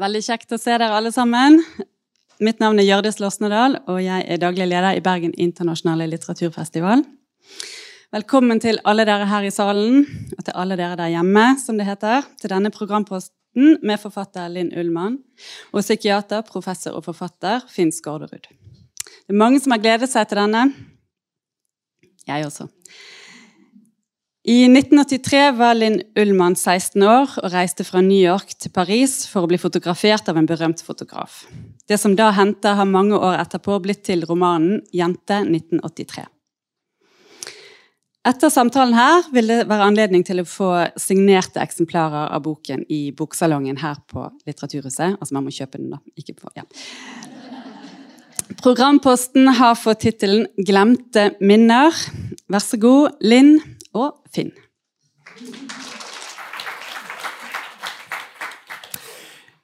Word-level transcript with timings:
Veldig 0.00 0.20
kjekt 0.24 0.54
å 0.54 0.56
se 0.56 0.72
dere 0.72 0.94
alle 0.96 1.10
sammen. 1.12 1.58
Mitt 2.40 2.60
navn 2.62 2.78
er 2.80 2.86
Hjørdis 2.86 3.18
Losnedal, 3.20 3.74
og 3.84 3.98
jeg 4.00 4.24
er 4.32 4.38
daglig 4.40 4.64
leder 4.70 4.96
i 4.96 5.02
Bergen 5.04 5.34
internasjonale 5.36 6.06
litteraturfestival. 6.08 7.02
Velkommen 8.16 8.62
til 8.64 8.80
alle 8.88 9.04
dere 9.04 9.26
her 9.28 9.44
i 9.44 9.50
salen, 9.52 10.06
og 10.38 10.40
til 10.46 10.56
alle 10.56 10.78
dere 10.80 10.96
der 10.96 11.12
hjemme, 11.12 11.44
som 11.60 11.76
det 11.76 11.84
heter, 11.90 12.24
til 12.40 12.54
denne 12.54 12.72
programposten 12.72 13.76
med 13.84 14.00
forfatter 14.00 14.48
Linn 14.48 14.72
Ullmann 14.72 15.18
og 15.74 15.84
psykiater, 15.84 16.46
professor 16.48 16.96
og 16.96 17.04
forfatter 17.10 17.68
Finn 17.68 17.92
Skårderud. 17.92 18.48
Det 18.48 19.36
er 19.36 19.42
mange 19.42 19.60
som 19.60 19.76
har 19.76 19.84
gledet 19.84 20.08
seg 20.08 20.30
til 20.30 20.40
denne. 20.40 20.64
Jeg 22.24 22.48
også. 22.48 22.70
I 24.48 24.62
1983 24.64 25.50
var 25.52 25.74
Linn 25.76 25.98
Ullmann 26.16 26.54
16 26.56 27.02
år 27.04 27.34
og 27.42 27.50
reiste 27.52 27.84
fra 27.84 28.00
New 28.00 28.16
York 28.16 28.54
til 28.56 28.72
Paris 28.72 29.26
for 29.28 29.44
å 29.44 29.48
bli 29.50 29.58
fotografert 29.60 30.30
av 30.32 30.38
en 30.40 30.46
berømt 30.48 30.80
fotograf. 30.80 31.42
Det 31.84 31.98
som 32.00 32.14
da 32.16 32.30
hendte, 32.32 32.72
har 32.72 32.88
mange 32.88 33.18
år 33.20 33.36
etterpå 33.36 33.76
blitt 33.84 34.00
til 34.08 34.24
romanen 34.24 34.78
'Jente 34.96 35.42
1983'. 35.44 36.24
Etter 38.30 38.48
samtalen 38.48 38.94
her 38.96 39.28
vil 39.32 39.46
det 39.46 39.68
være 39.68 39.88
anledning 39.90 40.24
til 40.24 40.40
å 40.40 40.48
få 40.48 40.70
signerte 40.96 41.60
eksemplarer 41.60 42.32
av 42.32 42.40
boken 42.42 42.86
i 42.88 43.12
boksalongen 43.12 43.76
her 43.76 43.96
på 44.08 44.24
Litteraturhuset. 44.46 45.18
Altså 45.20 45.36
man 45.36 45.44
må 45.44 45.52
kjøpe 45.52 45.76
den, 45.76 45.90
da. 45.90 45.98
Ikke 46.16 46.32
på, 46.32 46.48
ja. 46.56 46.64
Programposten 48.62 49.52
har 49.60 49.76
fått 49.76 50.00
tittelen 50.00 50.46
'Glemte 50.56 51.36
minner'. 51.40 52.08
Vær 52.48 52.64
så 52.64 52.80
god, 52.80 53.20
Linn 53.20 53.60
Finn. 54.30 54.52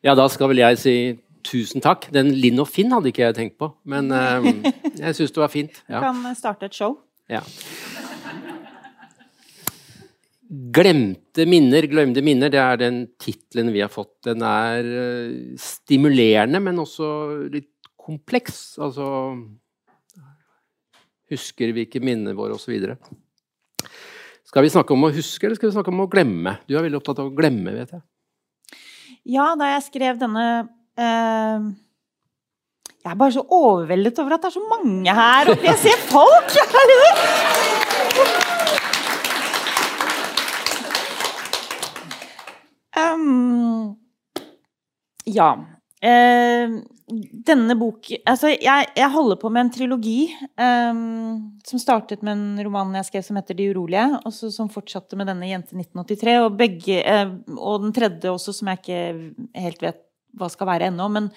Ja, 0.06 0.14
da 0.14 0.26
skal 0.30 0.52
vel 0.52 0.62
jeg 0.62 0.78
si 0.78 0.96
tusen 1.46 1.82
takk. 1.84 2.08
Den 2.14 2.32
Linn 2.36 2.60
og 2.62 2.68
Finn 2.70 2.92
hadde 2.94 3.10
ikke 3.10 3.24
jeg 3.24 3.38
tenkt 3.38 3.58
på, 3.62 3.70
men 3.88 4.10
uh, 4.14 4.46
jeg 5.02 5.18
syns 5.18 5.34
det 5.34 5.42
var 5.42 5.52
fint. 5.52 5.82
Ja. 5.86 6.00
Du 6.00 6.08
kan 6.08 6.38
starte 6.38 6.70
et 6.70 6.76
show. 6.76 6.98
Ja. 7.30 7.42
Glemte 10.46 11.42
minner, 11.50 11.88
glemte 11.90 12.22
minner, 12.22 12.52
det 12.54 12.60
er 12.62 12.78
den 12.78 13.00
tittelen 13.18 13.72
vi 13.74 13.82
har 13.82 13.90
fått. 13.90 14.14
Den 14.28 14.44
er 14.46 14.86
uh, 14.86 15.54
stimulerende, 15.60 16.62
men 16.62 16.82
også 16.82 17.08
litt 17.52 17.72
kompleks. 17.98 18.76
Altså 18.82 19.06
Husker 21.26 21.72
vi 21.74 21.88
ikke 21.88 21.98
minnene 21.98 22.36
våre, 22.38 22.54
osv. 22.54 22.76
Skal 24.46 24.62
vi 24.62 24.70
snakke 24.70 24.94
om 24.94 25.02
å 25.08 25.10
huske, 25.10 25.42
eller 25.46 25.58
skal 25.58 25.68
vi 25.72 25.74
snakke 25.74 25.90
om 25.90 26.04
å 26.04 26.10
glemme? 26.10 26.52
Du 26.70 26.76
er 26.76 26.84
veldig 26.86 27.00
opptatt 27.00 27.18
av 27.18 27.32
å 27.32 27.34
glemme, 27.34 27.72
vet 27.74 27.96
jeg. 27.96 28.02
Ja, 29.26 29.46
da 29.58 29.72
jeg 29.72 29.82
skrev 29.88 30.20
denne 30.20 30.42
eh, 30.94 31.64
Jeg 33.02 33.10
er 33.10 33.18
bare 33.18 33.34
så 33.34 33.42
overveldet 33.42 34.20
over 34.22 34.36
at 34.36 34.44
det 34.44 34.52
er 34.52 34.54
så 34.54 34.62
mange 34.70 35.16
her 35.18 35.50
og 35.50 35.66
Jeg 35.66 35.78
ser 35.82 35.98
folk! 36.12 36.54
um, 43.02 43.98
ja. 45.26 45.50
Eh, 46.04 46.72
denne 47.46 47.72
boken 47.80 48.20
Altså, 48.28 48.50
jeg, 48.52 48.88
jeg, 48.98 49.08
holder 49.14 49.38
på 49.40 49.48
med 49.48 49.62
en 49.64 49.70
trilogi 49.72 50.26
eh, 50.28 50.98
som 51.64 51.80
startet 51.80 52.24
med 52.26 52.34
en 52.34 52.64
roman 52.66 52.98
jeg 52.98 53.08
skrev 53.08 53.24
som 53.24 53.38
heter 53.38 53.56
'De 53.56 53.70
urolige', 53.72 54.20
og 54.26 54.34
som 54.34 54.68
fortsatte 54.68 55.16
med 55.16 55.30
denne 55.30 55.48
'Jente 55.48 55.72
1983', 55.72 56.36
og, 56.44 56.58
begge, 56.58 57.00
eh, 57.00 57.32
og 57.56 57.86
den 57.86 57.94
tredje 57.96 58.28
også, 58.30 58.52
som 58.52 58.68
jeg 58.68 58.82
ikke 58.82 59.00
helt 59.54 59.82
vet 59.82 60.02
hva 60.36 60.50
skal 60.52 60.66
være 60.66 60.90
ennå. 60.92 61.08
Men, 61.08 61.30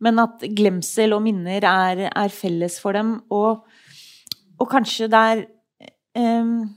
men, 0.00 0.18
at 0.18 0.42
glemsel 0.42 1.14
og 1.14 1.22
minner 1.22 1.62
er, 1.62 2.10
er 2.10 2.28
felles 2.34 2.80
for 2.80 2.92
dem. 2.92 3.20
Og, 3.30 3.62
og 4.58 4.68
kanskje 4.68 5.06
der 5.06 5.46
um, 6.18 6.76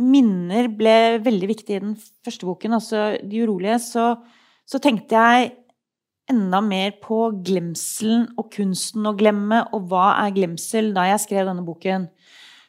Minner 0.00 0.70
ble 0.72 1.20
veldig 1.20 1.48
viktig 1.50 1.74
i 1.76 1.80
den 1.82 1.96
første 2.24 2.46
boken, 2.48 2.72
altså 2.72 3.18
'De 3.20 3.42
urolige'. 3.44 3.78
Så, 3.78 4.16
så 4.70 4.78
tenkte 4.82 5.18
jeg 5.18 5.50
enda 6.30 6.60
mer 6.62 6.94
på 7.02 7.24
glemselen 7.42 8.28
og 8.38 8.52
kunsten 8.54 9.08
å 9.08 9.16
glemme, 9.18 9.64
og 9.74 9.88
hva 9.90 10.12
er 10.22 10.34
glemsel, 10.36 10.92
da 10.94 11.08
jeg 11.08 11.24
skrev 11.24 11.48
denne 11.48 11.64
boken. 11.66 12.06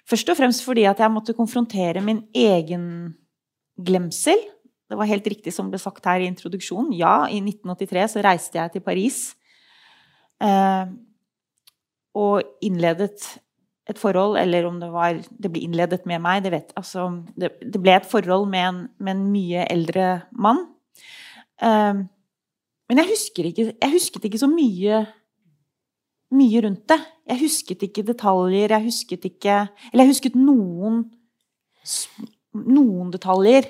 Først 0.09 0.31
og 0.33 0.39
fremst 0.39 0.65
fordi 0.65 0.87
at 0.89 0.99
jeg 0.99 1.13
måtte 1.13 1.37
konfrontere 1.37 2.01
min 2.03 2.23
egen 2.33 2.87
glemsel. 3.77 4.41
Det 4.89 4.97
var 4.97 5.07
helt 5.07 5.29
riktig 5.29 5.53
som 5.55 5.69
ble 5.71 5.79
sagt 5.79 6.09
her 6.09 6.23
i 6.23 6.27
introduksjonen. 6.27 6.91
Ja, 6.97 7.29
i 7.29 7.37
1983 7.39 8.09
så 8.15 8.25
reiste 8.25 8.59
jeg 8.59 8.73
til 8.73 8.83
Paris. 8.83 9.21
Eh, 10.41 10.91
og 12.17 12.65
innledet 12.65 13.21
et 13.89 13.99
forhold, 13.99 14.37
eller 14.39 14.65
om 14.67 14.79
det 14.81 14.89
var 14.91 15.21
Det 15.21 15.49
ble 15.51 15.63
innledet 15.65 16.05
med 16.09 16.21
meg, 16.21 16.43
det 16.43 16.51
vet 16.53 16.73
altså, 16.77 17.07
det, 17.37 17.53
det 17.61 17.81
ble 17.81 17.95
et 17.97 18.07
forhold 18.09 18.47
med 18.49 18.67
en, 18.67 18.83
med 18.99 19.15
en 19.15 19.25
mye 19.31 19.65
eldre 19.69 20.09
mann. 20.31 20.65
Eh, 21.61 22.01
men 22.91 23.01
jeg, 23.01 23.09
husker 23.13 23.47
ikke, 23.47 23.67
jeg 23.71 23.93
husket 23.93 24.25
ikke 24.27 24.41
så 24.41 24.49
mye, 24.51 25.03
mye 26.35 26.63
rundt 26.65 26.83
det. 26.91 26.99
Jeg 27.31 27.43
husket 27.45 27.85
ikke 27.87 28.05
detaljer. 28.07 28.73
Jeg 28.75 28.87
husket 28.87 29.29
ikke 29.31 29.61
Eller 29.91 30.03
jeg 30.03 30.15
husket 30.15 30.35
noen, 30.39 31.05
noen 32.51 33.13
detaljer. 33.13 33.69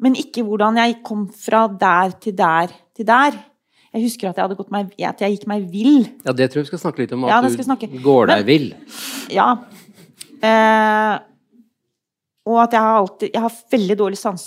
Men 0.00 0.16
ikke 0.16 0.44
hvordan 0.44 0.80
jeg 0.80 1.00
kom 1.04 1.26
fra 1.32 1.66
der 1.68 2.16
til 2.20 2.36
der 2.36 2.72
til 2.96 3.06
der. 3.08 3.36
Jeg 3.96 4.04
husker 4.04 4.28
at 4.28 4.40
jeg, 4.40 4.66
meg, 4.72 4.90
at 4.98 5.22
jeg 5.24 5.36
gikk 5.36 5.46
meg 5.48 5.68
vill. 5.72 6.08
Ja, 6.24 6.32
Det 6.32 6.50
tror 6.50 6.60
jeg 6.60 6.66
vi 6.66 6.72
skal 6.72 6.82
snakke 6.82 7.04
litt 7.04 7.12
om. 7.16 7.24
At 7.24 7.32
ja, 7.32 7.86
du 7.88 8.00
går 8.04 8.28
deg 8.32 8.44
vill. 8.48 8.66
Ja. 9.32 9.46
Eh, 10.44 11.14
og 12.46 12.60
at 12.62 12.76
jeg 12.76 12.82
har, 12.82 13.00
alltid, 13.00 13.30
jeg 13.34 13.42
har 13.42 13.58
veldig 13.74 13.96
dårlig, 13.98 14.18
sans, 14.20 14.42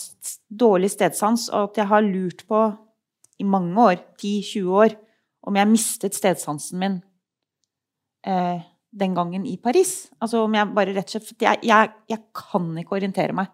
dårlig 0.47 0.89
stedsans, 0.93 1.49
og 1.51 1.69
at 1.69 1.81
jeg 1.81 1.91
har 1.91 2.05
lurt 2.05 2.45
på 2.47 2.63
i 3.39 3.47
mange 3.47 3.75
år, 3.75 4.01
10-20 4.19 4.69
år, 4.83 4.95
om 5.49 5.55
jeg 5.55 5.71
mistet 5.71 6.15
stedsansen 6.15 6.79
min 6.79 6.99
eh, 8.27 8.61
den 8.89 9.15
gangen 9.15 9.45
i 9.47 9.57
Paris. 9.61 10.09
Altså 10.19 10.43
om 10.45 10.55
jeg 10.55 10.71
bare 10.75 10.93
rett 10.95 11.11
og 11.11 11.15
slett 11.15 11.45
jeg, 11.45 11.63
jeg, 11.67 11.91
jeg 12.09 12.21
kan 12.35 12.69
ikke 12.79 12.97
orientere 12.97 13.35
meg. 13.37 13.51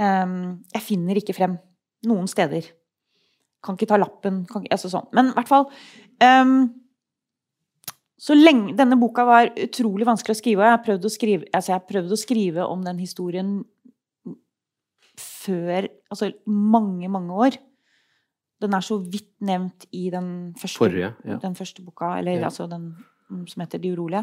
Um, 0.00 0.62
jeg 0.72 0.86
finner 0.86 1.18
ikke 1.20 1.36
frem 1.36 1.58
noen 2.08 2.30
steder. 2.30 2.70
Kan 3.62 3.76
ikke 3.76 3.90
ta 3.92 3.98
lappen 4.00 4.42
kan, 4.48 4.64
altså 4.72 4.90
sånn. 4.90 5.10
Men 5.14 5.30
i 5.30 5.36
hvert 5.36 5.50
fall 5.50 5.68
um, 5.68 6.56
så 8.22 8.36
lenge, 8.38 8.76
Denne 8.78 8.98
boka 9.00 9.24
var 9.26 9.50
utrolig 9.64 10.06
vanskelig 10.06 10.36
å 10.36 10.38
skrive, 10.38 10.62
og 10.62 10.68
jeg 10.68 10.76
har 10.76 10.84
prøvd 10.86 11.06
å 11.06 11.10
skrive, 11.10 11.48
altså 11.50 11.78
prøvd 11.88 12.14
å 12.14 12.20
skrive 12.20 12.66
om 12.70 12.84
den 12.86 13.00
historien 13.02 13.56
før 15.18 15.88
Altså 16.12 16.30
mange, 16.46 17.08
mange 17.10 17.34
år. 17.48 17.58
Den 18.62 18.76
er 18.76 18.84
så 18.84 18.98
vidt 19.00 19.32
nevnt 19.42 19.88
i 19.90 20.06
den 20.12 20.52
første, 20.60 20.78
Forrige, 20.78 21.10
ja. 21.26 21.38
den 21.42 21.56
første 21.58 21.82
boka, 21.82 22.12
eller 22.20 22.38
ja. 22.38 22.46
altså 22.46 22.68
den 22.70 22.92
som 23.48 23.64
heter 23.64 23.80
De 23.82 23.90
urolige. 23.96 24.22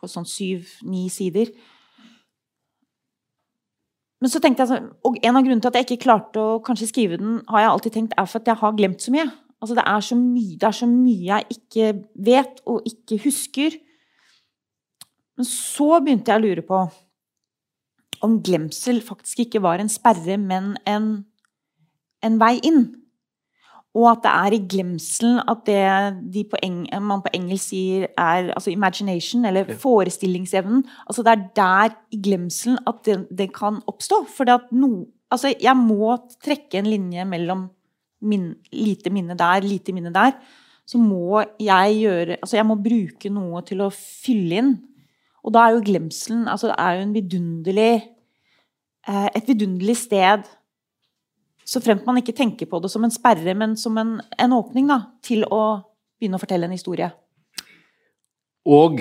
På 0.00 0.08
sånn 0.08 0.28
syv-ni 0.28 1.08
sider. 1.12 1.50
Men 4.20 4.30
så 4.30 4.40
tenkte 4.40 4.62
jeg 4.62 4.70
sånn, 4.70 4.90
Og 5.08 5.16
en 5.24 5.36
av 5.36 5.42
grunnene 5.42 5.64
til 5.64 5.72
at 5.72 5.80
jeg 5.80 5.88
ikke 5.88 6.04
klarte 6.04 6.44
å 6.44 6.60
kanskje 6.64 6.90
skrive 6.92 7.18
den, 7.18 7.40
har 7.48 7.64
jeg 7.64 7.72
alltid 7.72 7.96
tenkt, 7.96 8.18
er 8.20 8.28
for 8.28 8.44
at 8.44 8.52
jeg 8.52 8.62
har 8.62 8.76
glemt 8.78 9.02
så 9.02 9.14
mye. 9.16 9.26
Altså 9.60 9.76
det 9.76 9.84
er 9.86 10.00
så 10.00 10.16
mye, 10.16 10.56
det 10.56 10.68
er 10.68 10.76
så 10.76 10.88
mye 10.88 11.26
jeg 11.26 11.56
ikke 11.56 11.92
vet 12.30 12.62
og 12.66 12.86
ikke 12.88 13.20
husker. 13.26 13.76
Men 15.36 15.48
så 15.48 16.00
begynte 16.00 16.32
jeg 16.32 16.40
å 16.40 16.44
lure 16.46 16.64
på 16.68 16.84
om 18.24 18.40
glemsel 18.44 19.00
faktisk 19.04 19.46
ikke 19.46 19.62
var 19.64 19.80
en 19.80 19.88
sperre, 19.88 20.36
men 20.36 20.74
en, 20.88 21.12
en 22.24 22.40
vei 22.40 22.58
inn. 22.68 22.82
Og 23.96 24.06
at 24.06 24.20
det 24.22 24.32
er 24.32 24.54
i 24.54 24.60
glemselen 24.70 25.40
at 25.50 25.64
det 25.66 25.80
de 26.34 26.44
på 26.46 26.60
eng, 26.62 26.84
man 27.02 27.24
på 27.24 27.32
engelsk 27.34 27.72
sier 27.72 28.06
er 28.12 28.52
altså 28.54 28.70
imagination, 28.70 29.48
eller 29.48 29.72
forestillingsevnen 29.82 30.84
altså 31.08 31.24
Det 31.26 31.32
er 31.32 31.48
der 31.56 31.96
i 32.14 32.20
glemselen 32.22 32.78
at 32.86 33.02
det, 33.04 33.16
det 33.38 33.48
kan 33.56 33.80
oppstå. 33.90 34.22
For 34.30 34.46
no, 34.70 35.08
altså 35.30 35.54
jeg 35.56 35.76
må 35.76 36.14
trekke 36.44 36.78
en 36.78 36.92
linje 36.92 37.24
mellom 37.26 37.66
min, 38.20 38.52
lite 38.72 39.12
minne 39.12 39.36
der, 39.38 39.64
lite 39.64 39.94
minne 39.96 40.12
der. 40.14 40.36
Så 40.88 40.98
må 40.98 41.38
jeg 41.62 41.98
gjøre 42.00 42.40
Altså 42.40 42.56
jeg 42.56 42.66
må 42.66 42.74
bruke 42.74 43.30
noe 43.30 43.60
til 43.62 43.84
å 43.84 43.92
fylle 43.94 44.62
inn. 44.62 44.72
Og 45.46 45.54
da 45.54 45.66
er 45.66 45.76
jo 45.76 45.84
glemselen 45.86 46.48
altså 46.50 46.72
det 46.72 46.78
er 46.82 46.96
jo 46.96 47.04
en 47.06 47.14
vidunderlig 47.14 47.92
eh, 49.08 49.28
et 49.38 49.46
vidunderlig 49.48 49.96
sted 50.02 50.48
så 51.70 51.78
fremt 51.82 52.06
man 52.08 52.18
ikke 52.18 52.34
tenker 52.34 52.66
på 52.66 52.80
det 52.82 52.90
som 52.90 53.04
en 53.06 53.12
sperre, 53.14 53.54
men 53.54 53.76
som 53.78 53.94
en, 54.00 54.16
en 54.18 54.54
åpning 54.56 54.88
da, 54.90 54.98
til 55.22 55.44
å 55.46 55.62
begynne 56.18 56.38
å 56.38 56.42
fortelle 56.42 56.66
en 56.66 56.74
historie. 56.74 57.06
Og 58.66 58.98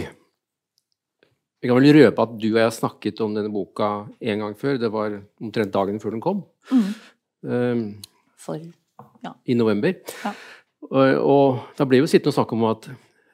vi 1.59 1.67
kan 1.67 1.75
vel 1.75 1.89
røpe 1.97 2.25
at 2.27 2.35
du 2.39 2.45
og 2.51 2.59
jeg 2.61 2.75
snakket 2.77 3.23
om 3.25 3.33
denne 3.35 3.51
boka 3.51 3.89
en 4.21 4.43
gang 4.45 4.53
før. 4.59 4.77
Det 4.79 4.91
var 4.93 5.17
omtrent 5.41 5.73
dagen 5.73 5.97
før 6.03 6.15
den 6.15 6.23
kom. 6.23 6.43
Mm. 6.69 6.85
Um, 7.49 7.81
For 8.39 8.61
Ja. 9.25 9.33
i 9.45 9.55
november. 9.57 9.95
Ja. 10.23 10.33
Og, 10.89 11.19
og 11.19 11.75
da 11.77 11.87
ble 11.89 11.99
vi 12.03 12.09
sittende 12.11 12.31
og 12.31 12.37
snakke 12.37 12.55
om 12.55 12.65
at 12.69 12.89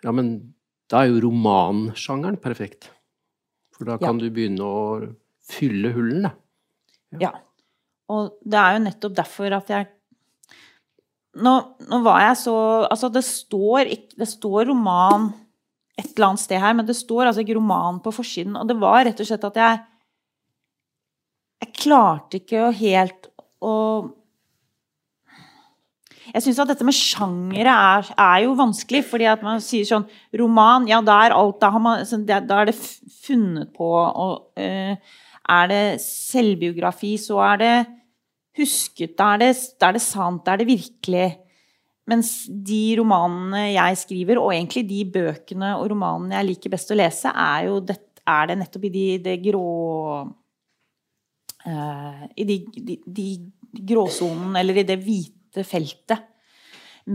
ja, 0.06 0.14
men 0.14 0.36
da 0.92 1.02
er 1.02 1.12
jo 1.12 1.24
romansjangeren 1.28 2.38
perfekt. 2.42 2.90
For 3.76 3.88
da 3.90 3.98
kan 4.02 4.20
du 4.22 4.28
begynne 4.34 4.66
å 4.66 4.82
fylle 5.46 5.92
hullene. 5.96 6.32
Ja. 7.22 7.34
Og 8.12 8.36
det 8.46 8.60
er 8.60 8.76
jo 8.76 8.86
nettopp 8.86 9.18
derfor 9.18 9.58
at 9.58 9.70
jeg 9.74 9.92
Nå, 11.36 11.52
nå 11.90 11.98
var 12.06 12.22
jeg 12.22 12.36
så 12.40 12.56
Altså, 12.86 13.10
det 13.12 13.26
står, 13.28 13.90
ikke, 13.92 14.14
det 14.22 14.28
står 14.30 14.70
roman 14.70 15.34
et 15.96 16.10
eller 16.14 16.30
annet 16.30 16.44
sted 16.44 16.60
her, 16.60 16.74
men 16.76 16.88
det 16.88 16.96
står 16.96 17.30
altså 17.30 17.44
ikke 17.44 17.56
roman 17.56 18.02
på 18.04 18.12
forsiden. 18.12 18.58
Og 18.60 18.68
det 18.68 18.76
var 18.82 19.06
rett 19.08 19.20
og 19.24 19.28
slett 19.30 19.48
at 19.48 19.60
jeg 19.60 19.82
Jeg 21.64 21.76
klarte 21.82 22.40
ikke 22.42 22.70
helt 22.76 23.30
å 23.64 23.76
jeg 26.34 26.42
syns 26.42 26.60
at 26.64 26.72
dette 26.72 26.86
med 26.88 26.96
sjangere 26.98 27.74
er, 27.74 28.08
er, 28.16 28.40
jo 28.46 28.56
vanskelig, 28.58 29.04
fordi 29.10 29.28
at 29.30 29.44
man 29.46 29.62
sier 29.64 29.86
sånn 29.88 30.08
Roman, 30.40 30.88
ja, 30.90 31.02
da 31.06 31.20
er 31.26 31.36
alt 31.36 31.60
Da, 31.62 31.70
man, 31.78 32.02
da 32.26 32.62
er 32.62 32.72
det 32.72 32.78
funnet 32.78 33.74
på. 33.76 33.90
Og 33.94 34.34
uh, 34.58 35.22
er 35.56 35.70
det 35.70 36.02
selvbiografi, 36.02 37.16
så 37.22 37.40
er 37.52 37.62
det 37.62 37.76
husket. 38.58 39.14
Da 39.20 39.36
er 39.36 39.52
er 39.52 39.98
det 39.98 40.04
sant. 40.04 40.46
Da 40.46 40.56
er 40.56 40.64
det 40.64 40.72
virkelig. 40.72 41.28
Mens 42.10 42.46
de 42.48 42.96
romanene 43.00 43.72
jeg 43.74 43.98
skriver, 43.98 44.38
og 44.42 44.54
egentlig 44.54 44.86
de 44.90 45.06
bøkene 45.10 45.76
og 45.80 45.90
romanene 45.90 46.38
jeg 46.38 46.50
liker 46.52 46.74
best 46.74 46.92
å 46.94 46.98
lese, 46.98 47.30
er 47.30 47.66
jo 47.70 47.80
det, 47.82 47.98
er 48.26 48.50
det 48.50 48.58
nettopp 48.60 48.86
i 48.86 48.94
de, 48.94 49.06
det 49.26 49.40
grå 49.42 49.70
uh, 51.66 52.22
I 52.38 52.46
de, 52.46 52.60
de, 52.78 53.00
de 53.06 53.30
gråsonen, 53.90 54.54
eller 54.58 54.82
i 54.82 54.86
det 54.88 55.00
hvite 55.02 55.35
dette 55.56 55.68
feltet 55.68 56.26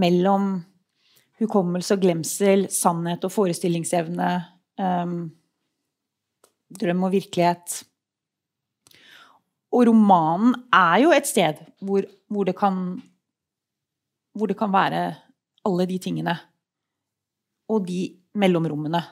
mellom 0.00 0.54
hukommelse 1.40 1.96
og 1.96 2.02
glemsel, 2.04 2.66
sannhet 2.72 3.24
og 3.24 3.32
forestillingsevne, 3.32 4.30
um, 4.80 5.30
drøm 6.80 7.06
og 7.08 7.14
virkelighet. 7.14 7.80
Og 9.70 9.86
romanen 9.88 10.56
er 10.74 10.96
jo 11.04 11.12
et 11.14 11.28
sted 11.28 11.60
hvor, 11.80 12.04
hvor, 12.28 12.44
det 12.44 12.56
kan, 12.58 13.00
hvor 14.34 14.50
det 14.50 14.58
kan 14.58 14.72
være 14.72 15.02
alle 15.64 15.86
de 15.86 15.98
tingene. 15.98 16.36
Og 17.70 17.86
de 17.86 18.16
mellomrommene. 18.34 19.02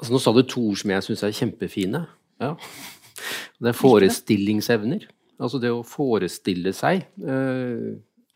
Altså, 0.00 0.12
nå 0.14 0.20
sa 0.22 0.32
du 0.32 0.44
to 0.46 0.62
ord 0.70 0.78
som 0.80 0.92
jeg 0.94 1.04
syns 1.04 1.24
er 1.26 1.36
kjempefine. 1.36 2.04
Ja. 2.40 2.54
Det 3.60 3.72
er 3.72 3.76
forestillingsevner. 3.76 5.04
Altså 5.40 5.60
det 5.62 5.72
å 5.72 5.84
forestille 5.86 6.72
seg 6.76 7.04
eh, 7.24 7.90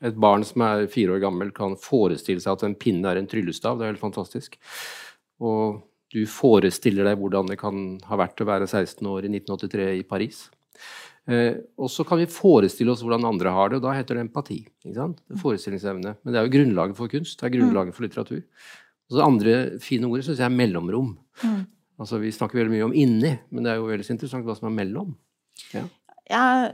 Et 0.04 0.16
barn 0.20 0.44
som 0.46 0.64
er 0.66 0.86
fire 0.92 1.16
år 1.16 1.22
gammel, 1.22 1.52
kan 1.56 1.76
forestille 1.80 2.42
seg 2.42 2.56
at 2.56 2.64
en 2.66 2.76
pinne 2.76 3.08
er 3.08 3.20
en 3.20 3.28
tryllestav. 3.28 3.78
Det 3.78 3.86
er 3.86 3.94
helt 3.94 4.02
fantastisk. 4.02 4.58
Og 5.40 5.80
du 6.12 6.22
forestiller 6.30 7.08
deg 7.08 7.18
hvordan 7.20 7.48
det 7.50 7.56
kan 7.60 7.96
ha 8.10 8.18
vært 8.20 8.42
å 8.42 8.48
være 8.48 8.68
16 8.68 9.00
år 9.08 9.26
i 9.26 9.32
1983 9.32 9.88
i 9.98 10.04
Paris. 10.06 10.44
Eh, 11.24 11.56
og 11.80 11.88
så 11.88 12.04
kan 12.04 12.20
vi 12.20 12.28
forestille 12.28 12.92
oss 12.92 13.02
hvordan 13.04 13.24
andre 13.30 13.52
har 13.56 13.72
det, 13.72 13.80
og 13.80 13.86
da 13.86 13.94
heter 13.96 14.18
det 14.18 14.26
empati. 14.26 14.60
ikke 14.84 14.98
sant? 14.98 15.22
Forestillingsevne. 15.40 16.16
Men 16.20 16.34
det 16.34 16.40
er 16.40 16.46
jo 16.46 16.54
grunnlaget 16.58 16.98
for 17.00 17.12
kunst. 17.12 17.38
Det 17.40 17.48
er 17.48 17.56
grunnlaget 17.56 17.96
for 17.96 18.06
litteratur. 18.06 18.42
Og 19.08 19.18
det 19.18 19.24
andre 19.24 19.56
fine 19.84 20.08
ordet 20.10 20.26
syns 20.28 20.42
jeg 20.42 20.50
er 20.50 20.58
mellomrom. 20.58 21.14
Mm. 21.42 21.60
Altså 22.00 22.18
Vi 22.20 22.32
snakker 22.34 22.60
veldig 22.60 22.74
mye 22.74 22.86
om 22.88 22.96
inni, 22.96 23.34
men 23.50 23.64
det 23.64 23.72
er 23.72 23.80
jo 23.80 23.88
veldig 23.88 24.10
interessant 24.16 24.46
hva 24.46 24.56
som 24.58 24.68
er 24.68 24.76
mellom. 24.76 25.14
Ja. 25.72 25.84
Jeg 26.28 26.72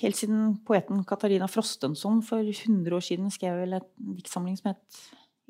helt 0.00 0.18
siden 0.18 0.56
poeten 0.66 1.02
Katarina 1.08 1.48
Frostenson 1.50 2.20
for 2.26 2.42
100 2.42 2.96
år 2.96 3.04
siden 3.04 3.32
skrev 3.32 3.60
vel 3.62 3.78
et 3.78 3.88
diktsamling 4.18 4.56
som 4.58 4.72
het 4.72 5.02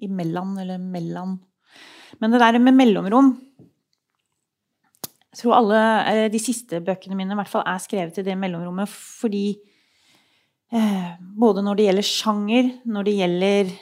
Imellom 0.03 0.57
eller 0.59 0.81
Mellan. 0.83 1.37
Men 2.21 2.33
det 2.33 2.41
der 2.43 2.59
med 2.59 2.75
mellomrom 2.77 3.31
Jeg 5.33 5.39
tror 5.41 5.55
alle 5.57 6.29
de 6.29 6.41
siste 6.43 6.83
bøkene 6.85 7.17
mine 7.17 7.33
i 7.33 7.39
hvert 7.39 7.49
fall 7.49 7.65
er 7.65 7.81
skrevet 7.81 8.19
i 8.21 8.25
det 8.27 8.35
mellomrommet 8.37 8.91
fordi 8.91 9.47
eh, 10.73 11.15
Både 11.21 11.65
når 11.65 11.79
det 11.79 11.87
gjelder 11.87 12.09
sjanger, 12.09 12.71
når 12.85 13.09
det 13.09 13.17
gjelder 13.21 13.73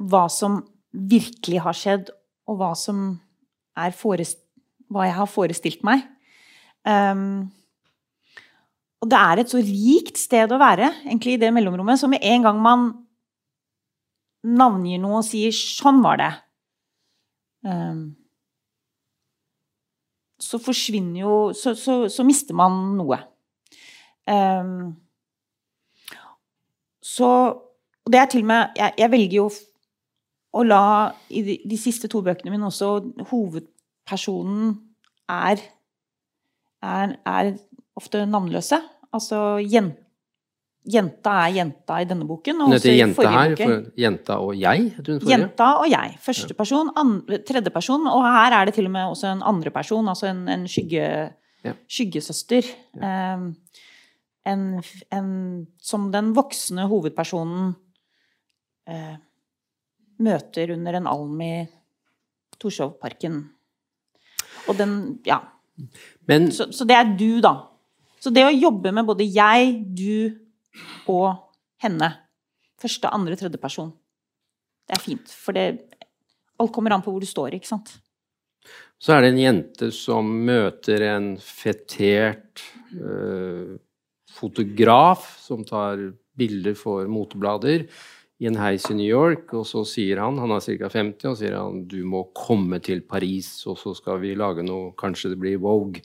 hva 0.00 0.26
som 0.32 0.60
virkelig 0.90 1.60
har 1.60 1.76
skjedd, 1.76 2.10
og 2.48 2.58
hva 2.58 2.70
som 2.78 3.20
er 3.78 3.92
forest, 3.94 4.40
hva 4.90 5.06
jeg 5.06 5.16
har 5.18 5.28
forestilt 5.30 5.84
meg. 5.86 6.02
Um, 6.88 7.50
og 9.00 9.08
det 9.08 9.16
er 9.16 9.40
et 9.40 9.52
så 9.52 9.60
rikt 9.64 10.18
sted 10.20 10.52
å 10.52 10.60
være, 10.60 10.90
egentlig, 11.06 11.38
i 11.38 11.40
det 11.40 11.52
mellomrommet, 11.56 12.00
så 12.00 12.08
med 12.10 12.20
en 12.26 12.44
gang 12.44 12.58
man 12.60 12.88
navngir 14.44 15.00
noe 15.00 15.20
og 15.20 15.24
sier 15.24 15.52
'sånn 15.52 16.02
var 16.04 16.16
det', 16.20 16.36
um, 17.64 18.16
så 20.40 20.58
forsvinner 20.58 21.20
jo 21.20 21.34
så, 21.52 21.74
så, 21.76 22.08
så, 22.08 22.24
mister 22.24 22.56
man 22.56 22.96
noe. 22.96 23.18
Um, 24.26 24.96
så 27.02 27.26
Og 28.06 28.12
det 28.12 28.20
er 28.20 28.26
til 28.26 28.40
og 28.40 28.46
med 28.46 28.68
Jeg, 28.76 28.94
jeg 28.98 29.10
velger 29.10 29.36
jo 29.36 29.50
å 30.52 30.62
la 30.62 31.12
I 31.28 31.42
de, 31.42 31.56
de, 31.68 31.76
siste 31.78 32.08
to 32.08 32.22
bøkene 32.22 32.50
mine 32.50 32.66
også 32.66 33.00
hovedpersonen 33.30 34.72
er, 35.28 35.60
er, 36.82 37.16
er 37.26 37.52
ofte 38.00 38.24
navnløse. 38.28 38.80
Altså 39.12 39.60
Jenta 40.88 41.32
er 41.44 41.54
jenta 41.58 41.98
i 42.00 42.06
denne 42.08 42.24
boken. 42.24 42.62
Og 42.64 42.74
også 42.74 42.92
jenta 42.96 43.30
her, 43.34 43.52
for 43.58 43.90
jenta 44.00 44.38
og 44.40 44.54
jeg? 44.56 44.86
Jenta 45.28 45.66
og 45.82 45.90
jeg. 45.92 46.14
første 46.24 46.56
person, 46.56 46.88
tredje 47.46 47.72
person 47.74 48.06
Og 48.08 48.24
her 48.24 48.56
er 48.56 48.64
det 48.64 48.74
til 48.78 48.88
og 48.88 48.94
med 48.94 49.10
også 49.12 49.28
en 49.28 49.42
andre 49.44 49.70
person, 49.70 50.08
altså 50.08 50.30
en, 50.30 50.46
en 50.48 50.64
skygge, 50.68 51.04
ja. 51.64 51.74
skyggesøster. 51.84 52.70
Ja. 52.96 53.34
Um, 53.36 53.52
en, 54.48 54.82
en, 55.12 55.28
som 55.84 56.08
den 56.12 56.32
voksne 56.34 56.88
hovedpersonen 56.88 57.74
uh, 58.88 59.16
møter 60.18 60.72
under 60.72 60.96
en 60.96 61.10
alm 61.12 61.40
i 61.44 61.54
Torshovparken. 62.60 63.42
Og 64.68 64.78
den 64.80 65.20
Ja. 65.28 65.42
Men, 66.28 66.50
så, 66.52 66.66
så 66.72 66.84
det 66.84 66.96
er 66.96 67.12
du, 67.16 67.40
da. 67.40 67.54
Så 68.20 68.32
det 68.34 68.44
å 68.44 68.52
jobbe 68.52 68.92
med 68.92 69.08
både 69.08 69.26
jeg, 69.26 69.78
du 69.96 71.10
og 71.10 71.32
henne 71.82 72.12
Første, 72.80 73.10
andre, 73.12 73.36
tredje 73.36 73.58
person. 73.60 73.90
Det 74.88 74.94
er 74.96 75.02
fint. 75.04 75.32
For 75.36 75.52
det, 75.52 75.64
alt 76.56 76.72
kommer 76.72 76.94
an 76.94 77.02
på 77.04 77.12
hvor 77.12 77.20
du 77.20 77.28
står, 77.28 77.58
ikke 77.58 77.68
sant. 77.68 77.92
Så 79.00 79.12
er 79.12 79.24
det 79.24 79.34
en 79.34 79.40
jente 79.42 79.90
som 79.92 80.30
møter 80.46 81.04
en 81.10 81.34
fetert 81.44 82.62
øh, 82.96 83.76
fotograf 84.32 85.28
som 85.44 85.60
tar 85.68 86.00
bilder 86.40 86.76
for 86.78 87.08
moteblader 87.12 87.84
i 88.40 88.48
en 88.48 88.56
heis 88.56 88.86
i 88.88 88.96
New 88.96 89.08
York, 89.08 89.52
og 89.56 89.66
så 89.68 89.84
sier 89.88 90.22
han, 90.22 90.40
han 90.40 90.52
er 90.56 90.64
ca. 90.64 90.88
50, 90.88 91.28
og 91.28 91.36
sier 91.36 91.56
han 91.58 91.82
du 91.88 91.98
må 92.08 92.26
komme 92.36 92.80
til 92.84 93.04
Paris, 93.04 93.52
og 93.68 93.76
så 93.80 93.92
skal 93.96 94.20
vi 94.22 94.32
lage 94.36 94.64
noe, 94.64 94.94
kanskje 95.00 95.34
det 95.34 95.40
blir 95.42 95.60
Vogue. 95.60 96.00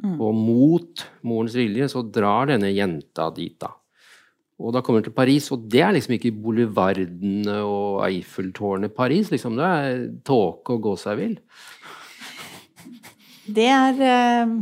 Mm. 0.00 0.16
Og 0.16 0.34
mot 0.34 1.04
morens 1.26 1.54
vilje 1.58 1.88
så 1.92 2.02
drar 2.06 2.48
denne 2.50 2.72
jenta 2.72 3.28
dit, 3.34 3.54
da. 3.60 3.74
Og 4.62 4.70
da 4.74 4.82
kommer 4.84 5.00
hun 5.00 5.08
til 5.08 5.16
Paris, 5.16 5.48
og 5.54 5.64
det 5.70 5.82
er 5.82 5.94
liksom 5.96 6.14
ikke 6.16 6.34
boulevardene 6.38 7.56
og 7.66 8.04
Eiffeltårnet 8.06 8.94
Paris. 8.94 9.32
liksom 9.32 9.56
Det 9.58 9.66
er 9.66 10.04
tåke 10.26 10.76
og 10.76 10.84
gå 10.84 10.92
seg 11.00 11.18
vill. 11.18 11.34
Det 13.42 13.66
er 13.66 14.06
eh, 14.06 14.54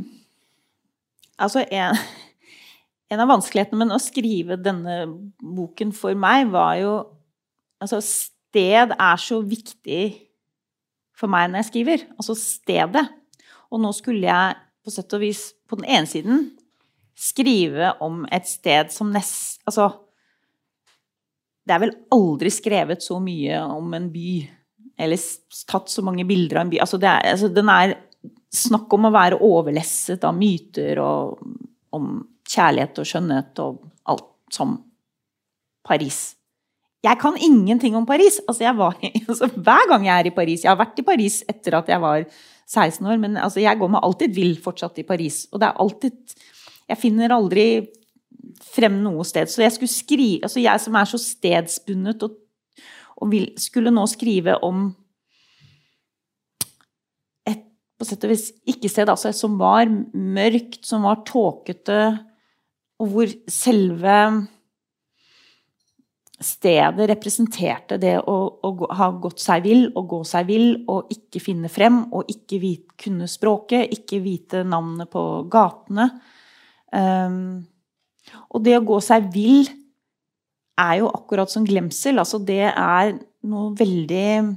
Altså, 1.40 1.62
en, 1.72 1.96
en, 3.08 3.20
av 3.22 3.30
vanskelighetene 3.30 3.86
med 3.86 3.96
å 3.96 4.00
skrive 4.02 4.58
denne 4.60 4.96
boken 5.40 5.92
for 5.96 6.16
meg, 6.16 6.50
var 6.52 6.74
jo 6.80 6.94
Altså, 7.80 8.00
sted 8.04 8.92
er 8.92 9.20
så 9.20 9.38
viktig 9.40 10.02
for 11.16 11.32
meg 11.32 11.48
når 11.48 11.62
jeg 11.62 11.68
skriver. 11.70 12.02
Altså 12.16 12.36
stedet. 12.36 13.06
Og 13.72 13.80
nå 13.80 13.92
skulle 13.96 14.28
jeg 14.28 14.58
på 14.84 14.92
sett 14.92 15.12
og 15.16 15.22
vis 15.22 15.50
på 15.68 15.78
den 15.80 15.88
ene 15.90 16.08
siden 16.08 16.46
skrive 17.20 17.92
om 18.00 18.22
et 18.32 18.48
sted 18.48 18.92
som 18.94 19.10
nest 19.12 19.60
Altså 19.68 19.90
Det 21.66 21.74
er 21.74 21.82
vel 21.82 21.96
aldri 22.14 22.50
skrevet 22.52 23.04
så 23.04 23.18
mye 23.22 23.60
om 23.62 23.92
en 23.94 24.08
by, 24.10 24.30
eller 24.98 25.20
tatt 25.68 25.92
så 25.92 26.02
mange 26.02 26.24
bilder 26.26 26.58
av 26.58 26.64
en 26.64 26.72
by. 26.72 26.80
Altså, 26.82 26.98
er, 26.98 27.20
altså 27.34 27.50
den 27.52 27.68
er 27.70 27.92
snakk 28.50 28.90
om 28.96 29.06
å 29.06 29.12
være 29.14 29.38
overlesset 29.46 30.24
av 30.26 30.34
myter 30.34 30.98
og 31.04 31.38
om 31.94 32.08
kjærlighet 32.50 32.98
og 32.98 33.06
skjønnhet 33.06 33.62
og 33.62 33.84
alt 34.10 34.26
som 34.50 34.74
Paris. 35.86 36.32
Jeg 37.04 37.16
kan 37.20 37.38
ingenting 37.40 37.94
om 37.96 38.08
Paris. 38.08 38.40
Altså, 38.48 38.72
var, 38.76 38.96
altså, 39.28 39.48
hver 39.54 39.86
gang 39.92 40.08
jeg 40.08 40.16
er 40.16 40.30
i 40.32 40.34
Paris 40.36 40.64
Jeg 40.64 40.72
har 40.72 40.80
vært 40.80 40.98
i 41.00 41.06
Paris 41.06 41.40
etter 41.48 41.78
at 41.78 41.92
jeg 41.92 42.02
var 42.02 42.26
16 42.70 43.06
år, 43.06 43.18
men 43.18 43.38
altså, 43.40 43.60
jeg 43.62 43.78
går 43.78 43.90
meg 43.90 44.04
alltid 44.06 44.34
vill 44.36 44.54
fortsatt 44.62 45.00
i 45.02 45.06
Paris. 45.06 45.42
Og 45.50 45.60
det 45.60 45.70
er 45.70 45.82
alltid 45.82 46.36
Jeg 46.90 46.98
finner 46.98 47.30
aldri 47.34 47.64
frem 48.66 49.00
noe 49.02 49.24
sted. 49.26 49.50
Så 49.50 49.62
jeg 49.62 49.74
skulle 49.74 49.92
skrive 49.92 50.46
Altså 50.46 50.62
jeg 50.62 50.82
som 50.82 50.96
er 50.98 51.10
så 51.10 51.20
stedsbundet 51.22 52.24
og, 52.26 52.38
og 53.20 53.30
vil, 53.30 53.50
skulle 53.60 53.92
nå 53.94 54.06
skrive 54.10 54.56
om 54.66 54.88
et 57.48 57.66
på 57.98 58.08
sett 58.08 58.24
og 58.24 58.32
vis 58.32 58.48
ikke-sted, 58.70 59.10
altså 59.12 59.32
som 59.36 59.58
var 59.60 59.90
mørkt, 60.14 60.80
som 60.86 61.04
var 61.04 61.20
tåkete, 61.28 62.00
og 63.00 63.12
hvor 63.12 63.34
selve 63.50 64.16
stedet 66.40 67.08
representerte 67.10 67.98
det 68.00 68.14
å, 68.24 68.36
å, 68.64 68.70
ha 68.96 69.10
gått 69.20 69.42
seg 69.42 69.64
vill 69.66 69.82
og 69.92 70.06
gå 70.08 70.20
seg 70.28 70.46
vill 70.48 70.68
og 70.88 71.10
ikke 71.12 71.42
finne 71.42 71.68
frem 71.72 72.02
og 72.16 72.30
ikke 72.32 72.60
vite, 72.62 72.94
kunne 73.00 73.28
språket, 73.28 73.92
ikke 73.92 74.22
vite 74.24 74.62
navnene 74.64 75.06
på 75.10 75.24
gatene. 75.52 76.08
Um, 76.92 77.60
og 78.50 78.64
det 78.64 78.78
å 78.78 78.86
gå 78.86 78.98
seg 79.04 79.28
vill 79.34 79.68
er 80.80 81.00
jo 81.02 81.10
akkurat 81.12 81.52
som 81.52 81.66
glemsel. 81.66 82.20
Altså 82.22 82.40
det 82.40 82.64
er 82.70 83.14
noe 83.48 83.74
veldig 83.76 84.56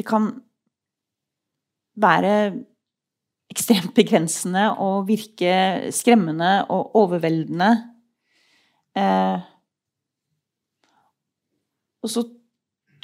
Det 0.00 0.06
kan 0.08 0.30
være 2.00 2.32
ekstremt 3.52 3.92
begrensende 3.92 4.70
og 4.80 5.10
virke 5.10 5.90
skremmende 5.92 6.62
og 6.72 6.96
overveldende. 6.96 7.89
Eh, 8.98 9.48
og 12.00 12.10
så 12.10 12.24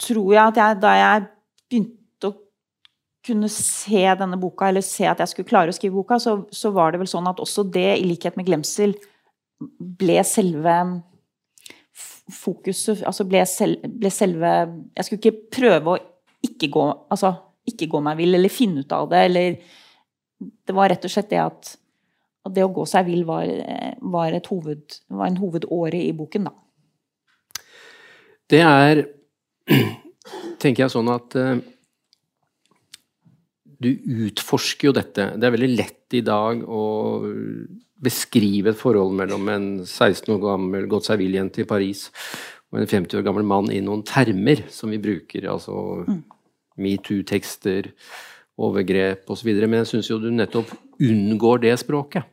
tror 0.00 0.32
jeg 0.34 0.42
at 0.42 0.60
jeg, 0.60 0.78
da 0.82 0.92
jeg 0.96 1.26
begynte 1.70 2.30
å 2.30 2.36
kunne 3.26 3.50
se 3.52 4.02
denne 4.20 4.38
boka, 4.40 4.70
eller 4.70 4.84
se 4.84 5.06
at 5.08 5.20
jeg 5.22 5.32
skulle 5.32 5.50
klare 5.50 5.72
å 5.72 5.76
skrive 5.76 5.98
boka, 5.98 6.18
så, 6.22 6.38
så 6.52 6.72
var 6.74 6.92
det 6.92 7.02
vel 7.02 7.10
sånn 7.10 7.28
at 7.30 7.42
også 7.42 7.66
det, 7.74 7.88
i 7.98 8.08
likhet 8.08 8.38
med 8.38 8.48
glemsel, 8.48 8.96
ble 9.78 10.20
selve 10.26 10.76
fokuset 12.28 13.00
Altså 13.08 13.24
ble, 13.24 13.40
sel, 13.48 13.78
ble 13.88 14.10
selve 14.12 14.50
Jeg 14.98 15.06
skulle 15.06 15.20
ikke 15.22 15.54
prøve 15.56 15.94
å 15.94 16.00
ikke 16.44 16.68
gå, 16.74 16.82
altså, 17.14 17.30
ikke 17.64 17.88
gå 17.94 18.02
meg 18.04 18.18
vill, 18.20 18.36
eller 18.36 18.52
finne 18.52 18.84
ut 18.84 18.92
av 18.92 19.08
det, 19.10 19.22
eller 19.30 19.56
Det 20.36 20.76
var 20.76 20.92
rett 20.92 21.06
og 21.08 21.12
slett 21.14 21.30
det 21.32 21.40
at, 21.40 21.70
at 22.46 22.54
det 22.56 22.64
å 22.64 22.72
gå 22.74 22.86
seg 22.88 23.08
vill 23.08 23.24
var, 23.28 23.48
var, 24.00 24.36
hoved, 24.48 25.00
var 25.08 25.30
en 25.30 25.40
hovedåre 25.40 26.00
i 26.06 26.12
boken, 26.16 26.48
da. 26.50 26.54
Det 28.46 28.62
er, 28.62 29.02
tenker 30.62 30.84
jeg 30.84 30.94
sånn 30.94 31.10
at 31.10 31.34
uh, 31.34 31.56
du 33.82 33.90
utforsker 34.28 34.90
jo 34.90 34.96
dette. 34.96 35.32
Det 35.36 35.48
er 35.48 35.56
veldig 35.56 35.72
lett 35.74 36.16
i 36.16 36.22
dag 36.24 36.62
å 36.62 36.84
beskrive 38.06 38.72
et 38.72 38.78
forhold 38.78 39.16
mellom 39.16 39.48
en 39.50 39.66
16 39.82 40.28
år 40.34 40.42
gammel 40.42 40.86
gått 40.90 41.08
seg 41.08 41.20
vill-jente 41.20 41.64
i 41.64 41.68
Paris 41.68 42.06
og 42.70 42.80
en 42.80 42.88
50 42.90 43.18
år 43.18 43.24
gammel 43.26 43.46
mann 43.46 43.70
i 43.72 43.82
noen 43.84 44.04
termer 44.06 44.64
som 44.72 44.92
vi 44.92 45.00
bruker. 45.02 45.46
Altså 45.50 46.04
mm. 46.06 46.22
metoo-tekster, 46.82 47.92
overgrep 48.56 49.28
osv. 49.32 49.52
Men 49.64 49.80
jeg 49.82 49.90
syns 49.92 50.10
jo 50.10 50.20
du 50.20 50.30
nettopp 50.32 50.72
unngår 51.02 51.64
det 51.66 51.76
språket. 51.82 52.26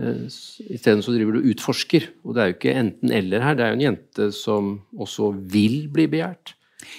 Eh, 0.00 0.24
Isteden 0.72 1.02
så 1.04 1.12
driver 1.14 1.36
du 1.36 1.48
utforsker. 1.52 2.08
Og 2.24 2.34
det 2.34 2.42
er 2.42 2.50
jo 2.50 2.58
ikke 2.58 2.76
enten-eller 2.80 3.44
her. 3.44 3.56
Det 3.58 3.64
er 3.64 3.72
jo 3.72 3.80
en 3.80 3.86
jente 3.86 4.28
som 4.36 4.74
også 4.96 5.32
vil 5.52 5.86
bli 5.92 6.08
begjært. 6.12 6.54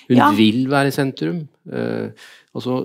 Hun 0.08 0.20
ja. 0.20 0.30
vil 0.38 0.68
være 0.72 0.92
i 0.92 0.96
sentrum. 0.96 1.42
Eh, 1.72 2.28
altså, 2.54 2.84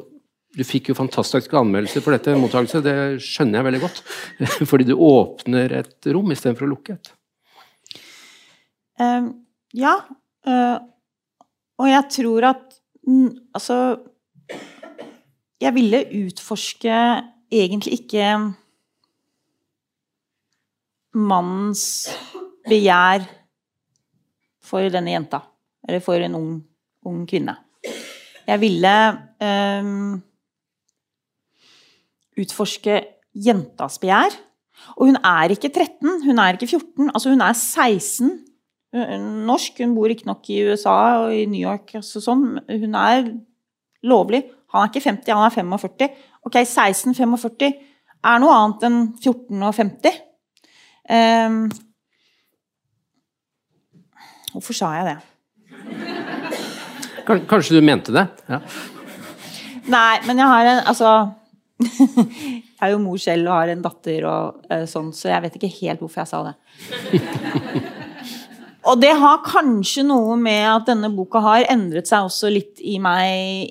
du 0.59 0.65
fikk 0.67 0.91
jo 0.91 0.99
fantastiske 0.99 1.55
anmeldelser 1.59 2.03
for 2.05 2.17
dette 2.17 2.35
mottakelse. 2.41 2.83
det 2.83 2.97
skjønner 3.23 3.61
jeg 3.61 3.69
veldig 3.69 3.83
godt. 3.85 4.03
Fordi 4.71 4.89
du 4.89 4.97
åpner 4.97 5.77
et 5.83 6.11
rom 6.15 6.33
istedenfor 6.35 6.67
å 6.67 6.73
lukke 6.73 6.97
et. 6.97 7.13
Uh, 8.99 9.31
ja. 9.79 9.95
Uh, 10.43 10.81
og 11.79 11.87
jeg 11.87 12.09
tror 12.11 12.49
at 12.55 12.65
Altså 13.55 13.99
Jeg 15.61 15.75
ville 15.75 16.01
utforske 16.15 16.95
egentlig 17.51 18.01
ikke 18.01 18.25
mannens 21.17 22.09
begjær 22.69 23.25
for 24.65 24.89
denne 24.93 25.15
jenta. 25.15 25.43
Eller 25.89 26.03
for 26.05 26.21
en 26.21 26.37
ung, 26.37 26.51
ung 27.09 27.23
kvinne. 27.29 27.57
Jeg 28.49 28.61
ville 28.63 28.93
um, 29.45 30.19
utforske 32.39 33.01
jentas 33.33 33.99
begjær. 34.03 34.37
Og 34.97 35.09
hun 35.11 35.19
er 35.21 35.53
ikke 35.53 35.71
13, 35.75 36.23
hun 36.25 36.39
er 36.39 36.57
ikke 36.57 36.71
14, 36.71 37.11
altså 37.11 37.33
hun 37.33 37.43
er 37.45 37.57
16. 37.57 38.37
Norsk. 39.49 39.83
Hun 39.83 39.97
bor 39.97 40.09
riktignok 40.09 40.47
i 40.49 40.63
USA 40.71 41.25
og 41.25 41.35
i 41.37 41.45
New 41.51 41.61
York. 41.61 41.93
Altså 41.99 42.23
sånn. 42.25 42.57
Hun 42.69 42.95
er 42.97 43.27
lovlig. 44.07 44.47
Han 44.73 44.85
er 44.85 44.93
ikke 44.93 45.05
50, 45.05 45.35
han 45.35 45.45
er 45.45 45.55
45. 45.55 46.09
Ok, 46.49 46.57
16-45 46.63 47.69
er 48.29 48.41
noe 48.41 48.55
annet 48.55 48.87
enn 48.89 48.99
14 49.21 49.61
og 49.61 49.77
50. 49.77 50.23
Um, 51.09 51.71
hvorfor 54.53 54.77
sa 54.77 54.93
jeg 54.99 55.09
det? 55.09 55.19
Kanskje 57.49 57.79
du 57.79 57.85
mente 57.85 58.13
det? 58.13 58.27
Ja. 58.49 58.61
Nei, 59.89 60.19
men 60.29 60.41
jeg 60.41 60.49
har 60.51 60.69
en 60.69 60.81
Altså 60.85 61.13
jeg 61.79 62.83
er 62.83 62.93
jo 62.93 63.01
mor 63.01 63.21
selv 63.23 63.49
og 63.49 63.55
har 63.55 63.71
en 63.73 63.83
datter 63.85 64.25
og 64.27 64.65
uh, 64.67 64.85
sånn, 64.91 65.13
så 65.15 65.31
jeg 65.31 65.45
vet 65.45 65.57
ikke 65.59 65.71
helt 65.79 66.03
hvorfor 66.03 66.25
jeg 66.25 66.31
sa 66.31 66.41
det. 66.49 66.55
og 68.91 68.99
det 69.01 69.13
har 69.21 69.45
kanskje 69.47 70.05
noe 70.09 70.35
med 70.41 70.65
at 70.67 70.89
denne 70.91 71.13
boka 71.15 71.43
har 71.45 71.69
endret 71.71 72.11
seg 72.11 72.27
også 72.27 72.51
litt 72.51 72.83
i 72.83 72.99
meg 73.03 73.71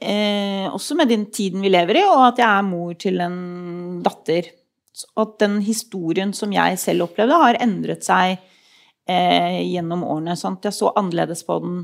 eh, 0.00 0.66
Også 0.66 0.96
med 0.98 1.10
den 1.12 1.28
tiden 1.34 1.62
vi 1.62 1.70
lever 1.70 2.00
i, 2.00 2.04
og 2.10 2.26
at 2.32 2.42
jeg 2.42 2.50
er 2.50 2.66
mor 2.66 2.94
til 2.98 3.22
en 3.22 3.38
datter. 4.04 4.50
At 5.18 5.38
den 5.42 5.58
historien 5.66 6.32
som 6.36 6.52
jeg 6.54 6.78
selv 6.78 7.08
opplevde, 7.08 7.38
har 7.40 7.58
endret 7.62 8.06
seg 8.06 8.36
eh, 9.08 9.60
gjennom 9.66 10.04
årene. 10.06 10.36
Sant? 10.38 10.64
jeg 10.64 10.76
så 10.76 10.92
annerledes 10.94 11.42
på 11.46 11.58
den 11.64 11.82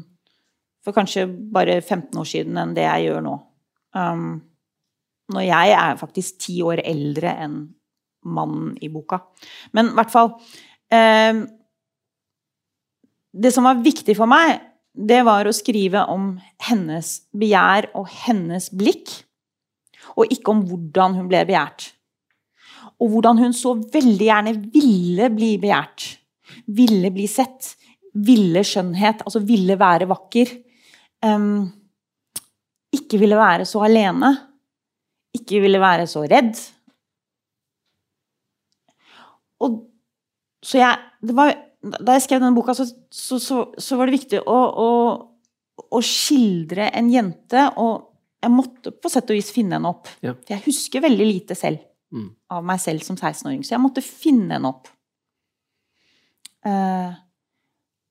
for 0.85 0.97
kanskje 0.97 1.27
bare 1.53 1.81
15 1.81 2.17
år 2.21 2.29
siden 2.29 2.57
enn 2.61 2.73
det 2.77 2.87
jeg 2.87 3.11
gjør 3.11 3.25
nå. 3.27 3.35
Um, 3.93 4.41
når 5.35 5.47
jeg 5.47 5.75
er 5.77 5.99
faktisk 6.01 6.41
ti 6.47 6.57
år 6.67 6.83
eldre 6.87 7.35
enn 7.45 7.59
mannen 8.31 8.75
i 8.83 8.91
boka. 8.93 9.21
Men 9.77 9.93
i 9.93 9.97
hvert 9.97 10.13
fall 10.13 10.35
eh, 10.93 11.41
Det 13.31 13.53
som 13.55 13.65
var 13.65 13.81
viktig 13.81 14.17
for 14.19 14.29
meg, 14.31 14.59
det 14.91 15.21
var 15.25 15.47
å 15.47 15.55
skrive 15.55 16.03
om 16.11 16.33
hennes 16.67 17.13
begjær 17.31 17.93
og 17.97 18.09
hennes 18.27 18.67
blikk. 18.75 19.13
Og 20.19 20.33
ikke 20.35 20.51
om 20.51 20.65
hvordan 20.67 21.15
hun 21.21 21.29
ble 21.31 21.45
begjært. 21.47 21.93
Og 23.01 23.15
hvordan 23.15 23.41
hun 23.41 23.55
så 23.57 23.75
veldig 23.81 24.27
gjerne 24.27 24.55
ville 24.75 25.31
bli 25.33 25.55
begjært. 25.63 26.07
Ville 26.77 27.11
bli 27.15 27.27
sett. 27.31 27.75
Ville 28.13 28.63
skjønnhet. 28.67 29.25
Altså 29.25 29.41
ville 29.47 29.79
være 29.81 30.09
vakker. 30.11 30.53
Um, 31.25 31.71
ikke 32.93 33.21
ville 33.21 33.39
være 33.39 33.67
så 33.69 33.83
alene 33.87 34.35
ikke 35.37 35.63
ville 35.63 35.81
være 35.81 36.07
så 36.11 36.25
redd. 36.29 36.59
Og 39.61 39.83
så 40.65 40.81
jeg 40.81 41.35
var, 41.37 41.55
Da 41.81 42.13
jeg 42.17 42.27
skrev 42.27 42.43
denne 42.43 42.57
boka, 42.57 42.75
så, 42.77 42.85
så, 43.09 43.39
så, 43.41 43.63
så 43.79 43.97
var 43.97 44.09
det 44.09 44.19
viktig 44.19 44.43
å, 44.45 44.57
å, 44.85 44.89
å, 45.81 46.01
skildre 46.05 46.91
en 46.93 47.09
jente, 47.09 47.63
og 47.81 48.11
jeg 48.41 48.53
måtte 48.53 48.93
på 48.93 49.09
sett 49.13 49.33
og 49.33 49.39
vis 49.39 49.49
finne 49.55 49.79
henne 49.79 49.89
opp. 49.89 50.11
Ja. 50.21 50.35
For 50.35 50.53
jeg 50.53 50.67
husker 50.67 51.07
veldig 51.07 51.29
lite 51.29 51.57
selv 51.57 51.87
mm. 52.15 52.29
av 52.57 52.65
meg 52.67 52.81
selv 52.83 53.05
som 53.07 53.19
16-åring, 53.19 53.65
så 53.65 53.77
jeg 53.77 53.83
måtte 53.83 54.05
finne 54.05 54.57
henne 54.57 54.71
opp. 54.71 54.91
Eh, 56.67 57.13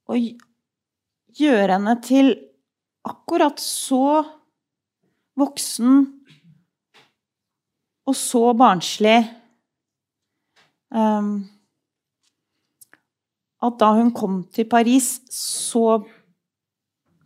og 0.09 0.29
gjøre 1.39 1.75
henne 1.75 1.95
til 2.03 2.33
akkurat 3.09 3.61
så 3.61 4.21
voksen 5.39 5.99
og 8.09 8.17
så 8.17 8.41
barnslig 8.57 9.19
um, 10.89 11.33
at 13.59 13.77
da 13.81 13.91
hun 13.97 14.11
kom 14.15 14.41
til 14.55 14.67
Paris, 14.71 15.17
så, 15.33 15.99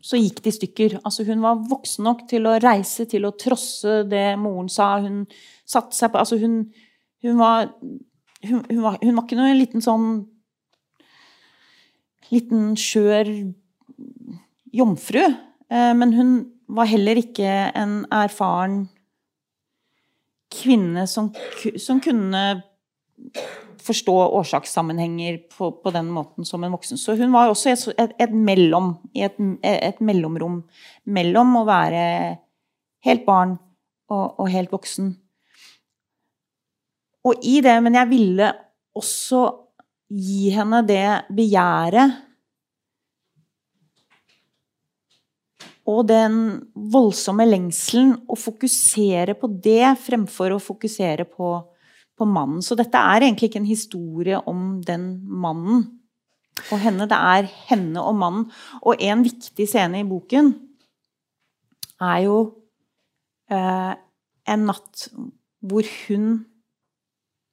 så 0.02 0.20
gikk 0.20 0.42
det 0.44 0.54
i 0.54 0.58
stykker. 0.58 0.96
Altså, 1.06 1.26
hun 1.28 1.44
var 1.46 1.62
voksen 1.70 2.08
nok 2.10 2.26
til 2.32 2.50
å 2.50 2.58
reise, 2.62 3.06
til 3.10 3.28
å 3.30 3.36
trosse 3.38 4.02
det 4.10 4.32
moren 4.42 4.72
sa. 4.72 4.96
Hun 5.04 5.28
satte 5.66 5.96
seg 5.98 6.12
på 6.14 6.22
Altså, 6.22 6.38
hun, 6.42 6.62
hun, 7.24 7.40
var, 7.40 7.72
hun, 8.44 8.64
hun 8.70 8.82
var, 8.84 9.00
var 9.02 9.24
ikke 9.26 9.40
noen 9.40 9.60
liten 9.60 9.84
sånn 9.84 10.08
Liten 12.34 12.72
skjør 12.80 13.28
jomfru. 14.74 15.22
Eh, 15.70 15.92
men 15.94 16.14
hun 16.18 16.32
var 16.74 16.90
heller 16.90 17.20
ikke 17.20 17.50
en 17.78 18.00
erfaren 18.10 18.88
kvinne 20.54 21.06
som, 21.10 21.30
som 21.78 22.00
kunne 22.02 22.42
forstå 23.84 24.16
årsakssammenhenger 24.40 25.38
på, 25.52 25.72
på, 25.84 25.92
den 25.92 26.10
måten 26.14 26.48
som 26.48 26.64
en 26.64 26.74
voksen. 26.76 26.98
Så 26.98 27.18
hun 27.20 27.34
var 27.34 27.52
også 27.52 27.74
et, 27.74 27.86
et, 28.00 28.16
et 28.28 28.34
mellom, 28.34 28.94
et, 29.16 29.40
et, 29.64 30.00
mellomrom 30.00 30.62
mellom 31.04 31.58
å 31.60 31.66
være 31.68 32.04
helt 33.08 33.26
barn 33.28 33.58
og, 34.12 34.40
og, 34.40 34.48
helt 34.54 34.72
voksen. 34.72 35.14
Og 37.24 37.46
i 37.48 37.60
det, 37.64 37.76
men 37.84 37.96
jeg 37.96 38.10
ville 38.12 38.52
også 39.00 39.46
gi 40.14 40.52
henne 40.54 40.84
det 40.86 41.08
begjæret 41.34 42.20
og 45.90 46.06
den 46.08 46.36
voldsomme 46.94 47.46
lengselen, 47.48 48.16
å 48.32 48.38
fokusere 48.40 49.36
på 49.40 49.50
det 49.64 49.96
fremfor 50.00 50.56
å 50.56 50.62
fokusere 50.64 51.26
på, 51.28 51.50
på, 52.16 52.28
mannen. 52.28 52.62
Så 52.64 52.78
dette 52.80 53.00
er 53.00 53.26
egentlig 53.26 53.52
ikke 53.52 53.62
en 53.64 53.68
historie 53.68 54.40
om 54.48 54.80
den 54.86 55.10
mannen 55.28 55.84
og 56.70 56.80
henne. 56.80 57.08
Det 57.10 57.20
er 57.20 57.50
henne 57.68 58.04
og 58.04 58.16
mannen. 58.20 58.48
Og 58.84 59.04
en 59.04 59.26
viktig 59.28 59.68
scene 59.68 60.00
i 60.00 60.08
boken 60.08 60.54
er 62.04 62.24
jo 62.30 62.38
eh, 63.52 63.94
en 64.54 64.66
natt 64.70 65.08
hvor 65.64 65.88
hun 66.06 66.32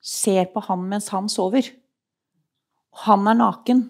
ser 0.00 0.48
på 0.52 0.62
han 0.64 0.86
mens 0.88 1.10
han 1.14 1.28
sover. 1.28 1.66
Han 3.04 3.28
er 3.30 3.38
naken. 3.38 3.84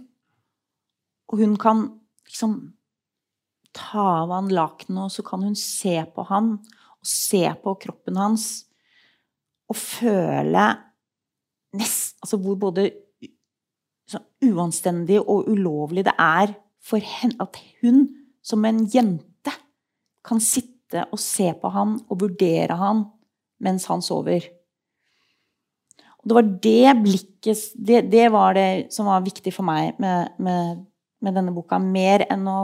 Og 1.31 1.43
hun 1.43 1.57
kan 1.61 1.87
liksom 2.27 2.57
ta 3.77 4.05
av 4.25 4.35
han 4.35 4.51
lakenet, 4.51 5.07
og 5.07 5.15
så 5.15 5.25
kan 5.27 5.45
hun 5.47 5.57
se 5.59 6.01
på 6.15 6.27
han 6.31 6.57
og 7.01 7.07
se 7.07 7.45
på 7.63 7.77
kroppen 7.81 8.19
hans 8.19 8.49
og 9.71 9.79
føle 9.79 10.65
nest, 11.79 12.17
altså 12.19 12.41
hvor 12.43 12.59
både 12.59 12.89
uanstendig 14.43 15.21
og 15.21 15.47
ulovlig 15.53 16.05
det 16.09 16.17
er 16.19 16.55
for 16.83 17.03
henne 17.05 17.39
at 17.45 17.59
hun 17.81 18.09
som 18.43 18.65
en 18.67 18.83
jente 18.91 19.53
kan 20.27 20.43
sitte 20.43 21.05
og 21.13 21.21
se 21.23 21.53
på 21.55 21.71
han 21.71 21.99
og 22.11 22.25
vurdere 22.25 22.77
han 22.81 23.05
mens 23.63 23.87
han 23.87 24.03
sover. 24.03 24.43
Og 26.21 26.29
det 26.29 26.37
var 26.37 26.49
det 26.69 26.95
blikket 27.01 27.67
det, 27.75 28.03
det, 28.13 28.27
var 28.33 28.55
det 28.57 28.69
som 28.93 29.09
var 29.09 29.25
viktig 29.25 29.53
for 29.57 29.67
meg 29.67 29.97
med, 30.03 30.35
med, 30.43 30.83
med 31.25 31.37
denne 31.39 31.55
boka. 31.57 31.81
Mer 31.81 32.27
enn 32.29 32.49
å 32.51 32.61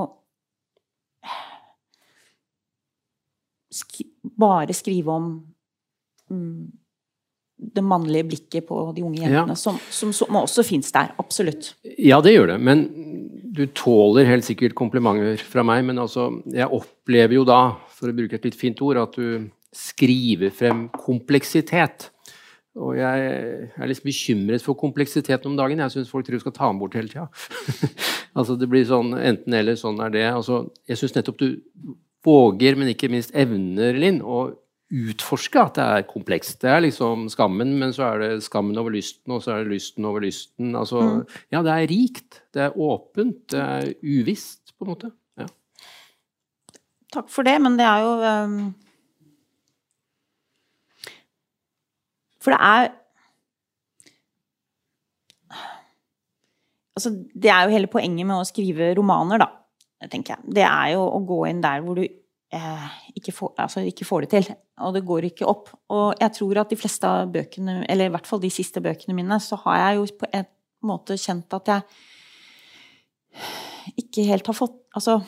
sk 3.76 4.04
bare 4.36 4.74
skrive 4.76 5.12
om 5.12 5.30
mm, 6.32 6.66
det 7.56 7.84
mannlige 7.84 8.28
blikket 8.28 8.66
på 8.68 8.78
de 8.96 9.04
unge 9.06 9.22
jentene, 9.22 9.54
ja. 9.54 9.58
som, 9.58 9.78
som, 9.90 10.12
som, 10.12 10.36
også 10.42 10.64
fins 10.66 10.92
der. 10.92 11.14
Absolutt. 11.20 11.72
Ja, 11.96 12.20
det 12.24 12.34
gjør 12.34 12.52
det. 12.52 12.58
Men 12.60 12.84
du 13.56 13.64
tåler 13.72 14.28
helt 14.28 14.44
sikkert 14.44 14.76
komplimenter 14.76 15.40
fra 15.40 15.64
meg. 15.66 15.86
Men 15.88 16.02
altså, 16.02 16.28
jeg 16.52 16.68
opplever 16.68 17.38
jo 17.38 17.46
da, 17.48 17.60
for 17.96 18.12
å 18.12 18.16
bruke 18.16 18.36
et 18.36 18.44
litt 18.48 18.58
fint 18.58 18.82
ord, 18.84 19.00
at 19.00 19.16
du 19.16 19.48
skriver 19.76 20.52
frem 20.56 20.86
kompleksitet. 20.92 22.10
Og 22.76 22.98
jeg 22.98 23.28
er 23.72 23.88
liksom 23.88 24.08
bekymret 24.10 24.64
for 24.64 24.76
kompleksiteten 24.76 25.48
om 25.48 25.56
dagen. 25.56 25.80
Jeg 25.80 25.94
syns 25.94 26.10
folk 26.12 26.26
tror 26.26 26.36
du 26.36 26.44
skal 26.44 26.54
ta 26.56 26.68
den 26.68 26.80
bort 26.80 26.96
hele 26.98 27.08
tida. 27.08 27.26
altså, 28.38 28.56
det 28.60 28.68
blir 28.68 28.84
sånn 28.88 29.14
enten-eller, 29.16 29.78
sånn 29.80 30.02
er 30.04 30.12
det. 30.12 30.26
Altså, 30.28 30.66
jeg 30.88 31.00
syns 31.00 31.16
nettopp 31.16 31.40
du 31.40 31.48
våger, 32.26 32.76
men 32.76 32.92
ikke 32.92 33.10
minst 33.12 33.32
evner, 33.38 33.96
Linn, 33.96 34.20
å 34.20 34.50
utforske 34.86 35.58
at 35.58 35.78
det 35.78 35.86
er 35.96 36.06
komplekst. 36.10 36.60
Det 36.62 36.70
er 36.70 36.84
liksom 36.84 37.26
skammen, 37.32 37.72
men 37.80 37.94
så 37.96 38.10
er 38.10 38.22
det 38.22 38.30
skammen 38.46 38.78
over 38.78 38.94
lysten, 38.94 39.34
og 39.34 39.42
så 39.42 39.56
er 39.56 39.64
det 39.64 39.74
lysten 39.74 40.06
over 40.06 40.22
lysten. 40.22 40.74
Altså, 40.78 41.02
mm. 41.02 41.38
Ja, 41.54 41.62
det 41.66 41.74
er 41.74 41.90
rikt. 41.90 42.42
Det 42.54 42.66
er 42.68 42.76
åpent. 42.78 43.40
Det 43.54 43.62
er 43.62 43.92
uvisst, 44.04 44.76
på 44.76 44.86
en 44.86 44.92
måte. 44.92 45.14
Ja. 45.40 45.48
Takk 47.16 47.32
for 47.32 47.46
det, 47.46 47.56
men 47.64 47.78
det 47.80 47.88
er 47.88 48.04
jo 48.04 48.18
um... 48.20 48.58
For 52.46 52.54
det 52.54 52.62
er 52.62 52.94
Altså, 56.96 57.10
det 57.12 57.50
er 57.52 57.66
jo 57.66 57.74
hele 57.74 57.90
poenget 57.92 58.24
med 58.24 58.38
å 58.40 58.44
skrive 58.48 58.86
romaner, 58.96 59.42
da 59.42 59.50
tenker 60.08 60.32
jeg. 60.32 60.54
Det 60.56 60.64
er 60.64 60.94
jo 60.94 61.02
å 61.04 61.20
gå 61.28 61.42
inn 61.50 61.60
der 61.60 61.82
hvor 61.84 61.98
du 61.98 62.04
eh, 62.04 62.86
ikke, 63.16 63.34
får, 63.36 63.52
altså 63.62 63.82
ikke, 63.84 64.06
får, 64.08 64.24
det 64.24 64.30
til. 64.32 64.50
Og 64.84 64.94
det 64.96 65.02
går 65.08 65.28
ikke 65.30 65.48
opp. 65.48 65.70
Og 65.92 66.14
jeg 66.20 66.34
tror 66.36 66.62
at 66.62 66.72
de 66.72 66.78
fleste 66.80 67.08
av 67.08 67.32
bøkene, 67.32 67.82
eller 67.88 68.08
i 68.08 68.14
hvert 68.14 68.28
fall 68.28 68.42
de 68.42 68.52
siste 68.52 68.82
bøkene 68.84 69.16
mine, 69.16 69.40
så 69.42 69.58
har 69.64 69.80
jeg 69.82 69.98
jo 69.98 70.06
på 70.20 70.30
en 70.40 70.48
måte 70.86 71.18
kjent 71.20 71.56
at 71.56 71.72
jeg 71.72 71.82
ikke 74.00 74.24
helt 74.26 74.48
har 74.48 74.56
fått 74.56 74.78
Altså 74.96 75.18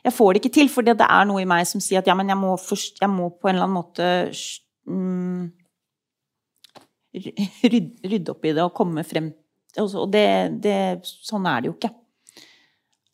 Jeg 0.00 0.14
får 0.16 0.32
det 0.32 0.40
ikke 0.40 0.54
til, 0.56 0.70
for 0.72 0.86
det 0.86 0.94
er 1.04 1.26
noe 1.28 1.42
i 1.42 1.48
meg 1.48 1.66
som 1.68 1.82
sier 1.84 2.00
at 2.00 2.08
ja, 2.08 2.14
men 2.16 2.30
jeg 2.32 2.40
må, 2.40 2.54
først, 2.56 3.02
jeg 3.02 3.10
må 3.12 3.28
på 3.36 3.50
en 3.50 3.58
eller 3.58 3.66
annen 3.66 3.76
måte 3.76 4.06
mm, 4.88 5.46
rydde, 7.72 8.08
rydde 8.08 8.34
opp 8.34 8.44
i 8.44 8.54
det 8.56 8.64
og 8.64 8.74
komme 8.76 9.04
frem 9.06 9.30
Og 9.78 10.06
det, 10.12 10.28
det, 10.64 10.76
sånn 11.04 11.46
er 11.46 11.62
det 11.62 11.70
jo 11.70 11.76
ikke. 11.76 11.90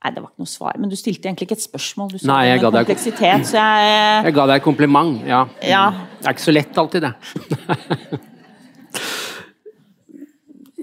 Nei, 0.04 0.12
det 0.12 0.20
var 0.20 0.30
ikke 0.30 0.44
noe 0.44 0.50
svar. 0.50 0.76
Men 0.76 0.90
du 0.92 0.96
stilte 1.00 1.30
egentlig 1.30 1.46
ikke 1.48 1.56
et 1.56 1.64
spørsmål. 1.64 2.10
Du 2.12 2.28
Nei, 2.28 2.42
jeg 2.50 2.60
ga, 2.60 2.70
deg, 2.76 2.90
så 3.00 3.10
jeg, 3.24 3.46
jeg 4.28 4.36
ga 4.36 4.44
deg 4.50 4.60
et 4.60 4.64
kompliment, 4.66 5.16
ja. 5.24 5.46
ja. 5.64 5.84
Det 6.18 6.28
er 6.28 6.36
ikke 6.36 6.44
så 6.44 6.52
lett 6.52 6.80
alltid, 6.82 7.06
det. 7.06 8.20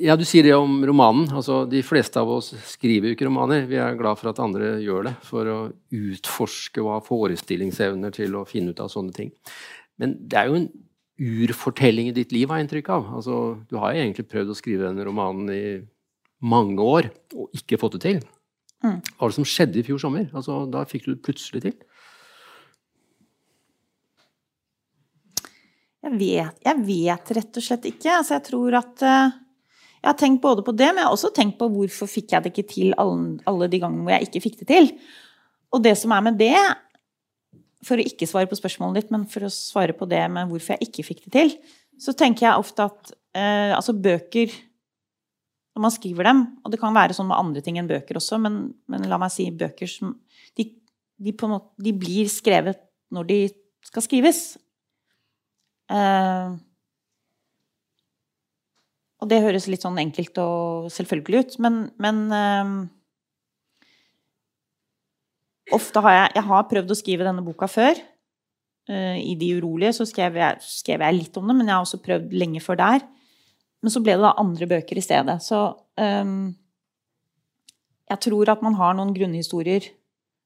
ja, 0.07 0.15
du 0.17 0.25
sier 0.25 0.49
det 0.49 0.55
om 0.57 0.79
romanen. 0.89 1.29
Altså, 1.37 1.59
de 1.69 1.83
fleste 1.85 2.17
av 2.17 2.33
oss 2.33 2.49
skriver 2.73 3.11
jo 3.11 3.17
ikke 3.17 3.29
romaner. 3.29 3.67
Vi 3.69 3.77
er 3.77 3.99
glad 3.99 4.17
for 4.17 4.31
at 4.33 4.41
andre 4.41 4.73
gjør 4.81 5.11
det, 5.11 5.13
for 5.27 5.53
å 5.53 5.59
utforske 5.93 6.81
og 6.81 6.89
ha 6.95 6.99
forestillingsevner 7.05 8.17
til 8.17 8.41
å 8.41 8.45
finne 8.49 8.73
ut 8.73 8.81
av 8.81 8.89
sånne 8.89 9.13
ting. 9.21 9.29
Men 9.99 10.15
det 10.29 10.39
er 10.39 10.49
jo 10.49 10.59
en 10.61 10.69
urfortelling 11.21 12.09
i 12.09 12.15
ditt 12.15 12.31
liv, 12.33 12.49
har 12.49 12.59
jeg 12.59 12.67
inntrykk 12.67 12.91
av. 12.95 13.09
Altså, 13.19 13.39
du 13.69 13.77
har 13.77 13.93
jo 13.93 14.03
egentlig 14.03 14.29
prøvd 14.31 14.53
å 14.53 14.57
skrive 14.57 14.87
denne 14.87 15.05
romanen 15.05 15.51
i 15.53 15.63
mange 16.41 16.81
år 16.81 17.11
og 17.37 17.57
ikke 17.57 17.79
fått 17.81 17.99
det 17.99 18.03
til. 18.07 18.21
Mm. 18.81 18.97
Hva 18.97 19.19
var 19.21 19.33
det 19.33 19.37
som 19.37 19.47
skjedde 19.47 19.81
i 19.81 19.85
fjor 19.85 20.01
sommer? 20.01 20.29
Altså, 20.33 20.63
da 20.71 20.81
fikk 20.89 21.05
du 21.05 21.13
det 21.13 21.23
plutselig 21.25 21.61
til. 21.67 21.75
Jeg 26.01 26.17
vet, 26.17 26.61
jeg 26.65 26.83
vet 26.87 27.31
rett 27.37 27.59
og 27.61 27.65
slett 27.65 27.85
ikke. 27.91 28.09
Altså, 28.15 28.39
jeg 28.39 28.45
tror 28.49 28.77
at 28.79 29.03
uh, 29.05 29.39
Jeg 30.01 30.09
har 30.09 30.17
tenkt 30.17 30.41
både 30.41 30.63
på 30.65 30.73
det, 30.73 30.87
men 30.89 31.03
jeg 31.03 31.05
har 31.05 31.13
også 31.13 31.29
tenkt 31.35 31.59
på 31.59 31.67
hvorfor 31.69 32.09
fikk 32.09 32.31
jeg 32.33 32.41
det 32.41 32.51
ikke 32.55 32.69
til 32.71 32.95
alle, 32.97 33.35
alle 33.45 33.67
de 33.69 33.79
gangene 33.83 34.01
hvor 34.01 34.15
jeg 34.15 34.25
ikke 34.25 34.41
fikk 34.47 34.55
det 34.63 34.67
til. 34.71 34.87
Og 35.69 35.83
det 35.85 35.93
som 35.99 36.15
er 36.15 36.23
med 36.25 36.39
det, 36.41 36.57
for 37.85 37.97
å 37.97 38.05
ikke 38.05 38.27
svare 38.29 38.49
på 38.49 38.57
spørsmålet 38.57 39.01
ditt, 39.01 39.13
men 39.13 39.27
for 39.29 39.47
å 39.47 39.53
svare 39.53 39.95
på 39.97 40.07
det 40.09 40.21
med 40.33 40.49
hvorfor 40.51 40.75
jeg 40.75 40.89
ikke 40.89 41.07
fikk 41.07 41.23
det 41.25 41.33
til, 41.33 41.53
så 42.01 42.13
tenker 42.17 42.47
jeg 42.47 42.61
ofte 42.61 42.85
at 42.89 43.13
eh, 43.37 43.73
altså 43.75 43.95
bøker 43.97 44.53
når 45.71 45.85
man 45.85 45.93
skriver 45.93 46.27
dem. 46.27 46.41
Og 46.61 46.73
det 46.73 46.79
kan 46.81 46.95
være 46.95 47.15
sånn 47.17 47.29
med 47.29 47.39
andre 47.39 47.63
ting 47.65 47.79
enn 47.79 47.89
bøker 47.89 48.19
også, 48.19 48.39
men, 48.41 48.63
men 48.91 49.07
la 49.09 49.19
meg 49.21 49.33
si 49.33 49.47
bøker 49.49 49.89
som 49.89 50.15
de, 50.59 50.67
de, 51.21 51.35
måte, 51.47 51.71
de, 51.81 51.93
blir 51.95 52.29
skrevet 52.31 52.81
når 53.13 53.29
de 53.29 53.39
skal 53.87 54.05
skrives. 54.05 54.41
Eh, 55.91 56.57
og 59.21 59.29
det 59.29 59.43
høres 59.43 59.69
litt 59.69 59.85
sånn 59.85 59.99
enkelt 60.01 60.37
og 60.41 60.89
selvfølgelig 60.93 61.45
ut, 61.45 61.59
men, 61.63 61.83
men 62.01 62.23
eh, 62.35 62.75
Ofte 65.75 66.03
har 66.03 66.15
jeg, 66.17 66.31
jeg 66.37 66.47
har 66.49 66.67
prøvd 66.69 66.93
å 66.93 66.97
skrive 66.97 67.27
denne 67.27 67.43
boka 67.45 67.69
før. 67.71 67.99
Uh, 68.89 69.17
I 69.21 69.35
De 69.39 69.53
urolige 69.59 69.93
så 69.99 70.07
skrev 70.09 70.39
jeg, 70.39 70.63
skrev 70.65 71.03
jeg 71.05 71.17
litt 71.17 71.37
om 71.39 71.47
det, 71.47 71.55
men 71.57 71.69
jeg 71.69 71.75
har 71.75 71.85
også 71.85 72.01
prøvd 72.03 72.33
lenge 72.35 72.63
før 72.63 72.79
der. 72.81 73.05
Men 73.81 73.93
så 73.93 74.01
ble 74.03 74.17
det 74.17 74.25
da 74.25 74.35
andre 74.41 74.67
bøker 74.69 74.99
i 74.99 75.03
stedet. 75.03 75.37
Så 75.43 75.61
um, 75.97 76.51
jeg 78.11 78.23
tror 78.27 78.51
at 78.53 78.65
man 78.65 78.75
har 78.77 78.97
noen 78.97 79.13
grunnhistorier. 79.15 79.87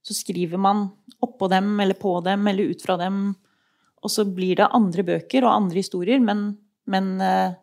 Så 0.06 0.16
skriver 0.16 0.62
man 0.62 0.86
oppå 1.26 1.50
dem 1.52 1.74
eller 1.82 1.98
på 1.98 2.14
dem 2.26 2.46
eller 2.48 2.72
ut 2.72 2.86
fra 2.86 2.96
dem. 3.02 3.34
Og 4.06 4.14
så 4.14 4.28
blir 4.30 4.60
det 4.60 4.70
andre 4.78 5.04
bøker 5.08 5.48
og 5.48 5.56
andre 5.56 5.82
historier, 5.82 6.22
men, 6.22 6.48
men, 6.92 7.16
uh, 7.18 7.58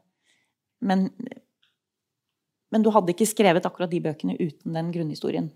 men, 0.82 1.06
men 2.74 2.84
du 2.84 2.90
hadde 2.92 3.14
ikke 3.14 3.30
skrevet 3.30 3.68
akkurat 3.68 3.92
de 3.92 4.02
bøkene 4.02 4.36
uten 4.40 4.74
den 4.74 4.90
grunnhistorien. 4.92 5.52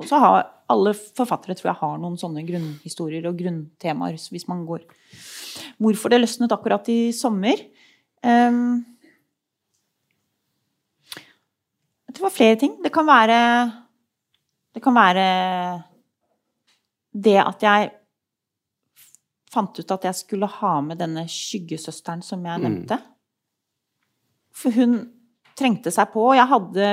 Og 0.00 0.08
så 0.10 0.18
har 0.18 0.40
alle 0.72 0.94
forfattere 0.94 1.54
tror 1.58 1.70
jeg 1.70 1.80
har 1.82 2.00
noen 2.02 2.16
sånne 2.18 2.42
grunnhistorier 2.46 3.28
og 3.28 3.38
grunntemaer 3.38 4.16
hvis 4.32 4.48
man 4.50 4.64
går 4.66 4.86
Hvorfor 5.78 6.10
det 6.10 6.18
løsnet 6.18 6.52
akkurat 6.54 6.88
i 6.90 7.12
sommer? 7.14 7.60
Um, 8.26 8.82
Det 12.14 12.22
var 12.22 12.30
flere 12.30 12.56
ting. 12.56 12.76
Det 12.82 12.92
kan 12.94 13.06
være 13.06 13.38
Det 14.74 14.82
kan 14.82 14.94
være 14.94 15.26
det 17.14 17.38
at 17.38 17.62
jeg 17.62 17.90
fant 19.54 19.78
ut 19.78 19.92
at 19.94 20.04
jeg 20.08 20.18
skulle 20.18 20.48
ha 20.50 20.80
med 20.82 20.98
denne 20.98 21.28
skyggesøsteren 21.30 22.24
som 22.26 22.42
jeg 22.42 22.58
mm. 22.58 22.64
nevnte. 22.64 22.98
For 24.50 24.74
hun 24.74 24.96
trengte 25.54 25.92
seg 25.94 26.10
på. 26.10 26.24
Jeg 26.34 26.50
hadde 26.50 26.88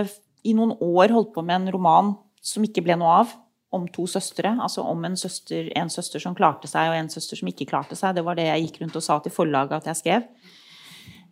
i 0.45 0.53
noen 0.53 0.75
år 0.77 1.09
holdt 1.09 1.33
på 1.33 1.41
med 1.41 1.55
en 1.57 1.73
roman 1.73 2.13
som 2.41 2.65
ikke 2.65 2.83
ble 2.85 2.97
noe 2.99 3.21
av, 3.21 3.35
om 3.71 3.85
to 3.93 4.03
søstre. 4.09 4.51
Altså 4.59 4.83
om 4.83 5.05
en 5.07 5.15
søster, 5.17 5.69
en 5.79 5.89
søster 5.93 6.19
som 6.19 6.35
klarte 6.35 6.67
seg, 6.67 6.89
og 6.91 6.97
en 6.97 7.11
søster 7.13 7.39
som 7.39 7.47
ikke 7.51 7.69
klarte 7.69 7.95
seg. 7.95 8.17
Det 8.17 8.25
var 8.27 8.35
det 8.39 8.49
jeg 8.49 8.65
gikk 8.65 8.81
rundt 8.81 8.97
og 8.99 9.05
sa 9.05 9.19
til 9.23 9.33
forlaget 9.35 9.77
at 9.79 9.91
jeg 9.91 10.01
skrev. 10.01 10.27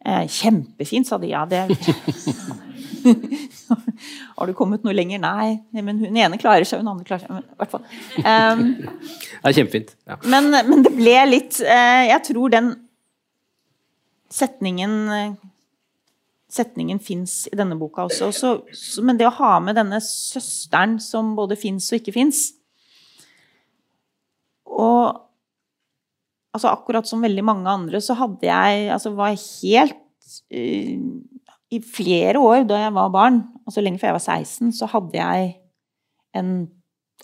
Eh, 0.06 0.26
kjempefint, 0.32 1.10
sa 1.10 1.20
de. 1.20 1.34
Ja, 1.34 1.44
det 1.50 1.66
Har 4.40 4.48
du 4.48 4.54
kommet 4.56 4.84
noe 4.88 4.96
lenger? 4.96 5.20
Nei. 5.24 5.60
Men 5.76 6.00
hun 6.00 6.16
ene 6.16 6.40
klarer 6.40 6.68
seg, 6.68 6.80
hun 6.80 6.94
andre 6.94 7.08
klarer 7.08 7.26
seg. 7.26 7.32
Men, 7.36 7.44
hvert 7.60 7.74
fall. 7.74 7.84
Um, 8.24 8.64
det 9.42 9.52
er 9.52 9.58
kjempefint. 9.60 9.96
Ja. 10.08 10.20
Men, 10.24 10.52
men, 10.56 10.86
det 10.88 10.94
ble 10.96 11.18
litt 11.28 11.60
eh, 11.64 12.06
Jeg 12.08 12.24
tror 12.30 12.56
den 12.56 12.72
setningen 14.32 14.94
Setningen 16.50 17.00
fins 17.04 17.44
i 17.52 17.58
denne 17.58 17.78
boka 17.78 18.08
også. 18.08 18.32
Så, 18.34 18.54
så, 18.74 19.04
men 19.06 19.20
det 19.20 19.28
å 19.30 19.36
ha 19.38 19.58
med 19.62 19.78
denne 19.78 20.00
søsteren 20.02 20.98
som 21.04 21.36
både 21.38 21.58
fins 21.60 21.92
og 21.92 22.00
ikke 22.00 22.16
fins 22.16 22.48
Og 24.80 25.20
altså 26.56 26.72
akkurat 26.72 27.08
som 27.08 27.22
veldig 27.22 27.44
mange 27.46 27.70
andre, 27.70 28.02
så 28.02 28.16
hadde 28.18 28.50
jeg 28.50 28.90
Altså 28.94 29.14
var 29.18 29.36
helt 29.36 30.00
uh, 30.54 30.96
i 31.70 31.80
flere 31.86 32.42
år 32.42 32.66
da 32.66 32.80
jeg 32.82 32.94
var 32.96 33.14
barn, 33.14 33.44
altså 33.68 33.82
lenge 33.86 34.02
før 34.02 34.10
jeg 34.10 34.18
var 34.18 34.26
16, 34.42 34.72
så 34.74 34.88
hadde 34.90 35.20
jeg 35.20 35.50
en, 36.40 36.54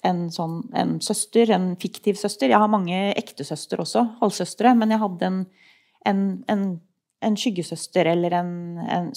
en, 0.05 0.19
sånn, 0.33 0.59
en 0.77 0.99
søster, 1.01 1.49
en 1.55 1.71
fiktiv 1.81 2.19
søster. 2.19 2.51
Jeg 2.51 2.61
har 2.61 2.69
mange 2.69 2.99
ektesøster 3.17 3.81
også, 3.81 4.03
halvsøstre, 4.19 4.75
men 4.77 4.93
jeg 4.93 5.01
hadde 5.01 5.31
en, 5.31 5.39
en, 6.11 6.21
en 6.51 6.67
skyggesøster 7.33 8.11
eller 8.11 8.35
en, 8.37 8.51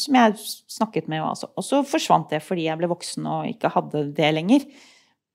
som 0.00 0.16
jeg 0.16 0.38
snakket 0.72 1.10
med. 1.12 1.20
Altså. 1.20 1.50
Og 1.52 1.66
så 1.66 1.82
forsvant 1.84 2.32
det 2.32 2.40
fordi 2.44 2.64
jeg 2.64 2.80
ble 2.80 2.88
voksen 2.88 3.28
og 3.28 3.50
ikke 3.50 3.72
hadde 3.74 4.06
det 4.16 4.32
lenger. 4.34 4.64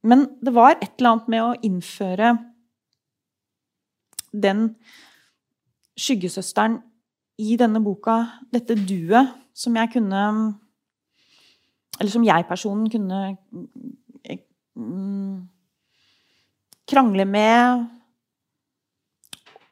Men 0.04 0.26
det 0.42 0.56
var 0.56 0.80
et 0.80 0.90
eller 0.98 1.14
annet 1.14 1.30
med 1.32 1.44
å 1.46 1.54
innføre 1.64 2.34
den 4.34 4.66
skyggesøsteren 5.94 6.82
i 7.44 7.56
denne 7.58 7.82
boka, 7.84 8.18
dette 8.54 8.76
duet, 8.78 9.34
som 9.54 9.76
jeg 9.78 9.94
kunne 9.94 10.26
Eller 12.02 12.10
som 12.10 12.24
jeg-personen 12.26 12.90
kunne 12.90 13.18
mm, 14.74 15.36
krangle 16.90 17.26
med 17.30 17.84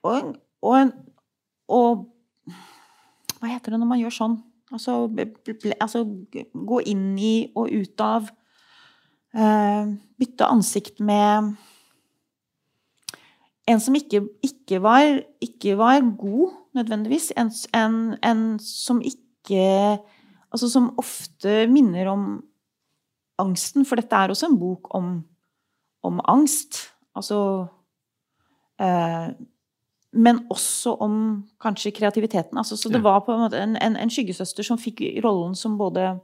og, 0.04 0.36
og, 0.62 0.92
og, 1.68 2.06
Hva 3.42 3.50
heter 3.50 3.74
det 3.74 3.82
når 3.82 3.90
man 3.90 4.02
gjør 4.04 4.14
sånn? 4.14 4.38
Altså, 4.72 4.94
altså 5.82 6.06
gå 6.54 6.80
inn 6.88 7.10
i 7.20 7.36
og 7.58 7.74
ut 7.74 8.04
av. 8.06 8.30
Uh, 9.32 9.98
bytte 10.20 10.48
ansikt 10.52 11.00
med 11.04 11.54
en 13.72 13.80
som 13.80 13.96
ikke, 13.96 14.24
ikke, 14.44 14.82
var, 14.84 15.22
ikke 15.44 15.78
var, 15.80 16.02
god, 16.20 16.56
nødvendigvis. 16.78 17.32
En, 17.40 17.52
en, 17.76 18.00
en 18.24 18.48
som 18.64 19.02
ikke 19.04 20.00
Altså 20.52 20.68
som 20.68 20.90
ofte 21.00 21.64
minner 21.72 22.10
om 22.12 22.24
angsten, 23.40 23.86
for 23.88 23.96
dette 23.96 24.16
er 24.16 24.34
også 24.34 24.50
en 24.50 24.58
bok 24.60 24.90
om, 24.98 25.14
om 26.04 26.20
angst. 26.28 26.92
Altså 27.16 27.38
eh, 28.76 29.32
Men 30.12 30.42
også 30.52 30.98
om 31.00 31.14
kanskje 31.62 31.94
kreativiteten. 31.96 32.58
Altså, 32.58 32.76
så 32.78 32.90
det 32.92 33.00
ja. 33.00 33.06
var 33.06 33.22
på 33.26 33.32
en 33.32 33.46
måte 33.46 33.62
en, 33.62 33.78
en, 33.80 33.96
en, 33.96 34.12
skyggesøster 34.12 34.66
som 34.68 34.80
fikk 34.82 35.04
rollen 35.24 35.56
som 35.56 35.78
både 35.80 36.18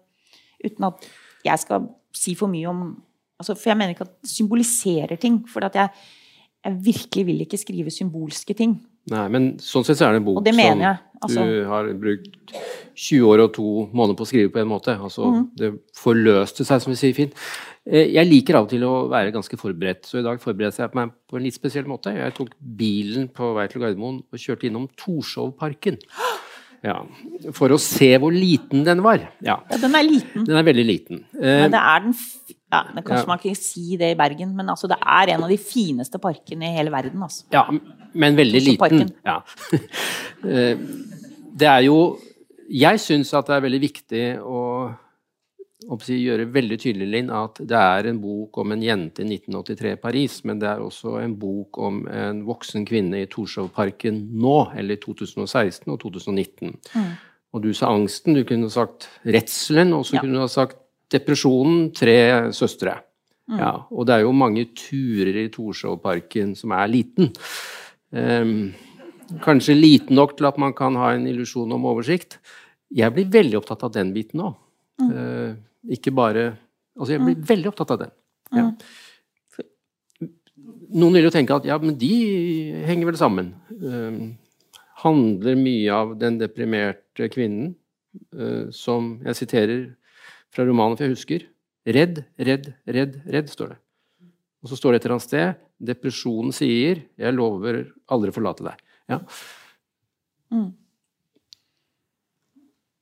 Uten 0.58 0.88
at 0.88 1.04
jeg 1.46 1.62
skal 1.62 1.84
si 2.18 2.32
for 2.34 2.50
mye 2.50 2.66
om 2.66 2.80
altså, 3.38 3.54
For 3.54 3.70
jeg 3.70 3.78
mener 3.78 3.94
ikke 3.94 4.08
at 4.08 4.16
det 4.26 4.32
symboliserer 4.32 5.20
ting. 5.22 5.44
For 5.50 5.62
jeg, 5.62 5.90
jeg 6.66 6.80
virkelig 6.88 7.26
vil 7.28 7.44
ikke 7.46 7.60
skrive 7.62 7.94
symbolske 7.94 8.56
ting. 8.58 8.80
Nei, 9.08 9.28
men 9.32 9.46
sånn 9.64 9.86
sett 9.88 10.00
så 10.00 10.08
er 10.08 10.18
det 10.18 10.24
en 10.24 10.26
bok 10.26 10.42
det 10.44 10.56
som 10.58 10.82
altså. 11.22 11.44
du 11.48 11.62
har 11.70 11.88
brukt 12.02 12.56
20 12.98 13.30
år 13.30 13.44
og 13.46 13.54
to 13.56 13.70
måneder 13.96 14.18
på 14.20 14.26
å 14.26 14.30
skrive 14.30 14.52
på 14.52 14.60
en 14.60 14.70
måte. 14.70 14.98
Altså, 14.98 15.30
mm. 15.32 15.46
Det 15.58 15.70
forløste 15.96 16.66
seg, 16.68 16.84
som 16.84 16.92
vi 16.92 17.00
sier 17.00 17.16
fint. 17.16 17.38
Eh, 17.88 18.12
jeg 18.18 18.28
liker 18.28 18.60
av 18.60 18.68
og 18.68 18.74
til 18.74 18.84
å 18.88 18.94
være 19.12 19.32
ganske 19.36 19.60
forberedt, 19.60 20.08
så 20.10 20.20
i 20.20 20.26
dag 20.26 20.42
forberedte 20.44 20.84
jeg 20.84 20.98
meg 20.98 21.14
på 21.30 21.40
en 21.40 21.48
litt 21.48 21.56
spesiell 21.56 21.88
måte. 21.90 22.14
Jeg 22.16 22.36
tok 22.36 22.52
bilen 22.60 23.30
på 23.34 23.54
vei 23.58 23.68
til 23.72 23.84
Gardermoen 23.84 24.22
og 24.26 24.44
kjørte 24.44 24.68
innom 24.70 24.90
Torshovparken. 25.00 26.02
Ja, 26.86 27.00
For 27.58 27.74
å 27.74 27.80
se 27.82 28.12
hvor 28.22 28.36
liten 28.36 28.84
den 28.86 29.02
var. 29.06 29.24
Ja. 29.44 29.58
ja 29.72 29.80
den 29.82 29.98
er 29.98 30.06
liten. 30.06 30.46
Den 30.46 30.60
er 30.60 30.68
veldig 30.68 30.86
liten. 30.86 31.24
Men 31.34 31.74
det 31.74 31.82
er 31.82 32.04
den 32.06 32.14
ja, 32.68 32.82
det 32.92 33.04
Kanskje 33.08 33.24
ja. 33.24 33.28
man 33.30 33.40
ikke 33.40 33.56
si 33.56 33.98
det 34.00 34.10
i 34.12 34.18
Bergen, 34.20 34.50
men 34.56 34.70
altså, 34.74 34.90
det 34.92 34.98
er 35.00 35.32
en 35.34 35.46
av 35.46 35.52
de 35.52 35.58
fineste 35.62 36.20
parkene 36.20 36.68
i 36.68 36.76
hele 36.76 36.92
verden. 36.92 37.22
Altså. 37.24 37.46
Ja, 37.54 37.64
men 38.12 38.40
veldig 38.40 38.64
liten. 38.72 39.12
Ja. 39.26 39.42
Eh, 40.38 40.78
det 41.58 41.66
er 41.66 41.80
jo 41.88 42.20
Jeg 42.70 43.00
syns 43.02 43.32
at 43.34 43.48
det 43.50 43.56
er 43.56 43.64
veldig 43.64 43.80
viktig 43.82 44.20
å, 44.46 44.60
gjøre 45.86 46.48
veldig 46.52 46.78
tydelig 46.82 47.08
Linn, 47.12 47.30
at 47.30 47.60
det 47.62 47.78
er 47.78 48.08
en 48.10 48.20
bok 48.20 48.58
om 48.58 48.72
en 48.74 48.82
jente 48.82 49.22
i 49.22 49.28
1983 49.30 49.94
i 49.94 50.02
Paris, 50.02 50.44
men 50.44 50.60
det 50.60 50.68
er 50.68 50.82
også 50.82 51.20
en 51.22 51.36
bok 51.38 51.78
om 51.78 52.08
en 52.10 52.44
voksen 52.48 52.86
kvinne 52.86 53.22
i 53.22 53.30
Torshovparken 53.30 54.24
nå, 54.34 54.72
eller 54.76 54.98
2016 54.98 55.92
og 55.92 56.00
2019. 56.02 56.74
Mm. 56.96 57.12
Og 57.54 57.64
du 57.64 57.74
sa 57.74 57.92
angsten, 57.94 58.34
du 58.34 58.44
kunne 58.44 58.70
sagt 58.70 59.08
redselen, 59.24 59.94
og 59.94 60.06
så 60.06 60.18
ja. 60.18 60.22
kunne 60.22 60.36
du 60.36 60.44
ha 60.44 60.50
sagt 60.50 60.82
depresjonen, 61.14 61.92
tre 61.96 62.52
søstre. 62.52 62.98
Mm. 63.48 63.60
Ja, 63.62 63.74
og 63.92 64.08
det 64.08 64.18
er 64.18 64.26
jo 64.26 64.36
mange 64.36 64.66
turer 64.76 65.44
i 65.46 65.48
Torshovparken 65.54 66.56
som 66.58 66.74
er 66.76 66.90
liten. 66.92 67.32
Um, 68.12 68.74
kanskje 69.44 69.78
liten 69.78 70.18
nok 70.18 70.36
til 70.38 70.50
at 70.50 70.60
man 70.60 70.74
kan 70.76 70.98
ha 71.00 71.14
en 71.16 71.28
illusjon 71.30 71.72
om 71.72 71.86
oversikt. 71.88 72.42
Jeg 72.92 73.14
blir 73.16 73.30
veldig 73.32 73.62
opptatt 73.62 73.86
av 73.88 73.94
den 73.96 74.12
biten 74.16 74.44
òg. 74.44 74.58
Mm. 74.98 75.12
Uh, 75.14 75.92
ikke 75.94 76.14
bare 76.16 76.56
Altså, 76.98 77.14
jeg 77.14 77.22
blir 77.22 77.36
mm. 77.38 77.44
veldig 77.46 77.70
opptatt 77.70 77.92
av 77.94 78.00
den. 78.02 78.14
Ja. 78.58 78.64
Mm. 78.66 80.30
Noen 80.98 81.14
vil 81.14 81.28
jo 81.28 81.34
tenke 81.36 81.54
at 81.54 81.68
ja, 81.70 81.76
men 81.78 81.94
de 82.02 82.14
henger 82.88 83.12
vel 83.12 83.20
sammen. 83.20 83.52
Uh, 83.70 84.34
handler 85.04 85.60
mye 85.60 85.94
av 85.94 86.16
den 86.18 86.40
deprimerte 86.42 87.30
kvinnen, 87.30 87.76
uh, 88.34 88.66
som 88.74 89.20
jeg 89.28 89.38
siterer 89.44 89.84
fra 90.54 90.66
romanen, 90.66 90.98
for 90.98 91.06
jeg 91.06 91.14
husker. 91.14 91.46
Redd, 91.86 92.24
redd, 92.42 92.72
redd, 92.90 93.22
redd, 93.30 93.54
står 93.54 93.76
det. 93.76 93.80
Og 94.66 94.72
så 94.72 94.80
står 94.80 94.96
det 94.96 95.00
et 95.00 95.06
eller 95.06 95.18
annet 95.20 95.28
sted 95.28 95.64
Depresjonen 95.78 96.50
sier 96.56 97.04
'Jeg 97.14 97.36
lover 97.38 97.84
aldri 98.10 98.32
å 98.32 98.34
forlate 98.34 98.66
deg'. 98.66 98.80
Ja. 99.14 99.20
Mm. 100.50 100.72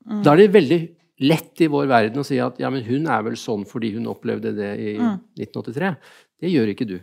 Mm. 0.06 0.22
Da 0.22 0.34
er 0.34 0.38
det 0.42 0.52
veldig 0.52 0.80
lett 1.24 1.62
i 1.64 1.70
vår 1.72 1.88
verden 1.88 2.22
å 2.22 2.28
si 2.28 2.40
at 2.44 2.58
ja, 2.60 2.70
men 2.74 2.84
hun 2.88 3.08
er 3.12 3.24
vel 3.26 3.38
sånn 3.40 3.64
fordi 3.68 3.94
hun 3.96 4.10
opplevde 4.12 4.52
det 4.58 4.72
i 4.82 4.96
mm. 5.00 5.20
1983. 5.40 5.94
Det 6.44 6.52
gjør 6.52 6.74
ikke 6.74 6.90
du. 6.90 6.98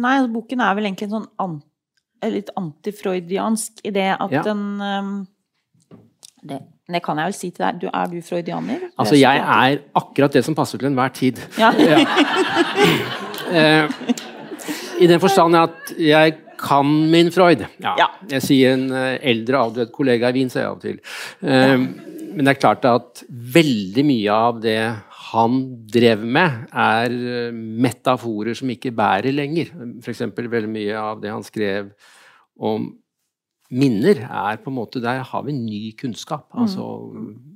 Nei, 0.00 0.16
altså, 0.22 0.32
boken 0.32 0.64
er 0.64 0.76
vel 0.78 0.88
egentlig 0.88 1.10
en 1.10 1.16
sånn 1.18 1.28
an, 1.44 1.58
litt 2.32 2.52
antifreudiansk 2.56 3.82
i 3.84 3.92
det 3.92 4.08
at 4.14 4.32
ja. 4.32 4.44
den 4.46 4.62
um, 4.80 5.16
det, 6.42 6.58
det, 6.88 7.02
kan 7.04 7.20
jeg 7.20 7.30
vel 7.30 7.36
si 7.36 7.50
til 7.50 7.66
deg. 7.66 7.82
Du, 7.82 7.88
er 7.92 8.08
du 8.10 8.22
freudianer? 8.24 8.86
Altså, 8.96 9.18
jeg 9.20 9.42
er 9.42 9.82
akkurat 9.98 10.38
det 10.38 10.44
som 10.46 10.56
passer 10.58 10.80
til 10.80 10.90
enhver 10.90 11.12
tid. 11.14 11.42
Ja. 11.60 11.70
ja. 11.78 12.00
eh, 13.52 14.00
I 15.02 15.10
den 15.10 15.20
forstand 15.22 15.58
at 15.58 15.92
jeg 16.00 16.40
kan 16.62 16.88
min 17.10 17.30
Freud. 17.34 17.64
Ja. 17.82 18.08
Jeg 18.30 18.42
sier 18.44 18.76
en 18.76 18.88
eh, 18.94 19.18
eldre 19.32 19.60
avdød 19.66 19.92
kollega 19.94 20.30
i 20.30 20.36
Wien, 20.38 20.50
sier 20.50 20.64
jeg 20.64 20.70
av 20.70 20.78
og 20.78 20.82
til. 20.82 20.98
Eh, 21.42 21.76
men 22.32 22.46
det 22.46 22.54
er 22.54 22.60
klart 22.60 22.86
at 22.88 23.22
veldig 23.30 24.04
mye 24.08 24.38
av 24.48 24.62
det 24.62 24.80
han 25.32 25.60
drev 25.92 26.24
med, 26.24 26.66
er 26.72 27.12
eh, 27.12 27.54
metaforer 27.54 28.56
som 28.58 28.72
ikke 28.72 28.92
bærer 28.96 29.34
lenger. 29.34 29.72
F.eks. 30.02 30.26
veldig 30.36 30.72
mye 30.72 30.98
av 30.98 31.22
det 31.22 31.32
han 31.32 31.46
skrev 31.46 31.92
om 32.62 32.90
minner 33.72 34.18
er 34.26 34.58
på 34.60 34.68
en 34.68 34.76
måte 34.76 35.00
Der 35.00 35.22
har 35.24 35.44
vi 35.46 35.54
ny 35.56 35.92
kunnskap. 35.96 36.44
Mm. 36.52 36.62
Altså, 36.64 36.84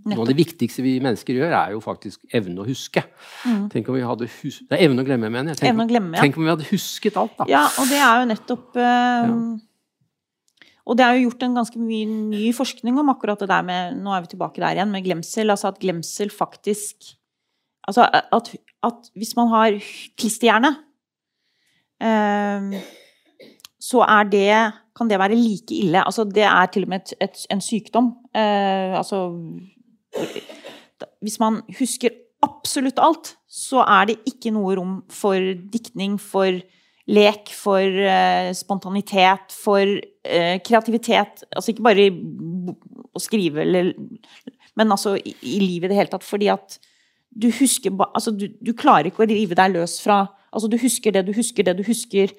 Noe 0.06 0.22
av 0.22 0.30
det 0.30 0.36
viktigste 0.38 0.84
vi 0.84 0.96
mennesker 1.02 1.36
gjør, 1.36 1.52
er 1.52 1.74
jo 1.74 1.82
faktisk 1.84 2.24
evne 2.34 2.62
å 2.62 2.66
huske. 2.68 3.02
Mm. 3.44 3.66
Tenk 3.72 3.90
om 3.90 3.98
vi 3.98 4.04
hadde 4.06 4.30
hus 4.38 4.62
er 4.70 4.84
evne 4.86 5.02
å 5.02 5.06
glemme, 5.08 5.30
mener 5.32 5.52
jeg. 5.52 5.64
Tenk, 5.66 5.92
ja. 5.92 6.02
tenk 6.20 6.38
om 6.38 6.46
vi 6.46 6.52
hadde 6.54 6.68
husket 6.70 7.18
alt, 7.20 7.34
da. 7.40 7.48
Ja, 7.50 7.66
og 7.68 7.90
det 7.90 8.00
er 8.00 8.22
jo 8.22 8.28
nettopp 8.30 8.78
uh, 8.78 8.86
ja. 8.86 9.34
Og 10.86 10.96
det 10.98 11.02
er 11.04 11.16
jo 11.16 11.26
gjort 11.26 11.42
en 11.42 11.56
ganske 11.58 11.80
mye 11.82 12.06
ny 12.06 12.48
forskning 12.54 12.98
om 13.02 13.10
akkurat 13.10 13.40
det 13.42 13.50
der 13.50 13.64
med 13.66 13.96
Nå 13.98 14.12
er 14.14 14.22
vi 14.22 14.32
tilbake 14.34 14.62
der 14.62 14.78
igjen, 14.78 14.92
med 14.94 15.04
glemsel. 15.06 15.50
Altså 15.50 15.72
at 15.72 15.80
glemsel 15.82 16.30
faktisk 16.30 17.16
Altså 17.86 18.02
at, 18.10 18.48
at 18.82 19.10
hvis 19.14 19.36
man 19.38 19.46
har 19.52 19.76
klisterhjerne, 20.18 20.72
eh, 22.02 22.80
så 23.78 24.00
er 24.02 24.24
det 24.26 24.48
kan 24.96 25.10
det 25.10 25.18
være 25.20 25.36
like 25.36 25.74
ille. 25.76 26.00
Altså, 26.04 26.24
det 26.24 26.46
er 26.48 26.66
til 26.72 26.86
og 26.86 26.92
med 26.92 27.04
et, 27.04 27.14
et, 27.20 27.42
en 27.52 27.60
sykdom. 27.60 28.14
Eh, 28.34 28.96
altså 28.96 29.28
Hvis 31.20 31.38
man 31.40 31.60
husker 31.78 32.10
absolutt 32.42 32.98
alt, 33.02 33.36
så 33.48 33.84
er 33.84 34.08
det 34.10 34.22
ikke 34.26 34.52
noe 34.54 34.76
rom 34.78 35.02
for 35.12 35.36
diktning, 35.72 36.16
for 36.20 36.60
lek, 37.06 37.52
for 37.52 37.80
eh, 37.84 38.52
spontanitet, 38.56 39.52
for 39.52 39.84
kreativitet. 40.66 41.44
Altså 41.50 41.72
ikke 41.72 41.86
bare 41.86 42.10
å 43.16 43.22
skrive 43.22 43.62
eller 43.64 43.94
Men 44.76 44.92
altså 44.92 45.14
i, 45.16 45.32
i 45.40 45.58
livet 45.62 45.88
i 45.88 45.92
det 45.94 45.98
hele 46.00 46.12
tatt. 46.12 46.26
Fordi 46.26 46.50
at 46.52 46.78
du 47.36 47.48
husker 47.52 47.92
altså, 48.06 48.32
du, 48.32 48.48
du, 48.60 48.72
klarer 48.76 49.10
ikke 49.10 49.24
å 49.24 49.30
rive 49.30 49.56
deg 49.58 49.74
løs 49.74 49.98
fra 50.00 50.24
Altså 50.56 50.70
du 50.72 50.78
husker 50.80 51.12
det 51.12 51.26
du 51.26 51.34
husker, 51.36 51.66
det 51.66 51.74
du 51.76 51.82
husker. 51.84 52.30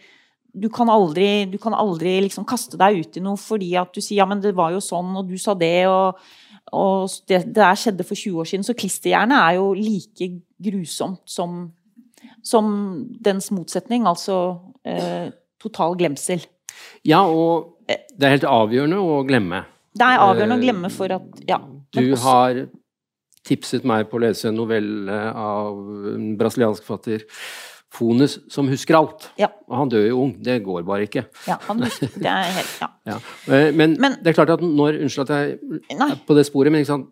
Du 0.58 0.72
kan 0.74 0.90
aldri, 0.90 1.46
du 1.46 1.60
kan 1.62 1.76
aldri 1.78 2.16
liksom 2.26 2.48
kaste 2.50 2.80
deg 2.80 3.04
ut 3.04 3.20
i 3.20 3.22
noe 3.22 3.38
fordi 3.38 3.76
at 3.78 3.92
du 3.94 4.02
sier 4.02 4.24
ja, 4.24 4.26
men 4.26 4.42
det 4.42 4.56
var 4.58 4.72
jo 4.74 4.80
sånn, 4.82 5.12
og 5.20 5.28
du 5.30 5.36
sa 5.38 5.54
det, 5.54 5.86
og, 5.86 6.18
og 6.74 7.12
det, 7.30 7.44
det 7.52 7.60
der 7.60 7.78
skjedde 7.78 8.08
for 8.08 8.18
20 8.18 8.42
år 8.42 8.50
siden. 8.50 8.66
Så 8.66 8.74
klisterhjerne 8.80 9.38
er 9.38 9.60
jo 9.60 9.68
like 9.78 10.32
grusomt 10.66 11.22
som 11.30 11.68
som 12.48 12.68
dens 13.24 13.50
motsetning, 13.54 14.08
altså 14.08 14.38
eh, 14.88 15.30
total 15.62 15.98
glemsel. 16.00 16.44
Ja, 17.08 17.24
og 17.26 17.77
det 17.88 18.28
er 18.28 18.36
helt 18.36 18.50
avgjørende 18.50 19.00
å 19.00 19.22
glemme. 19.28 19.64
Det 19.98 20.06
er 20.06 20.24
avgjørende 20.26 20.58
å 20.58 20.66
glemme 20.66 20.92
for 20.94 21.16
at 21.16 21.48
Ja. 21.48 21.62
Du 21.96 22.04
også, 22.04 22.24
har 22.26 22.68
tipset 23.48 23.86
meg 23.88 24.10
på 24.12 24.20
å 24.20 24.26
lese 24.26 24.50
en 24.50 24.60
novelle 24.60 25.18
av 25.32 25.78
en 26.14 26.30
brasiliansk 26.40 26.84
forfatter, 26.84 27.24
Fones, 27.98 28.34
som 28.52 28.68
husker 28.68 28.98
alt. 28.98 29.30
Ja. 29.40 29.48
Og 29.70 29.78
han 29.80 29.90
dør 29.90 30.04
jo 30.04 30.18
ung. 30.26 30.34
Det 30.44 30.58
går 30.66 30.84
bare 30.86 31.06
ikke. 31.08 31.24
Ja, 31.48 31.56
han 31.70 31.80
husker, 31.86 32.12
det 32.20 32.28
er 32.30 32.50
helt, 32.58 32.74
ja. 32.82 32.90
ja. 33.14 33.16
Eh, 33.48 33.70
men, 33.72 33.96
men, 34.04 34.18
det 34.20 34.34
er 34.34 34.38
klart 34.38 34.52
at 34.58 34.62
når 34.62 35.00
Unnskyld 35.06 35.32
at 35.32 35.32
jeg 35.38 35.80
er 35.96 36.18
på 36.28 36.36
det 36.36 36.44
sporet, 36.50 36.74
men 36.74 36.84
ikke 36.84 36.92
sant 36.92 37.08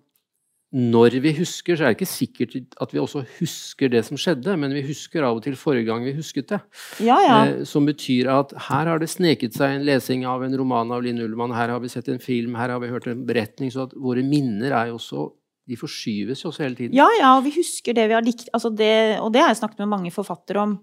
når 0.76 1.22
vi 1.24 1.32
husker, 1.38 1.78
så 1.78 1.86
er 1.86 1.94
det 1.94 1.96
ikke 2.02 2.10
sikkert 2.10 2.56
at 2.84 2.92
vi 2.92 3.00
også 3.00 3.22
husker 3.38 3.92
det 3.94 4.02
som 4.04 4.20
skjedde, 4.20 4.58
men 4.60 4.74
vi 4.76 4.82
husker 4.84 5.24
av 5.24 5.38
og 5.38 5.46
til 5.46 5.56
forrige 5.56 5.88
gang 5.88 6.04
vi 6.04 6.12
husket 6.18 6.50
det. 6.52 6.60
Ja, 7.06 7.16
ja. 7.24 7.38
Eh, 7.46 7.62
som 7.70 7.88
betyr 7.88 8.28
at 8.34 8.52
her 8.68 8.90
har 8.92 9.00
det 9.00 9.08
sneket 9.08 9.56
seg 9.56 9.78
en 9.78 9.86
lesing 9.88 10.26
av 10.28 10.44
en 10.44 10.58
roman 10.60 10.92
av 10.92 11.06
Linn 11.06 11.22
Ullmann, 11.24 11.56
her 11.56 11.72
har 11.72 11.80
vi 11.80 11.92
sett 11.94 12.10
en 12.12 12.20
film, 12.20 12.58
her 12.60 12.74
har 12.74 12.82
vi 12.84 12.92
hørt 12.92 13.08
en 13.08 13.24
beretning. 13.28 13.72
Så 13.72 13.86
at 13.88 13.96
våre 13.96 14.26
minner 14.26 14.76
er 14.76 14.92
jo 14.92 15.00
også 15.00 15.32
De 15.66 15.74
forskyves 15.74 16.44
jo 16.44 16.52
også 16.52 16.62
hele 16.62 16.78
tiden. 16.78 16.94
Ja, 16.94 17.08
ja, 17.18 17.32
og 17.40 17.48
vi 17.48 17.56
husker 17.56 17.96
det 17.98 18.04
vi 18.06 18.14
har 18.14 18.22
likt. 18.22 18.52
altså 18.54 18.70
det, 18.70 19.18
Og 19.18 19.32
det 19.34 19.42
har 19.42 19.48
jeg 19.50 19.58
snakket 19.64 19.80
med 19.82 19.90
mange 19.90 20.12
forfattere 20.14 20.62
om. 20.62 20.76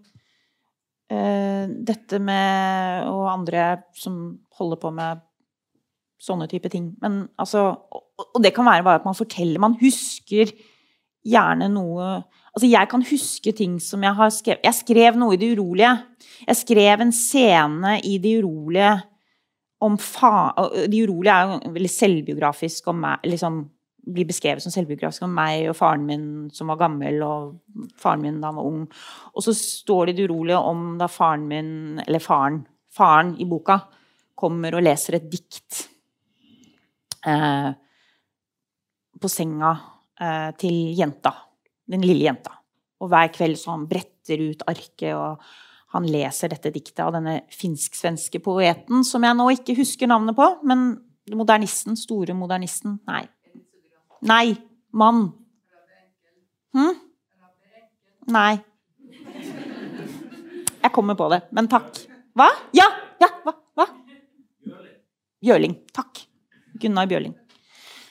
Uh, 1.06 1.70
dette 1.70 2.18
med 2.18 3.06
Og 3.06 3.28
andre 3.30 3.84
som 3.94 4.40
holder 4.58 4.80
på 4.82 4.90
med 4.90 5.22
sånne 6.18 6.48
type 6.50 6.66
ting. 6.72 6.96
Men 6.98 7.28
altså 7.38 7.76
Og 8.20 8.42
det 8.44 8.52
kan 8.54 8.66
være 8.68 8.84
bare 8.84 9.00
at 9.00 9.08
man 9.08 9.16
forteller 9.16 9.62
Man 9.62 9.78
husker 9.80 10.52
gjerne 11.24 11.68
noe 11.72 12.22
Altså, 12.52 12.68
jeg 12.68 12.88
kan 12.90 13.04
huske 13.08 13.52
ting 13.56 13.78
som 13.80 14.02
jeg 14.04 14.12
har 14.18 14.32
skrevet 14.34 14.66
Jeg 14.66 14.76
skrev 14.76 15.16
noe 15.16 15.32
i 15.32 15.40
Det 15.40 15.54
urolige. 15.56 15.92
Jeg 16.44 16.58
skrev 16.58 17.00
en 17.00 17.12
scene 17.16 17.94
i 18.04 18.18
Det 18.20 18.34
urolige 18.42 18.90
om 19.82 19.96
fa... 19.98 20.52
Det 20.86 21.00
urolige 21.00 21.32
er 21.32 21.48
jo 21.48 21.72
veldig 21.72 21.90
selvbiografisk 21.90 22.90
om 22.92 23.00
meg 23.02 23.24
liksom 23.26 23.64
blir 24.02 24.26
beskrevet 24.26 24.62
som 24.62 24.72
selvbiografisk 24.74 25.24
om 25.26 25.34
meg 25.36 25.68
og 25.70 25.76
faren 25.78 26.04
min 26.06 26.24
som 26.54 26.70
var 26.72 26.80
gammel, 26.80 27.20
og 27.22 27.92
faren 27.98 28.22
min 28.24 28.40
da 28.42 28.50
han 28.50 28.58
var 28.58 28.68
ung. 28.68 28.84
Og 29.34 29.46
så 29.46 29.54
står 29.56 30.10
det 30.10 30.14
i 30.14 30.16
Det 30.20 30.30
urolige 30.30 30.58
om 30.58 30.98
da 30.98 31.08
faren 31.10 31.46
min, 31.48 32.00
eller 32.06 32.22
faren, 32.22 32.64
faren 32.92 33.36
i 33.40 33.46
boka, 33.48 33.78
kommer 34.34 34.74
og 34.74 34.82
leser 34.82 35.18
et 35.18 35.28
dikt 35.30 35.84
eh, 37.30 37.70
på 39.22 39.30
senga 39.30 39.72
eh, 40.20 40.50
til 40.60 40.92
jenta. 40.98 41.34
Den 41.88 42.04
lille 42.06 42.26
jenta. 42.28 42.54
Og 43.02 43.10
hver 43.10 43.30
kveld 43.34 43.58
så 43.58 43.74
han 43.74 43.86
bretter 43.90 44.42
ut 44.50 44.64
arket, 44.70 45.12
og 45.16 45.42
han 45.92 46.08
leser 46.08 46.52
dette 46.52 46.72
diktet 46.72 47.02
av 47.04 47.12
denne 47.16 47.42
finsk-svenske 47.52 48.40
poeten 48.44 49.02
som 49.04 49.24
jeg 49.26 49.36
nå 49.36 49.48
ikke 49.56 49.76
husker 49.76 50.10
navnet 50.10 50.36
på, 50.38 50.46
men 50.68 50.92
modernisten, 51.32 51.98
store 51.98 52.34
modernisten 52.34 52.98
Nei. 53.08 53.24
Nei. 54.26 54.46
Mann. 54.92 55.24
Hm? 56.76 56.96
Nei. 58.32 58.60
Jeg 60.82 60.92
kommer 60.92 61.16
på 61.18 61.28
det, 61.32 61.42
men 61.54 61.68
takk. 61.70 62.02
Hva? 62.36 62.48
Ja! 62.76 62.86
Ja! 63.22 63.28
Hva? 63.44 63.54
Hva? 63.78 63.86
Bjørling. 65.42 65.76
Takk. 65.94 66.24
Gunnar 66.82 67.08
Bjørling. 67.10 67.34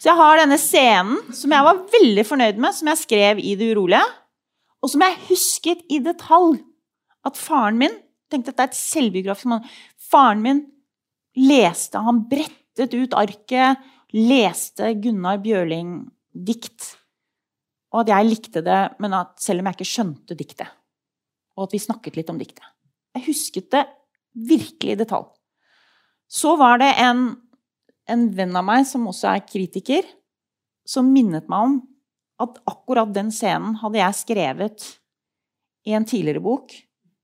Så 0.02 0.10
jeg 0.10 0.18
har 0.18 0.40
denne 0.40 0.58
scenen 0.58 1.20
som 1.38 1.52
jeg 1.54 1.66
var 1.68 1.84
veldig 1.94 2.24
fornøyd 2.26 2.62
med, 2.64 2.74
som 2.74 2.90
jeg 2.90 3.02
skrev 3.04 3.42
i 3.42 3.54
Det 3.60 3.68
urolige, 3.76 4.02
og 4.82 4.90
som 4.90 5.04
jeg 5.06 5.20
husket 5.28 5.84
i 5.94 6.00
detalj. 6.02 6.58
At 7.22 7.38
faren 7.38 7.78
min 7.78 7.94
tenkte 8.34 8.50
at 8.50 8.58
det 8.58 8.64
er 8.64 8.72
et 8.72 8.80
selvbiografisk 8.80 9.52
mann. 9.52 9.68
Faren 10.02 10.42
min 10.42 10.64
leste, 11.38 12.02
han 12.02 12.24
brettet 12.32 12.96
ut 12.98 13.14
arket, 13.14 13.78
leste 14.18 14.90
Gunnar 15.04 15.38
Bjørling-dikt. 15.44 16.88
Og 17.94 18.02
at 18.02 18.12
jeg 18.16 18.30
likte 18.32 18.66
det, 18.66 18.82
men 19.04 19.14
at 19.14 19.36
selv 19.44 19.62
om 19.62 19.70
jeg 19.70 19.78
ikke 19.78 19.92
skjønte 19.92 20.40
diktet. 20.40 20.74
Og 21.60 21.68
at 21.68 21.78
vi 21.78 21.84
snakket 21.84 22.18
litt 22.18 22.34
om 22.34 22.42
diktet. 22.42 22.66
Jeg 23.14 23.28
husket 23.28 23.70
det 23.76 23.86
virkelig 24.50 24.96
i 24.96 25.00
detalj. 25.04 25.30
Så 26.26 26.56
var 26.58 26.82
det 26.82 26.90
en 27.04 27.36
en 28.10 28.26
venn 28.36 28.56
av 28.58 28.66
meg 28.66 28.86
som 28.90 29.08
også 29.10 29.36
er 29.36 29.48
kritiker, 29.48 30.08
som 30.88 31.12
minnet 31.14 31.50
meg 31.52 31.68
om 31.68 31.76
at 32.42 32.58
akkurat 32.70 33.12
den 33.14 33.30
scenen 33.34 33.76
hadde 33.82 34.02
jeg 34.02 34.18
skrevet 34.18 34.88
i 35.88 35.94
en 35.98 36.08
tidligere 36.08 36.44
bok 36.44 36.74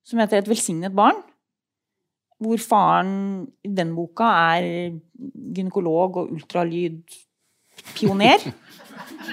som 0.07 0.19
heter 0.19 0.37
'Et 0.37 0.49
velsignet 0.49 0.93
barn'. 0.93 1.23
Hvor 2.39 2.57
faren 2.57 3.51
i 3.65 3.73
den 3.73 3.95
boka 3.95 4.23
er 4.23 4.99
gynekolog 5.55 6.17
og 6.17 6.31
ultralydpioner. 6.31 8.53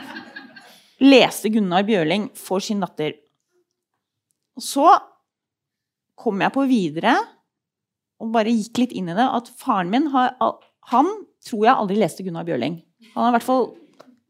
Leste 1.12 1.50
Gunnar 1.50 1.85
Bjørling 1.85 2.30
for 2.35 2.59
sin 2.59 2.80
datter. 2.80 3.12
Så 4.59 4.98
kom 6.16 6.40
jeg 6.40 6.52
på 6.52 6.66
videre 6.66 7.16
og 8.22 8.33
bare 8.33 8.54
gikk 8.54 8.78
litt 8.78 8.92
inn 8.92 9.09
i 9.09 9.16
det 9.18 9.26
at 9.37 9.50
faren 9.59 9.90
min 9.90 10.07
har 10.14 10.37
Han 10.92 11.09
tror 11.44 11.64
jeg 11.68 11.79
aldri 11.79 12.01
leste 12.01 12.27
Gunnar 12.27 12.47
Bjørling. 12.49 12.81
Han 13.14 13.27
er 13.27 13.33
i 13.33 13.37
hvert 13.38 13.47
fall 13.47 13.66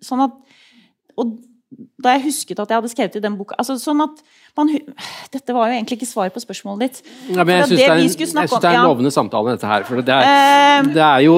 sånn 0.04 0.26
at 0.26 0.38
Og 1.20 1.36
da 1.74 2.12
jeg 2.14 2.28
husket 2.28 2.60
at 2.62 2.70
jeg 2.70 2.78
hadde 2.78 2.90
skrevet 2.92 3.16
i 3.18 3.22
den 3.22 3.36
boka 3.38 3.56
altså 3.58 3.74
sånn 3.80 4.02
at 4.04 4.20
man, 4.58 4.68
Dette 5.34 5.54
var 5.56 5.70
jo 5.70 5.78
egentlig 5.78 5.96
ikke 5.98 6.06
svar 6.06 6.30
på 6.30 6.42
spørsmålet 6.42 6.84
ditt. 6.84 7.12
Ja, 7.34 7.42
men 7.42 7.56
jeg 7.56 7.70
syns 7.70 7.80
det, 8.34 8.44
det, 8.52 8.68
er 8.68 8.78
en 8.78 8.86
lovende 8.86 9.10
samtale, 9.14 9.56
dette 9.56 9.66
her. 9.66 9.86
For 9.88 10.04
det 10.04 10.14
er, 10.14 10.84
uh, 10.84 10.90
det 10.94 11.02
er 11.02 11.24
jo 11.24 11.34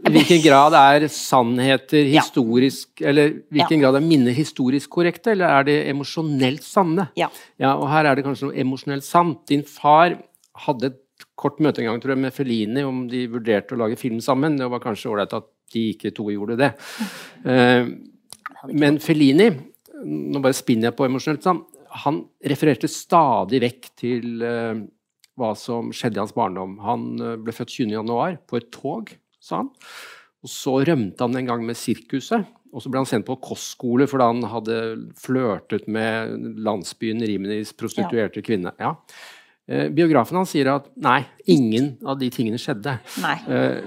I 0.00 0.14
hvilken 0.16 0.42
grad 0.42 0.74
er 0.78 1.06
sannheter 1.12 2.08
historisk 2.10 3.04
ja. 3.04 3.12
Eller 3.12 3.36
hvilken 3.54 3.78
ja. 3.78 3.84
grad 3.84 4.00
er 4.00 4.06
minner 4.08 4.34
historisk 4.34 4.90
korrekte, 4.98 5.36
eller 5.36 5.60
er 5.60 5.68
det 5.68 5.78
emosjonelt 5.92 6.66
sanne? 6.66 7.06
Ja. 7.18 7.30
ja. 7.62 7.76
Og 7.76 7.86
her 7.92 8.10
er 8.10 8.18
det 8.18 8.26
kanskje 8.26 8.50
noe 8.50 8.58
emosjonelt 8.64 9.06
sant. 9.06 9.44
Din 9.52 9.62
far 9.68 10.18
hadde 10.66 10.90
et 10.90 11.01
kort 11.38 11.60
møte 11.64 11.82
en 11.82 11.90
gang 11.90 12.00
tror 12.02 12.14
jeg, 12.14 12.22
med 12.24 12.34
Felini 12.36 12.84
om 12.86 13.04
de 13.10 13.24
vurderte 13.32 13.76
å 13.76 13.80
lage 13.82 13.98
film 14.00 14.20
sammen. 14.24 14.58
Det 14.60 14.68
var 14.70 14.82
kanskje 14.84 15.10
ålreit 15.12 15.36
at 15.36 15.48
de 15.72 15.88
ikke 15.94 16.12
to 16.14 16.28
gjorde 16.32 16.58
det. 16.60 16.72
Uh, 17.46 17.88
men 18.70 19.00
Felini, 19.02 19.48
nå 20.02 20.42
bare 20.42 20.56
spinner 20.56 20.90
jeg 20.90 20.98
på 20.98 21.08
emosjonelt, 21.08 21.48
han 22.02 22.22
refererte 22.48 22.88
stadig 22.90 23.60
vekk 23.64 23.92
til 24.00 24.44
uh, 24.44 24.80
hva 25.40 25.52
som 25.58 25.92
skjedde 25.94 26.20
i 26.20 26.22
hans 26.22 26.34
barndom. 26.36 26.78
Han 26.84 27.12
uh, 27.20 27.36
ble 27.40 27.54
født 27.56 27.74
20.1 27.80 28.42
på 28.48 28.60
et 28.60 28.72
tog, 28.74 29.14
sa 29.42 29.62
han. 29.62 29.70
Og 30.42 30.50
så 30.50 30.80
rømte 30.86 31.22
han 31.22 31.38
en 31.38 31.48
gang 31.48 31.64
med 31.66 31.78
sirkuset. 31.78 32.48
Og 32.72 32.80
så 32.80 32.88
ble 32.88 33.02
han 33.02 33.08
sendt 33.08 33.28
på 33.28 33.36
kostskole 33.44 34.06
fordi 34.08 34.28
han 34.30 34.46
hadde 34.48 34.76
flørtet 35.20 35.84
med 35.92 36.32
landsbyen 36.64 37.20
Rimenis 37.28 37.74
prostituerte 37.76 38.40
ja. 38.40 38.46
kvinne. 38.46 38.72
Ja. 38.80 38.94
Eh, 39.70 39.88
biografen 39.94 40.36
hans 40.40 40.50
sier 40.50 40.72
at 40.72 40.88
nei, 40.98 41.20
ingen 41.50 41.92
av 42.06 42.18
de 42.18 42.28
tingene 42.34 42.58
skjedde. 42.58 42.96
Nei. 43.22 43.36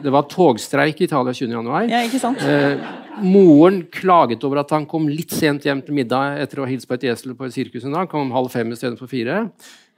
det 0.02 0.14
var 0.14 0.28
togstreik 0.32 1.02
i 1.02 1.10
Italia 1.10 1.36
20.1. 1.36 1.90
Ja, 1.92 2.04
ikke 2.08 2.22
sant? 2.22 2.40
Eh, 2.42 2.80
moren 3.24 3.82
klaget 3.92 4.44
over 4.48 4.64
at 4.64 4.72
han 4.76 4.88
kom 4.90 5.08
litt 5.12 5.34
sent 5.36 5.66
hjem 5.68 5.84
til 5.86 5.98
middag 5.98 6.40
etter 6.44 6.62
å 6.62 6.66
ha 6.66 6.72
hilst 6.72 6.88
på 6.90 6.96
et 6.98 7.08
esel 7.12 7.36
på 7.36 7.48
et 7.48 7.56
sirkus 7.56 7.86
en 7.88 7.96
dag. 7.96 8.10
Kom 8.12 8.32
halv 8.36 8.52
fem 8.54 8.72
istedenfor 8.76 9.12
fire. 9.12 9.44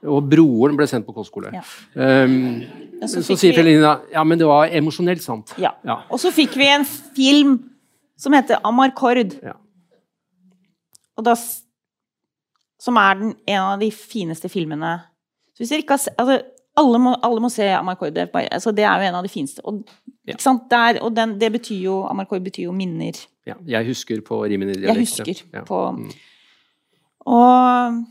Og 0.06 0.22
broren 0.30 0.76
ble 0.78 0.86
sendt 0.86 1.06
på 1.08 1.14
kostskole. 1.16 1.50
Ja. 1.54 1.64
Um, 1.94 2.62
så, 3.02 3.22
så 3.26 3.34
sier 3.38 3.56
Felina 3.56 3.96
ja, 4.12 4.22
men 4.26 4.38
det 4.38 4.46
var 4.46 4.70
emosjonelt 4.70 5.22
sant. 5.24 5.54
Ja. 5.58 5.72
ja. 5.86 6.00
Og 6.10 6.22
så 6.22 6.30
fikk 6.34 6.54
vi 6.58 6.68
en 6.70 6.86
film 6.86 7.56
som 8.18 8.34
heter 8.34 8.62
Amarkord. 8.66 9.34
Ja. 9.42 9.56
Og 11.18 11.26
da, 11.26 11.34
som 12.78 12.98
er 13.02 13.18
den, 13.18 13.34
en 13.50 13.64
av 13.74 13.82
de 13.82 13.90
fineste 13.94 14.50
filmene 14.52 15.00
så 15.58 15.64
hvis 15.64 15.72
dere 15.72 15.82
ikke 15.82 15.96
har 15.96 16.12
altså, 16.22 16.34
alle 16.78 16.98
må, 17.02 17.12
alle 17.26 17.42
må 17.42 17.48
se 17.50 17.66
Amarcord. 17.74 18.14
Altså, 18.38 18.70
det 18.70 18.84
er 18.86 19.00
jo 19.02 19.08
en 19.08 19.16
av 19.18 19.26
de 19.26 19.32
fineste. 19.32 19.64
Og, 19.66 19.82
Ja. 20.28 20.36
Der, 20.70 20.98
og 21.00 21.14
den, 21.16 21.38
det 21.40 21.48
betyr 21.54 21.78
jo 21.80 22.02
Amarcord 22.04 22.44
betyr 22.44 22.66
jo 22.66 22.72
minner. 22.76 23.16
Ja, 23.48 23.54
jeg 23.64 23.86
husker 23.88 24.20
på 24.20 24.42
rimelig 24.44 24.82
Jeg 24.82 24.98
husker 24.98 25.30
ja. 25.54 25.62
på 25.64 25.78
Mm. 25.96 26.10
Og 27.26 28.04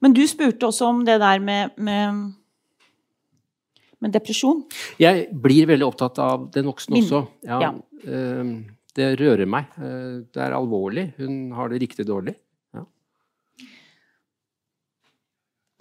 Men 0.00 0.12
du 0.12 0.26
spurte 0.26 0.66
også 0.66 0.88
om 0.88 1.04
det 1.04 1.20
der 1.20 1.38
med, 1.38 1.70
med, 1.76 2.32
med 4.00 4.12
depresjon. 4.12 4.64
Jeg 4.98 5.28
blir 5.30 5.66
veldig 5.66 5.86
opptatt 5.86 6.18
av 6.18 6.48
den 6.50 6.66
voksne 6.66 6.98
også. 6.98 7.20
Ja, 7.46 7.60
ja. 7.60 7.70
eh, 8.02 8.50
det 8.96 9.20
rører 9.20 9.46
meg. 9.46 9.68
Eh, 9.78 10.24
det 10.32 10.42
er 10.42 10.56
alvorlig. 10.56 11.12
Hun 11.18 11.52
har 11.52 11.68
det 11.68 11.80
riktig 11.84 12.08
dårlig. 12.08 12.34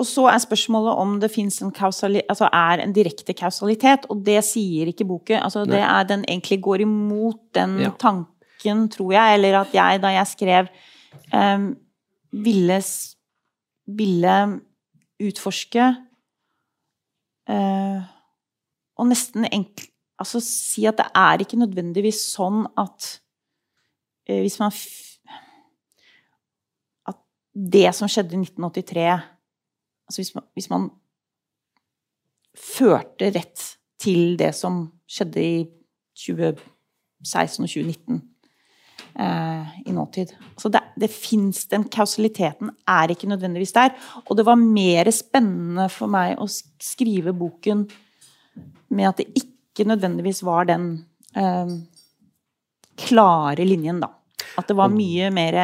Og 0.02 0.08
så 0.10 0.24
er 0.32 0.42
spørsmålet 0.42 0.98
om 0.98 1.18
det 1.22 1.30
fins 1.30 1.60
en, 1.62 1.70
altså 1.78 2.48
en 2.52 2.94
direkte 2.96 3.36
kausalitet, 3.38 4.08
og 4.10 4.24
det 4.26 4.40
sier 4.48 4.90
ikke 4.90 5.06
boken. 5.06 5.44
Altså 5.46 5.66
det 5.70 5.78
er, 5.78 6.04
den 6.10 6.26
egentlig 6.26 6.62
går 6.64 6.82
imot 6.88 7.42
den 7.54 7.80
Ja. 7.80 7.92
tanken, 8.00 8.90
tror 8.90 9.12
jeg, 9.14 9.34
eller 9.38 9.60
at 9.62 9.74
jeg, 9.74 10.02
da 10.02 10.08
jeg 10.08 10.28
skrev, 10.28 10.68
um, 11.34 11.76
ville, 12.32 12.82
ville 13.88 14.62
utforske 15.22 15.96
uh, 17.50 18.02
Og 18.98 19.08
nesten 19.10 19.46
enk, 19.52 19.86
altså 20.20 20.40
si 20.40 20.86
at 20.86 20.98
det 20.98 21.08
er 21.16 21.42
ikke 21.44 21.60
nødvendigvis 21.60 22.22
sånn 22.36 22.66
at 22.78 23.20
uh, 24.30 24.40
hvis 24.40 24.58
man 24.62 24.72
At 27.10 27.20
det 27.54 27.90
som 27.98 28.08
skjedde 28.10 28.38
i 28.38 28.42
1983 28.46 29.41
Altså 30.12 30.26
hvis 30.26 30.34
man, 30.36 30.44
hvis 30.60 30.70
man 30.70 30.90
førte 32.58 33.32
rett 33.32 33.64
til 34.02 34.36
det 34.40 34.52
som 34.58 34.84
skjedde 35.08 35.44
i 35.46 35.56
2016 36.20 37.64
og 37.64 37.70
2019 37.72 38.18
eh, 39.24 39.72
i 39.88 39.96
nåtid. 39.96 40.34
Altså 40.52 40.72
det, 40.74 40.82
det 41.00 41.12
fins 41.14 41.64
Den 41.72 41.86
kausaliteten 41.88 42.74
er 42.88 43.14
ikke 43.14 43.30
nødvendigvis 43.32 43.72
der. 43.78 43.96
Og 44.26 44.36
det 44.38 44.46
var 44.46 44.60
mer 44.60 45.12
spennende 45.16 45.88
for 45.94 46.12
meg 46.12 46.36
å 46.42 46.50
skrive 46.52 47.32
boken 47.32 47.86
med 48.92 49.08
at 49.08 49.22
det 49.22 49.46
ikke 49.46 49.88
nødvendigvis 49.88 50.44
var 50.44 50.68
den 50.68 50.92
eh, 51.40 51.72
klare 53.00 53.64
linjen, 53.64 54.04
da. 54.04 54.12
At 54.60 54.68
det 54.68 54.76
var 54.76 54.92
mye 54.92 55.32
mer 55.32 55.56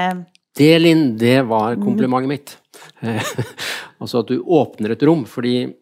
Det, 0.57 0.71
Linn, 0.79 1.17
det 1.19 1.41
var 1.49 1.75
komplimentet 1.75 2.29
mitt. 2.31 2.57
Altså 4.01 4.21
at 4.21 4.31
du 4.31 4.41
åpner 4.41 4.93
et 4.93 5.05
rom. 5.07 5.25
Fordi 5.29 5.73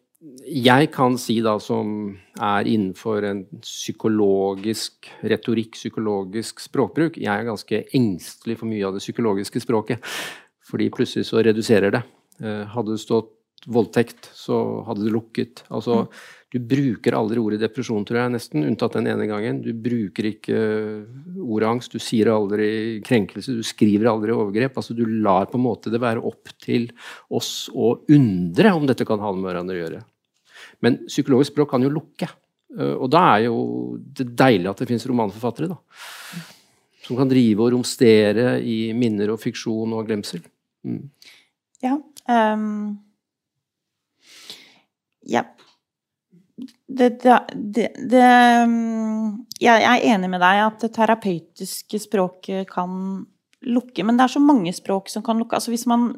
jeg 0.45 0.89
kan 0.93 1.17
si 1.21 1.37
da, 1.43 1.57
som 1.61 2.15
er 2.41 2.69
innenfor 2.69 3.25
en 3.27 3.43
psykologisk 3.61 5.09
retorikk, 5.25 5.75
psykologisk 5.77 6.63
språkbruk, 6.63 7.19
jeg 7.21 7.31
er 7.31 7.47
ganske 7.47 7.83
engstelig 7.97 8.59
for 8.61 8.71
mye 8.71 8.85
av 8.87 8.95
det 8.95 9.03
psykologiske 9.03 9.61
språket. 9.63 10.15
Fordi 10.65 10.89
plutselig 10.93 11.27
så 11.29 11.43
reduserer 11.45 11.93
det. 11.93 12.03
Eh, 12.41 12.63
Hadde 12.73 12.95
det 12.95 13.03
stått 13.03 13.34
voldtekt, 13.67 14.29
så 14.37 14.83
hadde 14.87 15.05
det 15.05 15.13
lukket. 15.13 15.63
Altså, 15.73 16.05
du 16.53 16.59
bruker 16.63 17.15
aldri 17.17 17.41
ordet 17.41 17.59
depresjon, 17.59 18.05
tror 18.07 18.21
jeg, 18.21 18.33
nesten, 18.35 18.63
unntatt 18.63 18.95
den 18.95 19.09
ene 19.11 19.25
gangen. 19.27 19.61
Du 19.65 19.71
bruker 19.73 20.29
ikke 20.29 20.59
ordet 21.43 21.67
angst, 21.69 21.91
du 21.95 21.99
sier 21.99 22.29
aldri 22.31 23.01
krenkelse, 23.05 23.57
du 23.57 23.65
skriver 23.65 24.07
aldri 24.11 24.31
overgrep. 24.35 24.77
Altså, 24.79 24.95
du 24.95 25.03
lar 25.25 25.49
på 25.51 25.59
en 25.59 25.65
måte 25.65 25.91
det 25.91 25.99
være 26.03 26.23
opp 26.23 26.53
til 26.63 26.87
oss 27.33 27.67
å 27.73 27.95
undre 28.15 28.71
om 28.77 28.87
dette 28.87 29.07
kan 29.07 29.19
ha 29.19 29.33
med 29.35 29.47
hverandre 29.49 29.75
å 29.75 29.81
gjøre. 29.83 30.01
Men 30.85 31.01
psykologisk 31.09 31.53
språk 31.53 31.73
kan 31.73 31.83
jo 31.83 31.91
lukke. 31.93 32.29
Eh, 32.77 32.95
Og 32.95 33.09
da 33.11 33.23
er 33.35 33.47
jo 33.47 33.97
det 33.99 34.29
deilig 34.35 34.69
at 34.71 34.83
det 34.83 34.87
fins 34.89 35.05
romanforfattere, 35.09 35.71
da. 35.71 35.77
Som 37.05 37.17
kan 37.19 37.29
drive 37.29 37.61
og 37.61 37.73
romstere 37.75 38.55
i 38.65 38.93
minner 38.97 39.29
og 39.33 39.41
fiksjon 39.43 39.91
og 39.93 40.07
glemsel. 40.07 40.41
Mm. 40.87 41.09
Ja. 41.83 41.99
ehm, 42.29 42.95
ja. 45.25 45.43
Det, 46.87 47.09
det, 47.19 47.39
det, 48.09 48.21
ehm, 48.21 49.45
Jeg 49.59 49.83
er 49.83 50.05
enig 50.13 50.29
med 50.31 50.39
deg 50.39 50.61
at 50.63 50.85
det 50.85 50.93
terapeutiske 50.95 51.99
språket 51.99 52.69
kan 52.71 53.25
lukke, 53.65 54.05
men 54.05 54.15
det 54.15 54.23
er 54.23 54.35
så 54.37 54.43
mange 54.43 54.71
språk 54.73 55.09
som 55.11 55.25
kan 55.25 55.41
lukke. 55.41 55.57
Altså 55.57 55.73
hvis 55.73 55.87
man 55.89 56.13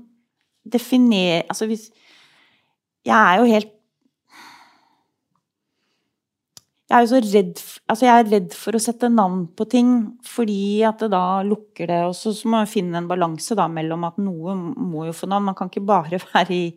definerer 0.68 1.48
Altså 1.48 1.66
hvis 1.66 1.90
Jeg 3.08 3.18
er 3.18 3.40
jo 3.40 3.50
helt 3.50 3.74
jeg 6.88 6.96
er 6.96 7.04
jo 7.04 7.08
så 7.12 7.20
redd, 7.20 7.62
altså 7.92 8.06
jeg 8.06 8.20
er 8.22 8.30
redd 8.32 8.54
for 8.56 8.78
å 8.78 8.80
sette 8.80 9.10
navn 9.12 9.42
på 9.60 9.66
ting, 9.68 9.90
fordi 10.24 10.86
at 10.88 11.02
det 11.04 11.10
da 11.12 11.42
lukker 11.44 11.90
det. 11.90 11.98
Og 12.08 12.14
så 12.16 12.32
må 12.48 12.62
man 12.62 12.70
finne 12.72 13.02
en 13.02 13.10
balanse 13.10 13.58
da 13.60 13.66
mellom 13.68 14.06
at 14.08 14.22
noe 14.24 14.56
må 14.56 15.04
jo 15.10 15.16
få 15.16 15.28
navn. 15.28 15.50
Man 15.50 15.58
kan 15.60 15.68
ikke 15.68 15.84
bare 15.84 16.22
være 16.30 16.56
i, 16.56 16.70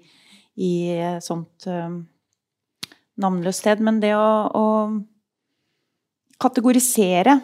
i 0.66 0.72
sånt 1.22 1.68
um, 1.70 2.00
navnløst 3.20 3.64
sted. 3.64 3.82
Men 3.84 4.00
det 4.02 4.12
å, 4.16 4.28
å 4.50 4.66
kategorisere 6.40 7.36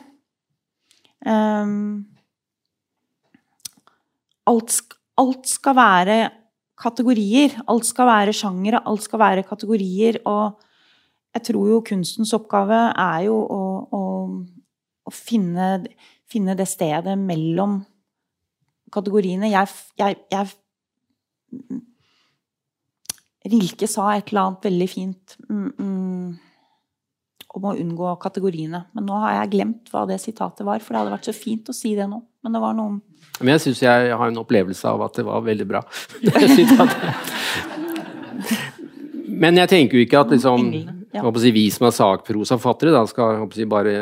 um, 1.27 2.05
alt, 4.49 4.79
alt 5.21 5.51
skal 5.51 5.77
være 5.79 6.19
kategorier. 6.77 7.57
Alt 7.71 7.89
skal 7.89 8.09
være 8.11 8.37
sjangere, 8.37 8.83
alt 8.85 9.05
skal 9.07 9.23
være 9.23 9.47
kategorier. 9.49 10.21
og 10.25 10.63
jeg 11.37 11.45
tror 11.51 11.69
jo 11.69 11.83
kunstens 11.85 12.33
oppgave 12.33 12.77
er 12.97 13.27
jo 13.27 13.37
å, 13.37 13.65
å, 13.93 14.05
å 15.05 15.13
finne, 15.13 15.83
finne 16.25 16.55
det 16.57 16.65
stedet 16.71 17.17
mellom 17.21 17.83
kategoriene. 18.95 19.51
Jeg, 19.53 19.69
jeg, 20.01 20.17
jeg 20.33 20.47
Rilke 23.53 23.89
sa 23.91 24.11
et 24.15 24.31
eller 24.33 24.43
annet 24.43 24.67
veldig 24.69 24.89
fint 24.91 25.37
mm, 25.49 25.71
mm, 25.79 26.29
om 27.57 27.67
å 27.71 27.75
unngå 27.79 28.15
kategoriene. 28.23 28.83
Men 28.97 29.07
nå 29.09 29.21
har 29.23 29.39
jeg 29.41 29.53
glemt 29.57 29.93
hva 29.93 30.05
det 30.09 30.19
sitatet 30.23 30.67
var, 30.67 30.83
for 30.83 30.93
det 30.93 31.03
hadde 31.03 31.15
vært 31.15 31.29
så 31.31 31.37
fint 31.37 31.71
å 31.71 31.77
si 31.77 31.95
det 31.99 32.09
nå. 32.11 32.19
Men 32.47 32.57
det 32.57 32.63
var 32.63 32.77
noen 32.79 33.01
Men 33.41 33.55
jeg 33.57 33.65
syns 33.67 33.83
jeg 33.83 34.13
har 34.17 34.29
en 34.31 34.43
opplevelse 34.43 34.87
av 34.91 35.03
at 35.07 35.19
det 35.19 35.25
var 35.27 35.47
veldig 35.47 35.69
bra. 35.69 35.83
Men 39.37 39.59
jeg 39.61 39.69
tenker 39.69 39.99
jo 39.99 40.05
ikke 40.07 40.21
at 40.23 40.31
liksom, 40.33 40.71
ja. 41.13 41.23
si, 41.43 41.51
vi 41.53 41.67
som 41.75 41.87
er 41.89 41.95
sakprosaforfattere, 41.97 42.95
da 42.95 43.03
skal 43.11 43.43
si, 43.53 43.67
bare 43.69 43.93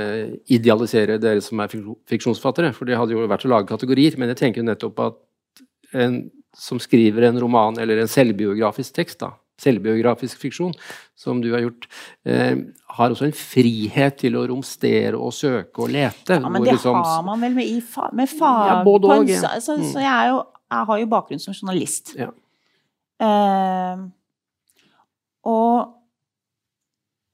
idealisere 0.53 1.19
dere 1.23 1.43
som 1.43 1.63
er 1.65 1.73
fik- 1.73 1.97
fiksjonsforfattere. 2.11 2.71
For 2.77 2.87
det 2.87 2.99
hadde 3.01 3.17
jo 3.17 3.27
vært 3.31 3.47
å 3.49 3.53
lage 3.55 3.71
kategorier. 3.71 4.19
Men 4.21 4.31
jeg 4.33 4.41
tenker 4.43 4.63
jo 4.63 4.69
nettopp 4.69 5.03
at 5.09 5.17
en 6.05 6.21
som 6.57 6.79
skriver 6.83 7.27
en 7.29 7.38
roman 7.43 7.79
eller 7.83 7.99
en 8.03 8.09
selvbiografisk 8.11 8.95
tekst, 8.95 9.19
da, 9.21 9.33
selvbiografisk 9.61 10.38
fiksjon, 10.43 10.73
som 11.19 11.40
du 11.43 11.51
har 11.53 11.61
gjort, 11.62 11.87
eh, 12.27 12.57
har 12.97 13.11
også 13.14 13.27
en 13.29 13.33
frihet 13.38 14.17
til 14.19 14.35
å 14.38 14.47
romstere 14.51 15.14
og 15.19 15.31
søke 15.33 15.79
og 15.85 15.90
lete. 15.95 16.40
Ja, 16.40 16.49
men 16.49 16.62
det 16.64 16.73
liksom- 16.75 17.03
har 17.05 17.23
man 17.23 17.40
vel 17.40 17.55
med, 17.55 17.64
i 17.67 17.81
fa, 17.81 18.09
med 18.12 18.29
fag 18.29 18.67
Ja, 18.69 18.83
både 18.85 19.05
og, 19.11 19.29
ja. 19.29 19.40
så, 19.61 19.77
Mm. 19.79 19.93
så 19.93 19.99
jeg, 20.03 20.29
jo, 20.31 20.43
jeg 20.71 20.87
har 20.87 20.99
jo 20.99 21.07
bakgrunn 21.07 21.40
som 21.40 21.55
journalist. 21.55 22.14
Ja. 22.19 22.31
Eh, 23.21 23.97
og 25.45 25.95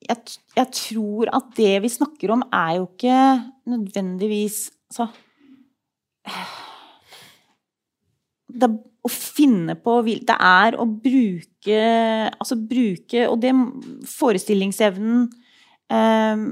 jeg, 0.09 0.17
jeg 0.57 0.67
tror 0.73 1.29
at 1.33 1.55
det 1.57 1.83
vi 1.83 1.89
snakker 1.89 2.31
om, 2.33 2.43
er 2.53 2.77
jo 2.77 2.87
ikke 2.89 3.45
nødvendigvis 3.67 4.71
Altså 4.91 5.09
det, 8.61 8.69
Å 9.01 9.09
finne 9.09 9.77
på 9.81 9.95
Det 10.05 10.37
er 10.37 10.77
å 10.77 10.85
bruke 10.85 11.85
Altså 12.35 12.59
bruke 12.59 13.23
Og 13.31 13.39
det 13.41 13.55
forestillingsevnen 14.11 15.23
eh, 15.93 16.43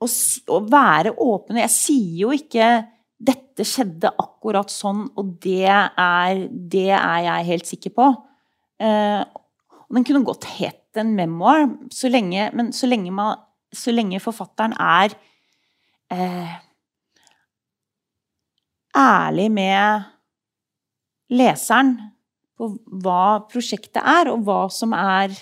å, 0.00 0.08
å 0.08 0.58
være 0.72 1.12
åpne. 1.12 1.60
Jeg 1.66 1.74
sier 1.74 2.16
jo 2.24 2.32
ikke 2.32 2.70
'dette 3.20 3.66
skjedde 3.68 4.08
akkurat 4.16 4.72
sånn', 4.72 5.10
og 5.20 5.34
det 5.44 5.68
er, 5.68 6.46
det 6.48 6.88
er 6.96 7.18
jeg 7.26 7.48
helt 7.50 7.68
sikker 7.68 7.92
på. 7.92 8.06
Eh, 8.80 9.20
den 9.92 10.06
kunne 10.08 10.24
godt 10.24 10.46
hett 10.56 10.96
en 10.96 11.12
memoir, 11.18 11.66
så 11.92 12.08
lenge, 12.08 12.48
men 12.56 12.72
så 12.72 12.88
lenge, 12.88 13.12
man, 13.12 13.36
så 13.72 13.92
lenge 13.92 14.22
forfatteren 14.24 14.72
er 14.80 15.12
eh, 16.14 16.54
ærlig 18.96 19.50
med 19.52 20.08
leseren 21.30 21.94
på 22.58 22.72
hva 23.02 23.40
prosjektet 23.50 24.02
er, 24.02 24.30
og 24.32 24.44
hva 24.46 24.64
som 24.72 24.92
er 24.96 25.32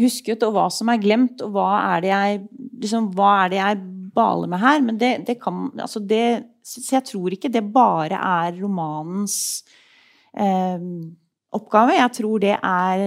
husket, 0.00 0.42
og 0.44 0.56
hva 0.56 0.66
som 0.72 0.90
er 0.92 1.00
glemt, 1.02 1.42
og 1.44 1.54
hva 1.54 1.68
er 1.94 2.04
det 2.04 2.10
jeg, 2.12 2.40
liksom, 2.82 3.10
er 3.16 3.52
det 3.52 3.60
jeg 3.60 3.82
baler 4.16 4.50
med 4.52 4.62
her? 4.62 4.82
Men 4.84 5.00
det, 5.00 5.12
det 5.28 5.38
kan 5.42 5.70
altså 5.74 6.02
det, 6.02 6.52
Så 6.66 6.96
jeg 6.96 7.04
tror 7.06 7.30
ikke 7.32 7.52
det 7.52 7.62
bare 7.72 8.18
er 8.18 8.56
romanens 8.58 9.62
eh, 10.34 10.82
oppgave. 11.54 11.94
Jeg 11.94 12.12
tror 12.18 12.42
det 12.42 12.56
er 12.58 13.04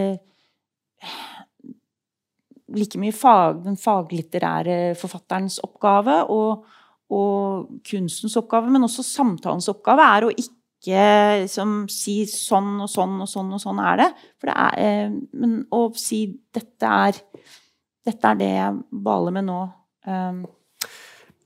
like 2.78 3.02
mye 3.02 3.16
fag, 3.16 3.64
den 3.66 3.78
faglitterære 3.80 4.78
forfatterens 5.00 5.60
oppgave 5.66 6.22
og, 6.30 6.66
og, 7.10 7.70
kunstens 7.90 8.38
oppgave, 8.40 8.72
men 8.72 8.86
også 8.86 9.06
samtalens 9.06 9.70
oppgave 9.72 10.06
er 10.06 10.28
å 10.28 10.34
ikke 10.36 10.59
liksom, 10.88 11.90
si 11.92 12.22
sånn 12.30 12.78
og 12.84 12.90
sånn 12.90 13.18
og 13.22 13.28
sånn 13.30 13.52
og 13.56 13.62
sånn 13.62 13.82
er 13.84 14.00
det. 14.00 14.10
For 14.40 14.52
det 14.52 14.56
er 14.56 14.78
eh, 14.86 15.18
Men 15.34 15.58
å 15.76 15.90
si 16.00 16.26
dette 16.56 16.94
er 17.08 17.20
dette 18.08 18.32
er 18.32 18.40
det 18.40 18.50
jeg 18.54 18.80
baler 19.06 19.36
med 19.36 19.48
nå. 19.50 19.60
Um, 20.08 20.42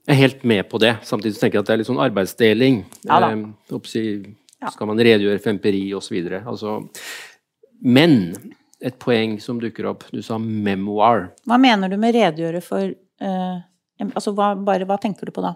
jeg 0.03 0.15
er 0.15 0.19
helt 0.19 0.43
med 0.47 0.67
på 0.69 0.79
det. 0.83 0.97
Samtidig 1.07 1.39
tenker 1.39 1.57
jeg 1.57 1.63
at 1.63 1.69
det 1.69 1.75
er 1.75 1.81
litt 1.81 1.89
sånn 1.89 2.01
arbeidsdeling. 2.03 2.81
Ja. 3.07 3.19
Eh, 3.31 4.71
skal 4.71 4.89
man 4.89 4.99
redegjøre 4.99 5.41
for 5.43 5.53
empiri 5.53 5.85
osv. 5.95 6.17
Altså, 6.39 6.75
men 7.83 8.17
et 8.83 8.97
poeng 8.99 9.37
som 9.43 9.61
dukker 9.63 9.87
opp. 9.93 10.03
Du 10.11 10.21
sa 10.23 10.37
memoir. 10.39 11.29
Hva 11.47 11.59
mener 11.61 11.91
du 11.91 11.95
med 11.99 12.15
redegjøre 12.17 12.61
for 12.63 12.83
eh, 12.83 13.61
altså, 14.09 14.35
hva, 14.35 14.53
bare, 14.59 14.87
hva 14.89 14.99
tenker 15.01 15.29
du 15.29 15.35
på 15.35 15.43
da? 15.45 15.55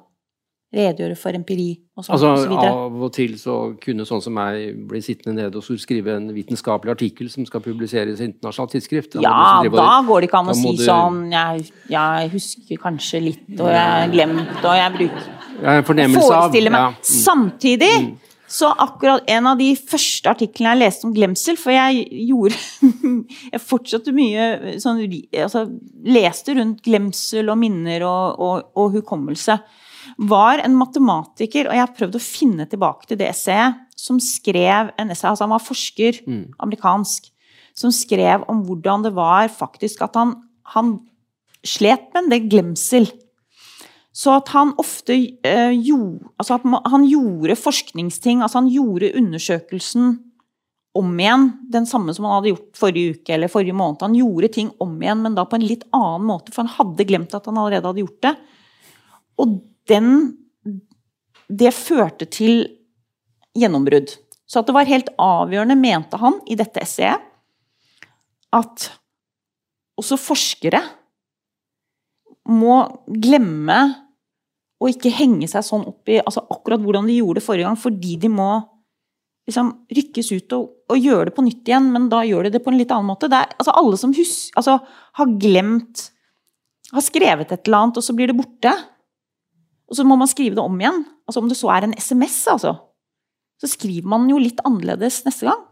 Redegjøre 0.76 1.16
for 1.16 1.38
empiri 1.38 1.70
og 1.96 2.04
sånn 2.04 2.14
altså, 2.18 2.32
og 2.34 2.42
så? 2.44 2.56
Av 2.68 3.04
og 3.08 3.12
til 3.16 3.38
så 3.40 3.54
kunne 3.80 4.04
sånn 4.10 4.24
som 4.26 4.36
meg 4.36 4.76
bli 4.90 5.00
sittende 5.06 5.46
nede 5.46 5.62
og 5.62 5.80
skrive 5.80 6.18
en 6.20 6.28
vitenskapelig 6.36 6.92
artikkel 6.98 7.32
som 7.32 7.48
skal 7.48 7.64
publiseres 7.64 8.20
i 8.20 8.28
internasjonalt 8.28 8.76
tidsskrift. 8.76 9.16
Da 9.16 9.24
ja, 9.24 9.72
da 9.72 9.88
går 10.10 10.26
det 10.26 10.30
ikke 10.30 10.42
an 10.44 10.52
å 10.52 10.58
si 10.60 10.76
du... 10.76 10.84
sånn 10.84 11.24
jeg, 11.32 11.72
jeg, 11.94 12.30
husker 12.36 12.84
kanskje 12.84 13.24
litt, 13.30 13.50
og 13.56 13.72
jeg 13.72 13.84
har 13.86 14.12
glemt, 14.12 14.56
og 14.60 14.72
jeg 14.76 14.96
bruker 15.00 15.34
Forestiller 15.58 16.70
meg. 16.70 16.84
Ja. 16.84 16.90
Mm. 16.94 17.04
Samtidig 17.18 17.94
mm 18.04 18.16
så 18.48 18.70
akkurat 18.72 19.28
en 19.28 19.48
av 19.50 19.58
de 19.60 19.74
første 19.76 20.32
artiklene 20.32 20.72
jeg 20.72 20.80
leste 20.86 21.08
om 21.08 21.14
glemsel 21.16 21.58
For 21.60 21.76
jeg 21.76 22.06
gjorde 22.30 22.56
Jeg 23.54 23.60
fortsatte 23.64 24.14
mye 24.16 24.78
sånn 24.80 25.02
altså, 25.04 25.66
Leste 26.08 26.56
rundt 26.56 26.80
glemsel 26.86 27.52
og 27.52 27.60
minner 27.60 28.06
og, 28.08 28.40
og, 28.40 28.70
og, 28.80 28.96
hukommelse. 28.96 29.58
Var 30.18 30.64
en 30.66 30.78
matematiker, 30.78 31.68
og 31.70 31.76
jeg 31.78 31.84
har 31.84 31.94
prøvd 31.94 32.18
å 32.18 32.24
finne 32.24 32.66
tilbake 32.70 33.10
til 33.10 33.20
det 33.20 33.30
essayet, 33.30 33.84
som 33.98 34.20
skrev 34.22 34.92
en 34.98 35.14
essay 35.14 35.30
Altså 35.30 35.46
han 35.46 35.54
var 35.54 35.64
forsker, 35.66 36.22
mm. 36.26 36.58
amerikansk, 36.64 37.30
som 37.78 37.94
skrev 37.94 38.46
om 38.50 38.64
hvordan 38.66 39.06
det 39.06 39.14
var 39.18 39.50
faktisk 39.54 40.02
at 40.06 40.18
han, 40.18 40.34
han 40.74 40.98
slet 41.66 42.10
med 42.14 42.24
en 42.24 42.32
del 42.34 42.50
glemsel. 42.50 43.10
Så 44.18 44.34
at 44.34 44.50
han 44.50 44.74
ofte 44.82 45.14
øh, 45.14 45.74
gjorde, 45.76 46.32
altså 46.42 46.58
at 46.58 46.90
han 46.90 47.06
gjorde 47.06 47.60
forskningsting, 47.62 48.42
altså 48.42 48.64
han 48.64 48.72
gjorde 48.74 49.14
undersøkelsen 49.20 50.16
om 50.98 51.12
igjen, 51.22 51.52
den 51.70 51.86
samme 51.86 52.14
som 52.16 52.26
han 52.26 52.40
hadde 52.40 52.56
gjort 52.56 52.80
forrige 52.80 53.18
uke 53.18 53.36
eller 53.36 53.52
forrige 53.54 53.78
måned. 53.78 54.02
Han 54.02 54.18
gjorde 54.18 54.50
ting 54.56 54.72
om 54.82 54.96
igjen, 54.98 55.22
men 55.22 55.38
da 55.38 55.46
på 55.46 55.60
en 55.60 55.68
litt 55.68 55.86
annen 55.94 56.26
måte, 56.26 56.54
for 56.56 56.66
han 56.66 56.74
hadde 56.80 57.06
glemt 57.06 57.36
at 57.38 57.46
han 57.46 57.60
allerede 57.62 57.92
hadde 57.92 58.02
gjort 58.02 58.24
det. 58.26 58.34
Og 59.38 59.60
den 59.90 60.38
Det 61.48 61.72
førte 61.72 62.26
til 62.28 62.66
gjennombrudd. 63.56 64.12
Så 64.48 64.60
at 64.60 64.68
det 64.68 64.76
var 64.76 64.90
helt 64.90 65.10
avgjørende, 65.20 65.78
mente 65.80 66.20
han 66.20 66.42
i 66.48 66.58
dette 66.60 66.82
essayet, 66.84 67.24
at 68.56 68.90
også 70.00 70.18
forskere 70.20 70.82
må 72.48 72.80
glemme 73.08 73.80
å 74.78 74.90
ikke 74.92 75.12
henge 75.12 75.50
seg 75.52 75.66
sånn 75.66 75.88
opp 75.90 76.12
i 76.12 76.20
altså 76.22 76.46
akkurat 76.54 76.84
hvordan 76.84 77.08
de 77.10 77.18
gjorde 77.18 77.42
det 77.42 77.48
forrige 77.48 77.68
gang, 77.68 77.80
fordi 77.80 78.18
de 78.22 78.30
må 78.32 78.52
liksom 79.48 79.72
rykkes 79.96 80.30
ut 80.36 80.56
og, 80.58 80.68
og 80.92 81.02
gjøre 81.02 81.30
det 81.30 81.36
på 81.38 81.46
nytt 81.46 81.72
igjen, 81.72 81.90
men 81.94 82.08
da 82.12 82.22
gjør 82.28 82.48
de 82.48 82.54
det 82.58 82.62
på 82.64 82.72
en 82.72 82.80
litt 82.80 82.92
annen 82.94 83.10
måte. 83.10 83.30
Er, 83.32 83.56
altså 83.56 83.74
alle 83.80 84.00
som 84.00 84.14
hus, 84.16 84.36
altså, 84.60 84.80
har 85.20 85.36
glemt 85.40 86.12
Har 86.88 87.04
skrevet 87.04 87.50
et 87.52 87.66
eller 87.68 87.82
annet, 87.84 87.98
og 88.00 88.04
så 88.06 88.14
blir 88.16 88.30
det 88.30 88.38
borte. 88.38 88.72
Og 89.88 89.96
så 89.96 90.04
må 90.08 90.18
man 90.20 90.30
skrive 90.30 90.58
det 90.58 90.64
om 90.64 90.76
igjen. 90.82 91.04
Altså 91.28 91.42
Om 91.42 91.50
det 91.52 91.58
så 91.60 91.72
er 91.74 91.88
en 91.88 91.96
SMS, 91.98 92.42
altså. 92.52 92.76
Så 93.58 93.70
skriver 93.72 94.08
man 94.10 94.28
jo 94.30 94.40
litt 94.42 94.60
annerledes 94.68 95.24
neste 95.26 95.48
gang. 95.48 95.64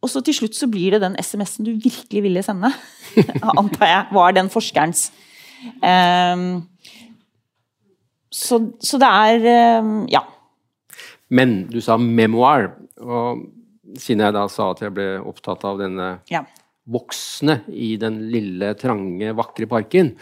Og 0.00 0.08
så 0.08 0.22
til 0.24 0.34
slutt 0.34 0.56
så 0.56 0.68
blir 0.70 0.96
det 0.96 1.02
den 1.02 1.18
SMS-en 1.20 1.68
du 1.68 1.74
virkelig 1.76 2.22
ville 2.24 2.42
sende. 2.44 2.72
Antar 3.60 3.90
jeg 3.90 4.16
var 4.16 4.34
den 4.36 4.48
forskerens. 4.52 5.10
Um, 5.84 6.62
så, 8.32 8.62
så, 8.80 9.00
det 9.02 9.10
er 9.10 9.80
um, 9.84 10.06
Ja. 10.08 10.24
Men 11.28 11.66
du 11.70 11.78
sa 11.84 11.98
memoir. 12.00 12.72
Og 13.04 13.44
siden 14.00 14.24
jeg 14.24 14.34
da 14.34 14.46
sa 14.50 14.70
at 14.72 14.80
jeg 14.86 14.94
ble 14.96 15.10
opptatt 15.20 15.66
av 15.68 15.78
denne 15.82 16.08
ja. 16.32 16.40
voksne 16.88 17.60
i 17.68 17.92
den 18.00 18.22
lille, 18.32 18.72
trange, 18.80 19.34
vakre 19.36 19.68
parken 19.70 20.14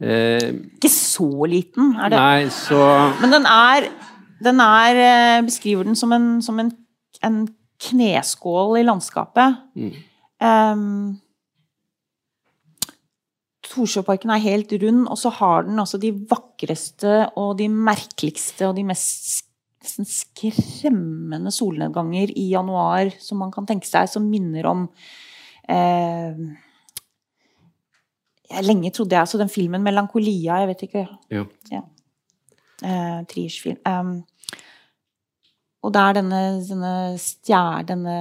eh, 0.00 0.48
Ikke 0.76 0.90
så 0.92 1.28
liten, 1.48 1.94
er 1.96 2.12
det. 2.12 2.20
Nei, 2.20 2.48
så 2.52 2.80
Men 3.20 3.36
den 3.38 3.46
er, 3.50 3.88
den 4.44 4.60
er 4.64 5.02
eh, 5.04 5.44
Beskriver 5.46 5.86
den 5.88 5.98
som 5.98 6.12
en, 6.16 6.42
som 6.42 6.58
en, 6.62 6.72
en 7.24 7.46
kneskål 7.76 8.78
i 8.80 8.84
landskapet. 8.86 9.56
Mm. 9.76 9.96
Um, 10.40 11.16
Torsjøparken 13.66 14.30
er 14.32 14.40
helt 14.40 14.72
rund, 14.80 15.02
og 15.12 15.18
så 15.20 15.28
har 15.36 15.66
den 15.66 15.78
altså 15.82 16.00
de 16.00 16.14
vakreste 16.30 17.26
og 17.36 17.58
de 17.58 17.68
merkeligste 17.68 18.70
og 18.70 18.78
de 18.78 18.86
mest 18.88 19.46
nesten 19.86 20.08
skremmende 20.08 21.52
solnedganger 21.54 22.32
i 22.34 22.50
januar 22.50 23.12
som 23.22 23.38
man 23.38 23.52
kan 23.54 23.66
tenke 23.68 23.86
seg, 23.86 24.08
som 24.10 24.26
minner 24.28 24.66
om 24.66 24.86
eh, 25.68 26.34
jeg, 28.50 28.64
Lenge 28.64 28.92
trodde 28.94 29.16
jeg 29.16 29.24
altså 29.24 29.38
den 29.38 29.52
filmen 29.52 29.82
'Melankolia', 29.82 30.60
jeg 30.62 30.68
vet 30.70 30.82
ikke 30.86 31.04
ja. 31.30 31.44
ja. 31.72 31.82
Eh, 32.82 33.20
Triers 33.30 33.60
film. 33.60 33.78
Um, 33.88 34.24
og 35.86 35.92
det 35.94 36.02
er 36.02 36.16
denne, 36.18 36.40
denne 36.66 36.92
stjerne, 37.20 37.86
denne 37.86 38.16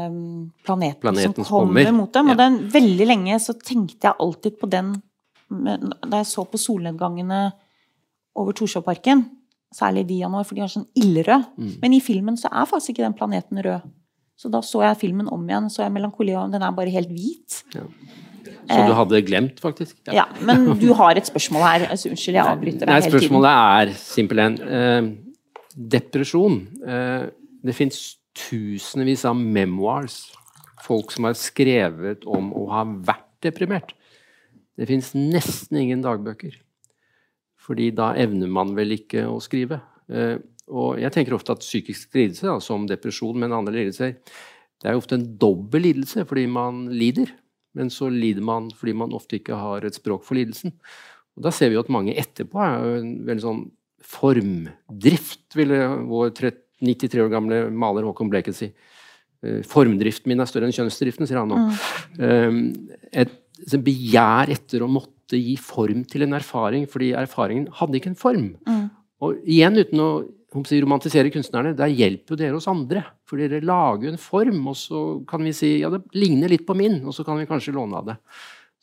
planeten, 0.66 1.02
planeten 1.02 1.34
som 1.34 1.48
kommer, 1.48 1.84
kommer, 1.84 1.98
mot 1.98 2.14
dem. 2.14 2.30
Ja. 2.30 2.34
Og 2.34 2.38
den, 2.38 2.58
veldig 2.74 3.08
lenge 3.08 3.40
så 3.42 3.56
tenkte 3.58 4.12
jeg 4.12 4.20
alltid 4.22 4.60
på 4.62 4.70
den 4.70 4.96
da 5.46 6.20
jeg 6.20 6.28
så 6.30 6.46
på 6.50 6.58
solnedgangene 6.58 7.40
over 8.36 8.56
Torshovparken, 8.58 9.22
særlig 9.74 10.08
de 10.10 10.20
januar, 10.24 10.46
for 10.48 10.58
de 10.58 10.64
er 10.66 10.72
sånn 10.72 10.88
ildrød. 10.98 11.52
Mm. 11.58 11.76
Men 11.84 11.96
i 11.96 12.02
filmen 12.04 12.40
så 12.40 12.50
er 12.52 12.68
faktisk 12.70 12.96
ikke 12.96 13.06
den 13.06 13.18
planeten 13.18 13.62
rød. 13.64 13.86
Så 14.36 14.50
da 14.52 14.60
så 14.66 14.82
jeg 14.84 15.00
filmen 15.00 15.30
om 15.32 15.46
igjen, 15.48 15.70
så 15.72 15.86
jeg 15.86 15.94
melankolia, 15.96 16.42
og 16.44 16.52
den 16.52 16.66
er 16.66 16.74
bare 16.76 16.92
helt 16.92 17.14
hvit. 17.14 17.62
Ja. 17.76 17.86
Så 18.46 18.80
du 18.88 18.94
hadde 18.98 19.22
glemt, 19.26 19.60
faktisk? 19.64 19.98
Ja. 20.08 20.22
ja. 20.22 20.26
men 20.46 20.68
du 20.82 20.88
har 20.98 21.18
et 21.18 21.28
spørsmål 21.28 21.66
her. 21.66 21.86
Altså, 21.94 22.12
unnskyld, 22.12 22.38
jeg 22.38 22.46
avbryter 22.46 22.86
deg 22.86 22.94
hele 22.94 23.06
tiden. 23.06 23.16
Spørsmålet 23.16 23.52
er 23.52 23.94
simpelthen 24.00 24.58
eh, 24.80 25.10
depresjon. 25.96 26.60
Eh, 26.86 27.28
det 27.66 27.76
fins 27.78 28.02
tusenvis 28.36 29.26
av 29.30 29.38
memoirs. 29.40 30.20
Folk 30.86 31.14
som 31.16 31.30
har 31.30 31.38
skrevet 31.40 32.26
om 32.30 32.52
å 32.54 32.68
ha 32.74 32.84
vært 32.86 33.30
deprimert. 33.46 33.96
Det 34.76 34.90
fins 34.90 35.14
nesten 35.16 35.80
ingen 35.82 36.04
dagbøker. 36.04 36.58
Fordi 37.66 37.90
da 37.98 38.12
evner 38.22 38.52
man 38.52 38.76
vel 38.78 38.94
ikke 38.98 39.26
å 39.30 39.40
skrive. 39.44 39.80
Eh, 40.12 40.38
og 40.66 41.00
jeg 41.02 41.14
tenker 41.14 41.36
ofte 41.38 41.54
at 41.54 41.64
psykisk 41.64 42.16
lidelse, 42.18 42.60
som 42.66 42.88
depresjon, 42.90 43.38
men 43.38 43.54
andre 43.54 43.76
lidelser, 43.80 44.16
det 44.82 44.92
er 44.92 44.98
ofte 44.98 45.18
en 45.18 45.28
dobbel 45.40 45.86
lidelse 45.88 46.26
fordi 46.28 46.46
man 46.52 46.86
lider. 46.94 47.32
Men 47.76 47.92
så 47.94 48.10
lider 48.12 48.46
man 48.46 48.70
fordi 48.76 48.96
man 48.98 49.16
ofte 49.16 49.40
ikke 49.40 49.58
har 49.60 49.86
et 49.86 49.98
språk 49.98 50.26
for 50.28 50.38
lidelsen. 50.38 50.74
Og 51.36 51.46
da 51.46 51.52
ser 51.54 51.72
vi 51.72 51.78
jo 51.78 51.84
at 51.84 51.92
mange 51.92 52.16
etterpå 52.16 52.62
er 52.64 52.76
jo 52.80 53.00
en 53.02 53.16
veldig 53.28 53.44
sånn 53.44 53.64
formdrift, 54.06 55.48
ville 55.58 55.80
vår 56.08 56.32
93 56.36 57.24
år 57.24 57.32
gamle 57.34 57.64
maler 57.74 58.06
Håkon 58.08 58.30
Bleket 58.32 58.58
si. 58.58 58.70
Eh, 59.44 59.62
formdriften 59.68 60.32
min 60.32 60.44
er 60.44 60.50
større 60.50 60.70
enn 60.70 60.76
kjønnsdriften, 60.76 61.28
sier 61.28 61.42
han 61.42 61.52
nå. 61.52 61.60
Mm. 62.20 62.62
Et, 63.12 63.34
et 63.66 63.78
begjær 63.84 64.54
etter 64.54 64.86
å 64.86 64.92
måtte 64.92 65.40
gi 65.40 65.56
form 65.60 66.06
til 66.08 66.28
en 66.28 66.38
erfaring, 66.38 66.86
fordi 66.92 67.16
erfaringen 67.18 67.68
hadde 67.80 68.00
ikke 68.00 68.14
en 68.14 68.20
form. 68.20 68.50
Mm. 68.70 68.86
Og 69.26 69.42
igjen, 69.50 69.80
uten 69.82 70.04
å 70.04 70.10
si, 70.64 70.80
romantisere 70.82 71.32
kunstnerne, 71.34 71.74
der 71.76 71.92
hjelper 71.92 72.36
jo 72.36 72.40
dere 72.40 72.60
oss 72.60 72.70
andre. 72.72 73.04
For 73.28 73.42
dere 73.42 73.64
lager 73.66 74.12
en 74.12 74.22
form, 74.22 74.62
og 74.72 74.78
så 74.80 75.02
kan 75.28 75.44
vi 75.44 75.52
si 75.56 75.74
ja, 75.82 75.90
det 75.92 76.04
ligner 76.16 76.52
litt 76.52 76.66
på 76.68 76.78
min, 76.78 77.02
og 77.04 77.16
så 77.18 77.26
kan 77.28 77.40
vi 77.42 77.48
kanskje 77.50 77.76
låne 77.76 78.00
av 78.00 78.12
det. 78.12 78.16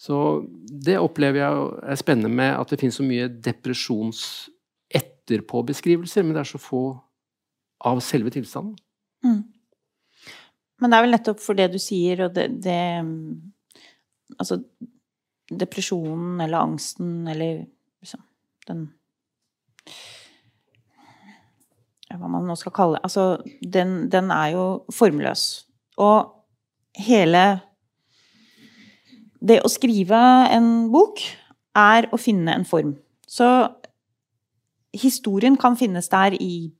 Så 0.02 0.16
det 0.66 0.98
opplever 0.98 1.40
jeg 1.40 1.66
er 1.94 2.00
spennende 2.00 2.32
med 2.34 2.56
at 2.58 2.72
det 2.72 2.80
finnes 2.80 2.98
så 2.98 3.06
mye 3.06 3.30
depresjons 3.30 4.22
etterpåbeskrivelser, 4.92 6.26
men 6.26 6.36
det 6.36 6.42
er 6.42 6.52
så 6.52 6.60
få 6.60 6.84
av 7.86 8.02
selve 8.04 8.32
tilstanden. 8.34 8.74
Mm. 9.24 9.42
Men 10.82 10.90
det 10.90 10.98
er 10.98 11.06
vel 11.06 11.14
nettopp 11.14 11.42
for 11.42 11.58
det 11.58 11.70
du 11.72 11.78
sier, 11.82 12.26
og 12.26 12.34
det, 12.36 12.48
det 12.64 12.80
Altså 14.40 14.56
depresjonen 15.52 16.40
eller 16.40 16.64
angsten 16.64 17.26
eller 17.28 17.66
liksom 18.00 18.22
den 18.66 18.86
Hva 22.18 22.28
man 22.30 22.46
nå 22.46 22.56
skal 22.58 22.74
kalle 22.76 23.00
Altså, 23.04 23.36
den, 23.62 24.10
den 24.12 24.30
er 24.34 24.52
jo 24.54 24.64
formløs. 24.92 25.64
Og 26.00 26.32
hele 26.98 27.60
Det 29.42 29.60
å 29.64 29.70
skrive 29.72 30.18
en 30.54 30.90
bok 30.92 31.22
er 31.74 32.06
å 32.12 32.18
finne 32.20 32.52
en 32.54 32.66
form. 32.68 32.92
Så 33.26 33.48
historien 34.92 35.56
kan 35.56 35.74
finnes 35.80 36.10
der 36.12 36.36
i 36.36 36.70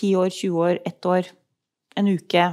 10 0.00 0.16
år, 0.16 0.30
20 0.32 0.64
år, 0.64 0.78
ett 0.88 1.06
år, 1.06 1.28
en 1.96 2.08
uke. 2.08 2.46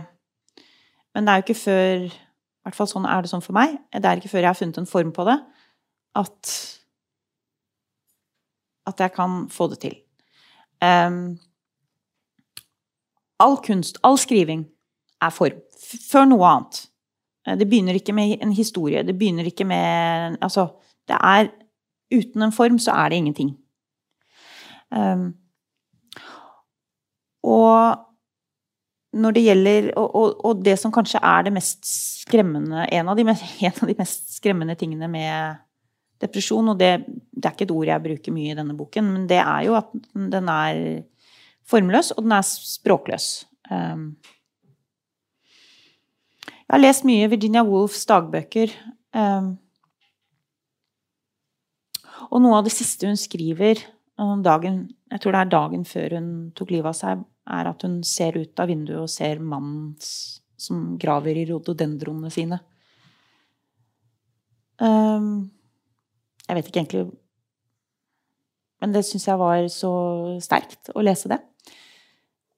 Men 1.15 1.25
det 1.25 1.31
er 1.31 1.39
jo 1.39 1.45
ikke 1.47 1.61
før 1.63 2.07
I 2.11 2.67
hvert 2.67 2.75
fall 2.75 2.89
sånn 2.91 3.07
er 3.07 3.23
det 3.23 3.31
sånn 3.31 3.45
for 3.45 3.55
meg. 3.55 3.77
Det 3.95 4.03
er 4.03 4.19
ikke 4.19 4.33
før 4.33 4.43
jeg 4.43 4.51
har 4.51 4.59
funnet 4.59 4.81
en 4.81 4.89
form 4.89 5.13
på 5.15 5.23
det, 5.29 5.37
at 6.19 6.55
at 8.87 9.03
jeg 9.03 9.13
kan 9.15 9.47
få 9.51 9.67
det 9.71 9.79
til. 9.83 9.95
Um, 10.83 11.37
all 13.43 13.57
kunst, 13.63 13.99
all 14.03 14.17
skriving, 14.17 14.65
er 15.21 15.33
form. 15.33 15.61
Før 16.09 16.27
noe 16.29 16.49
annet. 16.49 16.83
Det 17.57 17.67
begynner 17.69 17.95
ikke 17.95 18.15
med 18.15 18.41
en 18.43 18.51
historie. 18.51 19.05
Det 19.07 19.15
begynner 19.17 19.47
ikke 19.47 19.65
med 19.65 20.37
Altså, 20.41 20.67
det 21.07 21.17
er 21.21 21.49
Uten 22.07 22.41
en 22.41 22.53
form 22.55 22.77
så 22.79 22.93
er 22.95 23.09
det 23.09 23.17
ingenting. 23.19 23.49
Um, 24.95 25.33
og 27.43 27.97
når 29.13 29.31
det 29.35 29.43
gjelder 29.43 29.89
og, 29.97 30.15
og, 30.15 30.45
og, 30.45 30.61
det 30.63 30.77
som 30.79 30.93
kanskje 30.95 31.19
er 31.19 31.43
det 31.43 31.53
mest 31.55 31.83
skremmende 32.23 32.85
en 32.91 33.09
av, 33.09 33.19
de, 33.19 33.25
en 33.67 33.81
av 33.81 33.91
de 33.91 33.95
mest 33.97 34.37
skremmende 34.37 34.77
tingene 34.79 35.09
med 35.11 35.59
depresjon, 36.21 36.71
og 36.71 36.79
det, 36.79 36.93
det, 37.07 37.43
er 37.45 37.53
ikke 37.53 37.67
et 37.67 37.75
ord 37.75 37.91
jeg 37.91 38.05
bruker 38.07 38.35
mye 38.35 38.53
i 38.53 38.57
denne 38.57 38.77
boken, 38.77 39.11
men 39.13 39.27
det 39.29 39.41
er 39.43 39.67
jo 39.67 39.75
at 39.77 39.91
den 40.15 40.49
er 40.49 40.79
formløs, 41.67 42.13
og 42.15 42.25
den 42.25 42.35
er 42.37 42.47
språkløs. 42.47 43.45
Um, 43.71 44.09
jeg 46.67 46.73
har 46.75 46.83
lest 46.83 47.05
mye 47.07 47.29
Virginia 47.31 47.63
Woolfs 47.63 48.05
dagbøker. 48.09 48.73
Um, 49.15 49.55
og 52.27 52.41
noe 52.43 52.59
av 52.59 52.67
det 52.67 52.75
siste 52.75 53.07
hun 53.07 53.19
skriver 53.19 53.85
dagen, 54.43 54.87
jeg 55.11 55.21
tror 55.21 55.35
det 55.35 55.41
er 55.41 55.51
dagen 55.51 55.83
før 55.85 56.15
hun 56.17 56.29
tok 56.57 56.71
livet 56.73 56.89
av 56.89 56.97
seg, 56.97 57.21
er 57.47 57.69
at 57.69 57.83
hun 57.85 57.99
ser 58.03 58.37
ut 58.37 58.59
av 58.59 58.67
vinduet 58.67 59.03
og 59.03 59.11
ser 59.11 59.39
mannen 59.39 59.93
som 60.57 60.97
graver 60.99 61.37
i 61.37 61.45
rododendronene 61.47 62.31
sine. 62.33 62.59
Um, 64.81 65.47
jeg 66.47 66.55
vet 66.57 66.67
ikke 66.69 66.79
egentlig 66.83 67.07
Men 68.77 68.91
det 68.93 69.01
syns 69.07 69.25
jeg 69.25 69.39
var 69.41 69.63
så 69.73 69.91
sterkt 70.43 70.91
å 70.93 71.01
lese 71.01 71.31
det. 71.31 71.39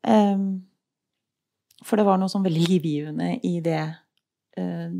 Um, 0.08 0.66
for 1.86 2.00
det 2.00 2.06
var 2.08 2.20
noe 2.20 2.32
sånn 2.32 2.46
veldig 2.46 2.66
livgivende 2.68 3.34
i 3.48 3.60
det 3.64 3.82
uh, 4.60 4.92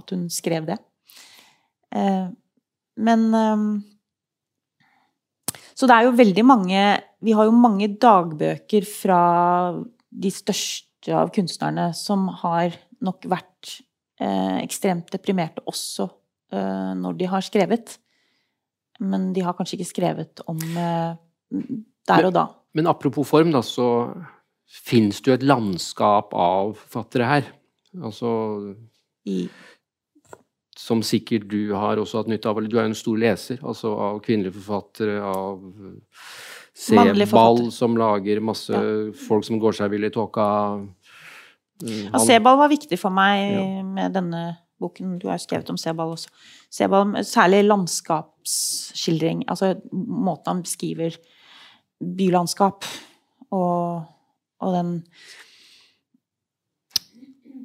at 0.00 0.14
hun 0.14 0.28
skrev 0.32 0.68
det. 0.68 0.78
Uh, 1.92 2.32
men 3.00 3.26
um, 3.32 3.66
så 5.82 5.88
det 5.88 5.96
er 5.96 6.06
jo 6.06 6.16
veldig 6.18 6.44
mange 6.46 6.80
Vi 7.24 7.34
har 7.36 7.48
jo 7.48 7.54
mange 7.56 7.88
dagbøker 8.00 8.86
fra 8.88 9.22
de 10.12 10.30
største 10.30 11.14
av 11.16 11.32
kunstnerne 11.34 11.88
som 11.96 12.28
har 12.42 12.74
nok 13.02 13.24
vært 13.30 13.80
eh, 14.22 14.58
ekstremt 14.60 15.08
deprimerte 15.10 15.64
også 15.66 16.06
eh, 16.52 16.92
når 16.98 17.16
de 17.18 17.28
har 17.32 17.42
skrevet. 17.42 17.96
Men 19.02 19.32
de 19.34 19.42
har 19.42 19.56
kanskje 19.58 19.80
ikke 19.80 19.88
skrevet 19.88 20.44
om 20.46 20.60
eh, 20.60 21.16
der 22.06 22.28
og 22.28 22.36
da. 22.36 22.44
Men, 22.76 22.84
men 22.84 22.92
apropos 22.92 23.26
form, 23.26 23.50
da, 23.56 23.64
så 23.66 23.88
fins 24.72 25.20
det 25.20 25.30
jo 25.30 25.36
et 25.36 25.44
landskap 25.46 26.32
av 26.32 26.74
forfattere 26.80 27.28
her. 27.28 27.52
Altså 28.00 28.32
I 29.28 29.44
som 30.82 31.02
sikkert 31.04 31.46
du 31.50 31.74
har 31.76 32.00
også 32.00 32.22
hatt 32.22 32.30
nytte 32.32 32.48
av. 32.50 32.58
Du 32.64 32.78
er 32.78 32.86
jo 32.86 32.90
en 32.90 32.98
stor 32.98 33.20
leser 33.20 33.60
altså 33.60 33.92
av 34.08 34.18
kvinnelige 34.24 34.56
forfattere, 34.58 35.20
av 35.22 35.60
Sebal 36.72 37.66
som 37.74 37.98
lager 38.00 38.40
masse 38.40 38.72
ja. 38.72 39.12
folk 39.28 39.44
som 39.44 39.60
går 39.60 39.76
seg 39.76 39.92
vill 39.92 40.08
i 40.08 40.12
tåka. 40.12 40.46
Ja, 41.84 42.22
Sebal 42.22 42.56
var 42.62 42.72
viktig 42.72 42.96
for 43.00 43.14
meg 43.14 43.42
ja. 43.52 43.66
med 43.84 44.16
denne 44.16 44.42
boken. 44.82 45.18
Du 45.20 45.28
har 45.28 45.36
jo 45.36 45.44
skrevet 45.44 45.70
om 45.70 45.78
Sebal 45.78 46.14
også. 46.16 46.32
Sebal, 46.72 47.12
særlig 47.28 47.60
landskapsskildring. 47.68 49.44
Altså 49.52 49.74
måten 49.92 50.54
han 50.54 50.64
beskriver 50.64 51.20
bylandskap 52.02 52.88
og, 53.52 54.08
og 54.62 54.76
den 54.76 54.92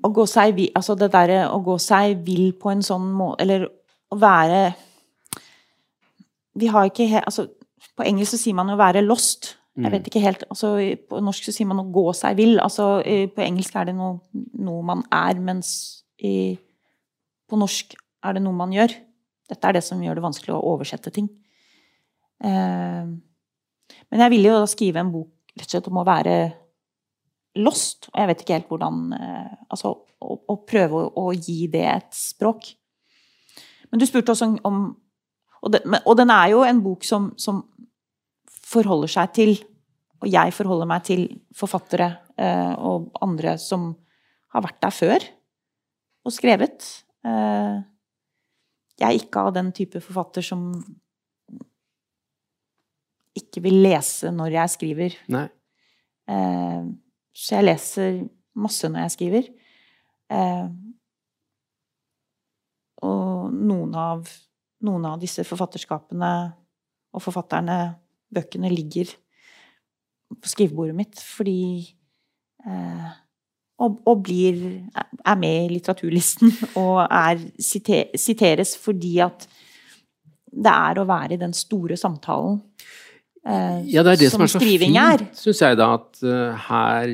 å 0.06 0.12
gå 0.14 0.26
seg 0.30 0.60
Altså 0.78 0.96
det 0.98 1.12
derre 1.14 1.46
å 1.52 1.60
gå 1.66 1.78
seg 1.82 2.22
vill 2.26 2.52
på 2.60 2.72
en 2.74 2.84
sånn 2.86 3.08
måte 3.18 3.44
Eller 3.44 3.66
å 3.68 4.18
være 4.20 4.62
Vi 6.60 6.70
har 6.74 6.90
ikke 6.90 7.08
helt 7.12 7.30
Altså, 7.30 7.48
på 7.98 8.06
engelsk 8.06 8.36
så 8.36 8.42
sier 8.42 8.58
man 8.58 8.70
å 8.70 8.78
være 8.78 9.02
lost. 9.02 9.56
Jeg 9.78 9.90
vet 9.90 10.06
mm. 10.06 10.10
ikke 10.10 10.22
helt 10.22 10.44
altså, 10.50 10.76
På 11.10 11.22
norsk 11.22 11.48
så 11.48 11.54
sier 11.54 11.70
man 11.70 11.82
å 11.82 11.88
gå 11.94 12.06
seg 12.18 12.38
vill. 12.38 12.60
Altså, 12.62 13.00
på 13.34 13.44
engelsk 13.46 13.78
er 13.78 13.90
det 13.90 13.96
noe, 13.98 14.20
noe 14.58 14.86
man 14.86 15.04
er, 15.14 15.38
mens 15.42 15.72
i, 16.18 16.58
på 17.50 17.60
norsk 17.60 17.94
er 18.26 18.38
det 18.38 18.44
noe 18.46 18.58
man 18.58 18.74
gjør. 18.74 18.94
Dette 19.50 19.70
er 19.70 19.78
det 19.78 19.84
som 19.86 20.02
gjør 20.02 20.18
det 20.18 20.26
vanskelig 20.26 20.56
å 20.56 20.64
oversette 20.74 21.14
ting. 21.14 21.30
Eh, 22.44 23.10
men 24.10 24.24
jeg 24.24 24.34
ville 24.34 24.50
jo 24.50 24.62
da 24.62 24.70
skrive 24.70 25.02
en 25.02 25.14
bok 25.14 25.30
rett 25.58 25.68
og 25.68 25.76
slett 25.76 25.90
om 25.92 26.02
å 26.02 26.08
være 26.08 26.36
lost. 27.60 28.10
Og 28.12 28.20
jeg 28.22 28.30
vet 28.30 28.44
ikke 28.44 28.58
helt 28.58 28.70
hvordan 28.72 29.02
eh, 29.18 29.56
Altså 29.74 29.94
å, 29.94 30.38
å 30.50 30.56
prøve 30.68 31.04
å, 31.04 31.10
å, 31.22 31.34
gi 31.34 31.68
det 31.72 31.86
et 31.92 32.14
språk. 32.16 32.72
Men 33.92 34.02
du 34.02 34.08
spurte 34.10 34.34
også 34.34 34.52
om 34.68 34.80
Og, 35.62 35.72
det, 35.74 35.82
og 36.06 36.14
den 36.20 36.32
er 36.34 36.52
jo 36.54 36.62
en 36.68 36.84
bok 36.84 37.06
som, 37.08 37.32
som, 37.38 37.66
forholder 38.68 39.08
seg 39.08 39.34
til 39.34 39.52
Og 40.20 40.28
jeg 40.28 40.54
forholder 40.54 40.90
meg 40.90 41.06
til 41.08 41.22
forfattere 41.56 42.10
eh, 42.36 42.74
og 42.76 43.12
andre 43.24 43.56
som 43.62 43.94
har 44.54 44.64
vært 44.66 44.82
der 44.84 44.96
før 44.96 45.26
og 46.28 46.34
skrevet. 46.36 46.84
Eh, 47.24 47.76
jeg 48.98 49.08
er 49.08 49.20
ikke 49.22 49.44
av 49.46 49.54
den 49.56 49.70
type 49.76 50.02
forfatter 50.04 50.44
som 50.44 50.72
ikke 53.38 53.64
vil 53.68 53.82
lese 53.86 54.32
når 54.34 54.56
jeg 54.58 54.74
skriver. 54.74 55.18
Nei. 55.34 55.46
Eh, 56.28 56.90
så 57.38 57.60
jeg 57.60 57.68
leser 57.68 58.20
masse 58.58 58.90
når 58.90 59.06
jeg 59.06 59.14
skriver. 59.14 59.50
Eh, 60.34 60.70
og 63.06 63.54
noen 63.54 63.94
av, 63.98 64.32
noen 64.88 65.06
av 65.12 65.22
disse 65.22 65.46
forfatterskapene 65.46 66.32
og 67.14 67.24
forfatterne, 67.24 67.78
bøkene, 68.34 68.72
ligger 68.74 69.14
på 70.28 70.50
skrivebordet 70.52 70.98
mitt 70.98 71.22
fordi 71.24 71.62
eh, 72.66 73.08
og, 73.78 74.02
og, 74.10 74.24
blir 74.26 74.58
er 74.98 75.38
med 75.40 75.68
i 75.68 75.76
litteraturlisten 75.76 76.52
og 76.82 77.06
er, 77.06 77.40
siteres 77.62 78.74
fordi 78.82 79.20
at 79.24 79.46
det 80.48 80.74
er 80.74 80.98
å 80.98 81.06
være 81.08 81.36
i 81.36 81.42
den 81.42 81.54
store 81.56 81.96
samtalen 82.00 82.58
ja, 83.88 84.04
det 84.04 84.14
er 84.14 84.24
det 84.24 84.32
som, 84.32 84.42
som 84.42 84.48
er 84.48 84.54
så 84.54 84.62
fint, 84.62 85.28
syns 85.40 85.62
jeg, 85.64 85.78
da. 85.80 85.92
At 86.00 86.24
uh, 86.26 86.68
her 86.68 87.14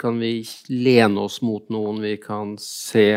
kan 0.00 0.20
vi 0.20 0.38
lene 0.72 1.24
oss 1.26 1.40
mot 1.44 1.66
noen, 1.72 2.02
vi 2.04 2.16
kan 2.20 2.54
se 2.60 3.08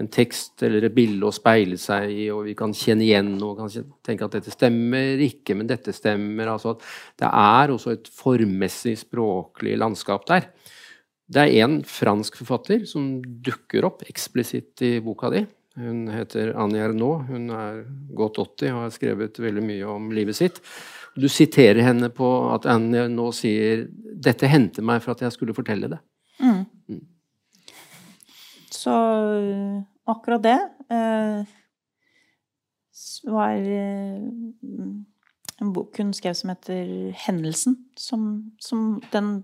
en 0.00 0.08
tekst 0.08 0.62
eller 0.64 0.86
et 0.86 0.96
bilde 0.96 1.28
å 1.28 1.34
speile 1.34 1.76
seg 1.80 2.08
i, 2.14 2.26
og 2.32 2.46
vi 2.48 2.54
kan 2.58 2.72
kjenne 2.76 3.04
igjen 3.04 3.34
noe, 3.36 3.56
kan 3.58 3.88
tenke 4.06 4.26
at 4.26 4.36
dette 4.38 4.54
stemmer 4.54 5.20
ikke, 5.26 5.56
men 5.58 5.68
dette 5.68 5.92
stemmer. 5.94 6.54
Altså 6.54 6.74
at 6.74 6.86
det 7.20 7.28
er 7.28 7.74
også 7.74 7.94
et 7.94 8.08
formmessig, 8.20 8.96
språklig 9.02 9.76
landskap 9.80 10.24
der. 10.30 10.48
Det 11.30 11.44
er 11.44 11.66
en 11.66 11.80
fransk 11.86 12.40
forfatter 12.40 12.86
som 12.90 13.18
dukker 13.44 13.86
opp 13.86 14.06
eksplisitt 14.08 14.82
i 14.86 14.96
boka 15.04 15.30
di. 15.34 15.44
Hun 15.78 16.08
heter 16.10 16.54
Annie 16.58 16.82
Ernaux. 16.82 17.28
Hun 17.28 17.52
er 17.54 17.84
godt 18.16 18.40
80 18.42 18.72
og 18.72 18.80
har 18.86 18.96
skrevet 18.96 19.38
veldig 19.38 19.62
mye 19.62 19.92
om 19.92 20.08
livet 20.16 20.38
sitt. 20.40 20.58
Du 21.18 21.26
siterer 21.28 21.82
henne 21.82 22.10
på 22.14 22.28
at 22.54 22.68
Annie 22.70 23.08
nå 23.10 23.30
sier 23.34 23.88
'Dette 23.90 24.50
hendte 24.50 24.82
meg 24.82 25.02
for 25.02 25.14
at 25.14 25.24
jeg 25.24 25.34
skulle 25.34 25.56
fortelle 25.56 25.90
det'. 25.90 26.02
Mm. 26.40 26.64
Mm. 26.88 27.06
Så 28.70 28.94
akkurat 30.08 30.42
det 30.42 30.58
eh, 30.90 31.42
var 33.28 33.54
eh, 33.58 34.22
en 35.60 35.72
bok 35.74 35.98
hun 35.98 36.12
skrev 36.16 36.34
som 36.34 36.52
heter 36.52 37.12
'Hendelsen', 37.12 37.76
som, 37.96 38.52
som 38.60 39.02
den 39.12 39.42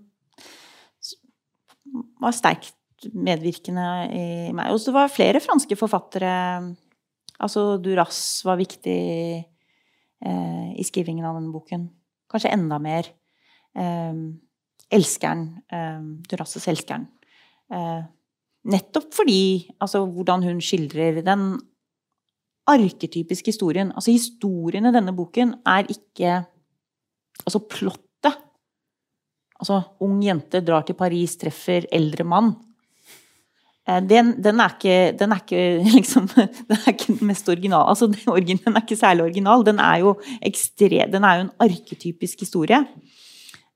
var 2.21 2.35
sterkt 2.35 2.75
medvirkende 3.13 3.89
i 4.15 4.53
meg. 4.57 4.73
Og 4.73 4.81
så 4.81 4.95
var 4.95 5.07
det 5.07 5.17
flere 5.17 5.43
franske 5.45 5.77
forfattere. 5.77 6.33
Altså 7.41 7.77
Duras 7.83 8.41
var 8.47 8.57
viktig 8.57 9.45
eh, 10.25 10.73
i 10.77 10.85
skrivingen 10.85 11.27
av 11.27 11.39
denne 11.39 11.53
boken. 11.55 11.89
Kanskje 12.31 12.53
enda 12.55 12.79
mer. 12.83 13.09
Eh, 13.77 14.13
elskeren. 14.91 15.47
Eh, 15.73 16.03
Durasses 16.31 16.67
'Elskeren'. 16.69 17.09
Eh, 17.73 18.03
nettopp 18.65 19.15
fordi 19.15 19.69
altså, 19.81 20.07
hvordan 20.07 20.43
hun 20.43 20.61
skildrer 20.61 21.23
den 21.25 21.61
arketypiske 22.67 23.53
historien. 23.53 23.93
Altså 23.93 24.11
historien 24.11 24.87
i 24.87 24.95
denne 24.95 25.15
boken 25.15 25.61
er 25.67 25.87
ikke 25.91 26.45
Altså 27.45 27.61
plottet. 27.69 28.33
Altså 29.61 29.77
ung 30.01 30.23
jente 30.25 30.63
drar 30.65 30.87
til 30.89 30.97
Paris, 30.97 31.37
treffer 31.37 31.85
eldre 31.93 32.25
mann. 32.25 32.55
Eh, 33.89 34.03
den, 34.03 34.33
den, 34.43 34.61
er 34.61 34.75
ikke, 34.75 35.17
den, 35.19 35.33
er 35.33 35.43
ikke, 35.43 35.63
liksom, 35.99 36.29
den 36.35 36.77
er 36.77 36.89
ikke 36.91 37.13
den 37.13 37.27
mest 37.27 37.49
originale. 37.49 37.89
Altså, 37.89 38.07
den, 38.07 38.75
er 38.75 38.81
ikke 38.81 38.97
særlig 38.97 39.25
original. 39.25 39.67
Den 39.67 39.79
er 39.79 39.97
jo, 40.03 40.17
ekstre, 40.43 41.07
den 41.13 41.25
er 41.25 41.35
jo 41.35 41.47
en 41.47 41.55
arketypisk 41.61 42.41
historie. 42.41 42.81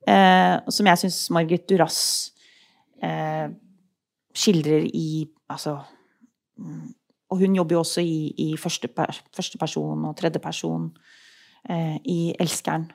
Eh, 0.07 0.55
som 0.69 0.87
jeg 0.89 0.97
syns 0.97 1.19
Margit 1.29 1.69
Duras 1.69 2.31
eh, 3.03 3.51
skildrer 4.33 4.87
i 4.97 5.27
Altså 5.51 5.75
mm, 6.57 6.87
Og 7.29 7.37
hun 7.37 7.55
jobber 7.55 7.75
jo 7.75 7.79
også 7.83 8.01
i, 8.01 8.31
i 8.37 8.57
første, 8.57 8.89
første, 9.35 9.79
og 9.79 10.15
tredje 10.17 10.39
person 10.39 10.89
eh, 11.69 11.97
i 12.05 12.33
'Elskeren'. 12.41 12.89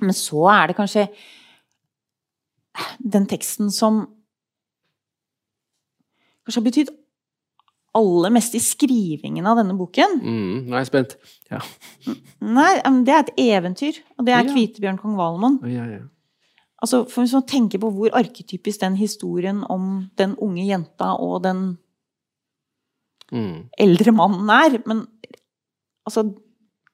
Men 0.00 0.12
så 0.12 0.42
er 0.48 0.66
det 0.66 0.76
kanskje 0.76 1.08
den 3.12 3.26
teksten 3.26 3.70
som 3.70 4.17
kanskje 6.48 6.62
har 6.62 6.66
betydd 6.70 6.90
aller 7.98 8.32
mest 8.32 8.54
i 8.56 8.60
skrivingen 8.62 9.46
av 9.48 9.58
denne 9.60 9.74
boken. 9.78 10.18
Mm, 10.20 10.68
nå 10.68 10.76
er 10.76 10.84
jeg 10.84 10.90
spent. 10.90 11.16
Ja. 11.50 11.60
Nei, 12.44 12.70
det 13.06 13.14
er 13.14 13.24
et 13.24 13.42
eventyr. 13.42 13.98
Og 14.18 14.26
det 14.26 14.34
er 14.34 14.44
ja. 14.44 14.52
'Kvitebjørn 14.52 15.00
kong 15.00 15.16
Valemon'. 15.18 15.58
Ja, 15.68 15.86
ja. 15.88 16.04
Altså, 16.78 17.04
for 17.10 17.22
Hvis 17.22 17.34
man 17.34 17.46
tenker 17.48 17.80
på 17.82 17.90
hvor 17.90 18.14
arketypisk 18.14 18.80
den 18.80 18.96
historien 18.96 19.64
om 19.68 20.10
den 20.18 20.36
unge 20.38 20.62
jenta 20.68 21.16
og 21.18 21.42
den 21.42 21.78
mm. 23.32 23.70
eldre 23.78 24.12
mannen 24.12 24.50
er 24.50 24.78
Men 24.86 25.06
altså 26.06 26.28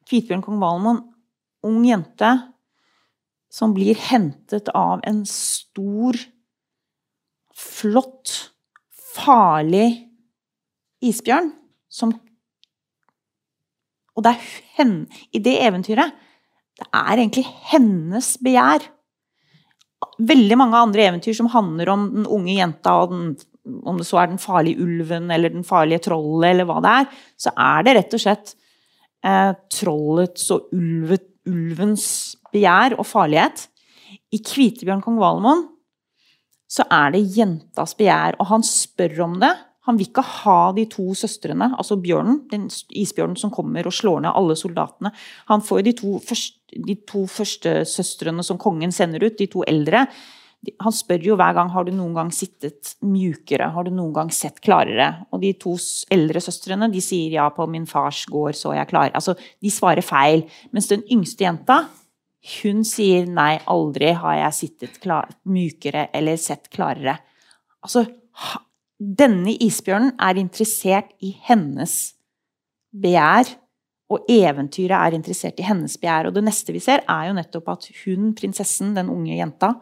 Kvitebjørn 0.08 0.42
kong 0.42 0.60
Valemon, 0.60 1.02
ung 1.64 1.84
jente 1.84 2.32
som 3.52 3.74
blir 3.74 3.94
hentet 3.94 4.68
av 4.74 5.00
en 5.06 5.22
stor, 5.28 6.16
flott, 7.54 8.53
farlig 9.14 9.88
isbjørn 11.04 11.52
som 11.92 12.14
Og 14.14 14.22
det 14.24 14.34
er 14.34 14.50
henne 14.78 15.22
I 15.34 15.42
det 15.42 15.54
eventyret 15.62 16.14
Det 16.78 16.88
er 16.90 17.16
egentlig 17.16 17.46
hennes 17.70 18.34
begjær 18.42 18.88
veldig 20.18 20.56
mange 20.60 20.78
andre 20.78 21.06
eventyr 21.08 21.34
som 21.36 21.50
handler 21.52 21.90
om 21.92 22.06
den 22.12 22.26
unge 22.30 22.54
jenta 22.58 22.92
og 23.02 23.12
den, 23.12 23.28
om 23.88 23.98
det 23.98 24.06
så 24.06 24.20
er 24.20 24.30
den 24.30 24.42
farlige 24.42 24.82
ulven 24.84 25.30
eller 25.32 25.52
den 25.54 25.64
farlige 25.66 26.04
trollet 26.06 26.50
eller 26.50 26.68
hva 26.68 26.80
det 26.84 26.92
er, 27.00 27.06
så 27.40 27.52
er 27.56 27.86
det 27.86 27.94
rett 27.96 28.16
og 28.16 28.22
slett 28.22 28.52
eh, 29.24 29.52
trollets 29.72 30.50
og 30.54 30.74
ulvet, 30.76 31.24
ulvens 31.48 32.06
begjær 32.52 32.98
og 32.98 33.06
farlighet. 33.08 33.66
I 34.34 34.42
'Kvitebjørn 34.44 35.02
kong 35.04 35.16
Valemon' 35.22 35.64
så 36.74 36.86
er 36.90 37.14
det 37.14 37.22
jentas 37.36 37.94
begjær, 37.98 38.40
og 38.42 38.50
han 38.50 38.66
spør 38.66 39.20
om 39.28 39.38
det. 39.42 39.52
Han 39.84 39.98
vil 40.00 40.08
ikke 40.08 40.24
ha 40.40 40.58
de 40.74 40.86
to 40.90 41.10
søstrene, 41.18 41.70
altså 41.76 41.98
bjørnen, 42.00 42.40
den 42.50 42.70
isbjørnen 42.96 43.36
som 43.38 43.52
kommer 43.52 43.86
og 43.86 43.94
slår 43.94 44.24
ned 44.24 44.32
alle 44.32 44.56
soldatene. 44.56 45.12
Han 45.52 45.64
får 45.64 45.84
de 45.86 45.96
to 46.00 46.18
første 46.24 46.60
de 46.74 46.96
to 47.06 47.20
første 47.30 47.84
søstrene 47.86 48.42
som 48.42 48.58
kongen 48.58 48.90
sender 48.90 49.22
ut, 49.22 49.36
de 49.38 49.46
to 49.46 49.60
eldre, 49.70 50.08
han 50.80 50.94
spør 50.94 51.24
jo 51.24 51.36
hver 51.38 51.54
gang 51.56 51.70
har 51.74 51.86
du 51.86 51.92
noen 51.94 52.14
gang 52.16 52.30
sittet 52.32 52.94
mjukere, 53.04 53.68
har 53.74 53.86
du 53.86 53.90
noen 53.94 54.14
gang 54.16 54.30
sett 54.32 54.60
klarere? 54.64 55.10
Og 55.34 55.42
de 55.42 55.52
to 55.60 55.74
eldre 56.14 56.42
søstrene 56.44 56.88
de 56.92 57.02
sier 57.04 57.36
ja, 57.36 57.48
på 57.52 57.66
min 57.70 57.86
fars 57.90 58.24
gård 58.30 58.56
så 58.58 58.74
jeg 58.76 58.88
klar. 58.90 59.12
Altså, 59.14 59.36
de 59.36 59.72
svarer 59.72 60.04
feil. 60.04 60.46
Mens 60.72 60.88
den 60.90 61.04
yngste 61.12 61.46
jenta 61.46 61.82
hun 62.44 62.82
sier 62.84 63.28
nei, 63.30 63.56
aldri 63.70 64.12
har 64.20 64.38
jeg 64.42 64.58
sittet 64.58 64.98
klar, 65.00 65.30
mykere 65.48 66.08
eller 66.14 66.36
sett 66.40 66.68
klarere. 66.72 67.16
Altså, 67.84 68.04
denne 68.98 69.56
isbjørnen 69.64 70.14
er 70.22 70.40
interessert 70.40 71.14
i 71.24 71.32
hennes 71.48 72.14
begjær 72.94 73.48
og 74.12 74.28
eventyret 74.30 74.94
er 74.98 75.16
interessert 75.16 75.60
i 75.60 75.66
hennes 75.66 75.96
begjær. 76.00 76.28
Og 76.28 76.36
det 76.36 76.44
neste 76.44 76.74
vi 76.74 76.82
ser, 76.82 77.02
er 77.08 77.28
jo 77.28 77.38
nettopp 77.38 77.70
at 77.72 77.88
hun, 78.04 78.32
prinsessen, 78.36 78.92
den 78.96 79.10
unge 79.12 79.38
jenta, 79.38 79.74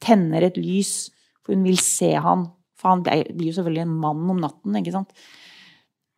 tenner 0.00 0.46
et 0.46 0.58
lys, 0.60 1.10
for 1.42 1.56
hun 1.56 1.66
vil 1.66 1.80
se 1.82 2.12
han. 2.14 2.46
For 2.78 2.94
han 2.94 3.02
blir 3.04 3.50
jo 3.50 3.58
selvfølgelig 3.58 3.84
en 3.84 3.98
mann 4.04 4.30
om 4.32 4.40
natten, 4.40 4.78
ikke 4.78 4.94
sant. 4.94 5.12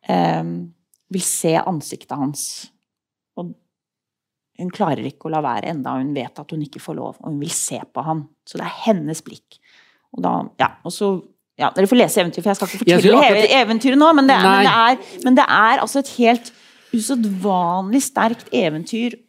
Um, 0.07 0.53
vil 1.13 1.25
se 1.25 1.55
ansiktet 1.59 2.15
hans. 2.19 2.45
Hun 4.61 4.71
klarer 4.73 5.05
ikke 5.07 5.29
å 5.29 5.33
la 5.33 5.41
være 5.43 5.71
enda 5.73 5.95
hun 5.97 6.11
vet 6.15 6.39
at 6.39 6.51
hun 6.53 6.61
ikke 6.65 6.81
får 6.83 6.97
lov, 6.99 7.15
og 7.19 7.29
hun 7.31 7.39
vil 7.41 7.53
se 7.53 7.79
på 7.81 8.03
han. 8.05 8.25
Så 8.45 8.59
det 8.59 8.67
er 8.67 8.81
hennes 8.85 9.23
blikk. 9.25 9.57
Og 10.13 10.21
da, 10.25 10.33
ja, 10.61 10.75
og 10.85 10.93
så 10.93 11.15
ja, 11.59 11.69
Dere 11.73 11.85
får 11.85 11.99
lese 11.99 12.21
eventyret, 12.21 12.43
for 12.43 12.49
jeg 12.49 12.57
skal 12.57 12.69
ikke 12.69 12.79
fortelle 12.81 13.17
akkurat... 13.21 13.51
eventyret 13.59 13.99
nå, 14.01 14.07
men 14.17 14.29
det, 14.29 14.37
er, 14.37 14.45
men 14.45 14.65
det, 14.65 14.71
er, 14.73 15.19
men 15.25 15.35
det 15.37 15.43
er 15.45 15.81
altså 15.83 16.01
et 16.01 16.09
helt 16.17 16.49
usedvanlig 16.93 18.01
sterkt 18.05 18.49
eventyr 18.53 19.19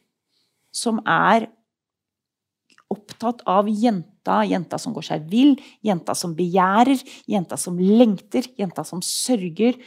som 0.74 1.00
er 1.04 1.48
opptatt 2.92 3.42
av 3.50 3.68
jenta, 3.68 4.40
jenta 4.48 4.78
som 4.80 4.94
går 4.96 5.06
seg 5.08 5.28
vill, 5.30 5.54
jenta 5.84 6.14
som 6.16 6.34
begjærer, 6.36 7.00
jenta 7.30 7.58
som 7.60 7.78
lengter, 7.80 8.46
jenta 8.60 8.84
som 8.86 9.02
sørger, 9.04 9.78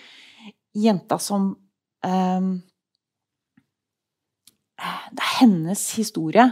jenta 0.78 1.18
som 1.22 1.52
um, 2.06 2.52
Det 4.78 5.23
er 5.23 5.36
hennes 5.41 5.84
historie. 5.97 6.45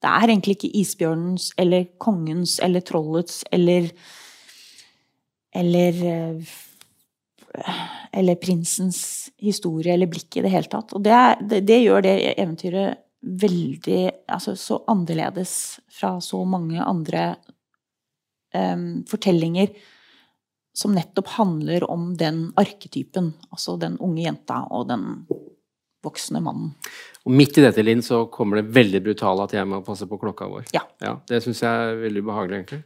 Det 0.00 0.08
er 0.08 0.32
egentlig 0.32 0.56
ikke 0.56 0.72
isbjørnens 0.80 1.50
eller 1.60 1.90
kongens 2.00 2.58
eller 2.64 2.80
trollets 2.80 3.44
eller 3.52 3.90
Eller 5.50 5.96
uh, 6.38 6.58
eller 8.12 8.36
prinsens 8.38 9.30
historie 9.42 9.94
eller 9.94 10.06
blikk 10.10 10.36
i 10.38 10.44
det 10.44 10.52
hele 10.52 10.70
tatt. 10.70 10.94
Og 10.94 11.02
det, 11.02 11.16
det, 11.50 11.64
det 11.66 11.80
gjør 11.82 12.04
det 12.06 12.16
eventyret 12.36 13.00
veldig 13.20 14.02
altså, 14.30 14.54
så 14.56 14.80
annerledes 14.90 15.54
fra 15.92 16.14
så 16.24 16.40
mange 16.48 16.80
andre 16.80 17.24
um, 18.54 19.02
fortellinger 19.10 19.74
som 20.76 20.94
nettopp 20.94 21.34
handler 21.36 21.84
om 21.90 22.14
den 22.18 22.48
arketypen. 22.60 23.34
Altså 23.50 23.76
den 23.80 23.98
unge 24.00 24.24
jenta 24.24 24.62
og 24.70 24.88
den 24.88 25.06
voksne 26.04 26.40
mannen. 26.42 26.74
Og 27.28 27.34
Midt 27.36 27.58
i 27.60 27.64
dette 27.64 27.82
Linn, 27.84 28.00
så 28.00 28.22
kommer 28.32 28.60
det 28.60 28.72
veldig 28.72 29.02
brutale 29.04 29.44
at 29.44 29.52
jeg 29.52 29.68
må 29.68 29.82
passe 29.84 30.06
på 30.08 30.16
klokka 30.20 30.48
vår. 30.48 30.64
Ja. 30.72 30.86
ja 31.04 31.14
det 31.28 31.42
syns 31.44 31.60
jeg 31.60 31.88
er 31.90 31.98
veldig 32.00 32.22
behagelig, 32.24 32.60
egentlig. 32.62 32.78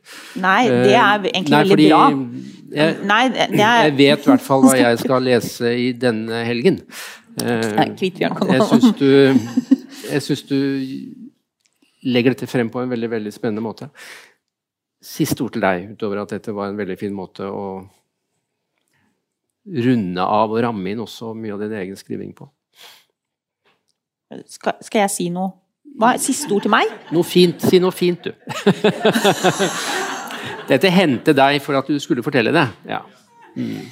Nei, 0.43 0.61
det 0.69 0.97
er 0.99 1.13
eh, 1.21 1.29
egentlig 1.31 1.55
Nei, 1.55 1.61
veldig 1.71 1.89
bra. 1.93 2.01
Jeg, 2.75 2.97
Nei, 3.11 3.21
det 3.35 3.47
er... 3.61 3.83
jeg 3.87 3.97
vet 4.01 4.27
i 4.27 4.33
hvert 4.33 4.47
fall 4.49 4.67
hva 4.67 4.75
jeg 4.83 5.03
skal 5.05 5.29
lese 5.31 5.75
i 5.79 5.93
denne 5.95 6.43
helgen. 6.49 6.81
Kvitbjørn 7.35 8.53
Jeg 8.55 8.67
syns 8.71 8.91
du, 8.99 9.09
jeg 10.13 10.23
syns 10.23 10.45
du 10.51 10.59
legger 12.05 12.35
dette 12.35 12.51
frem 12.51 12.71
på 12.71 12.83
en 12.83 12.91
veldig, 12.91 13.11
veldig 13.15 13.35
spennende 13.35 13.65
måte. 13.65 13.91
Siste 15.05 15.45
ord 15.45 15.55
til 15.55 15.65
deg, 15.65 15.93
utover 15.95 16.23
at 16.23 16.35
dette 16.35 16.55
var 16.55 16.71
en 16.71 16.79
veldig 16.79 16.99
fin 16.99 17.15
måte 17.15 17.47
å 17.47 17.67
runde 19.65 20.21
av 20.21 20.53
og 20.53 20.61
ramme 20.61 20.93
inn 20.93 21.01
også 21.01 21.33
mye 21.39 21.55
av 21.55 21.63
din 21.63 21.79
egen 21.79 21.97
skriving 21.97 22.35
på. 22.37 22.51
Skal, 24.51 24.79
skal 24.83 25.05
jeg 25.05 25.13
si 25.13 25.29
noe? 25.33 25.53
Hva 25.95 26.15
er 26.15 26.23
siste 26.23 26.51
ord 26.55 26.65
til 26.65 26.73
meg? 26.75 26.91
Noe 27.15 27.27
fint. 27.27 27.61
Si 27.63 27.79
noe 27.83 27.95
fint, 27.95 28.25
du. 28.27 28.33
Dette 30.71 30.91
hendte 30.91 31.35
deg 31.37 31.61
for 31.63 31.79
at 31.79 31.91
du 31.91 32.01
skulle 32.03 32.25
fortelle 32.25 32.55
det. 32.55 32.65
Ja. 32.89 33.05
Mm. 33.55 33.85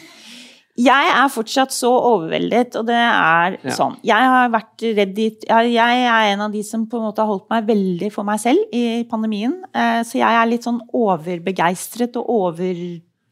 Jeg 0.82 1.08
er 1.12 1.28
fortsatt 1.28 1.74
så 1.76 1.90
overveldet, 1.92 2.78
og 2.80 2.86
det 2.88 2.96
er 2.96 3.58
ja. 3.60 3.74
sånn. 3.76 3.98
Jeg 4.08 4.30
har 4.32 4.48
vært 4.54 4.84
redd 4.96 5.18
i 5.20 5.26
Jeg 5.68 5.98
er 6.08 6.30
en 6.30 6.46
av 6.46 6.54
de 6.54 6.62
som 6.64 6.86
på 6.88 6.96
en 6.96 7.10
måte 7.10 7.20
har 7.20 7.28
holdt 7.28 7.50
meg 7.52 7.66
veldig 7.68 8.08
for 8.14 8.24
meg 8.24 8.40
selv 8.40 8.72
i 8.72 9.04
pandemien. 9.10 9.58
Eh, 9.68 10.00
så 10.08 10.16
jeg 10.22 10.38
er 10.38 10.48
litt 10.48 10.64
sånn 10.64 10.80
overbegeistret 10.96 12.16
og 12.22 12.32
over 12.38 12.80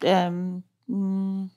um, 0.05 1.49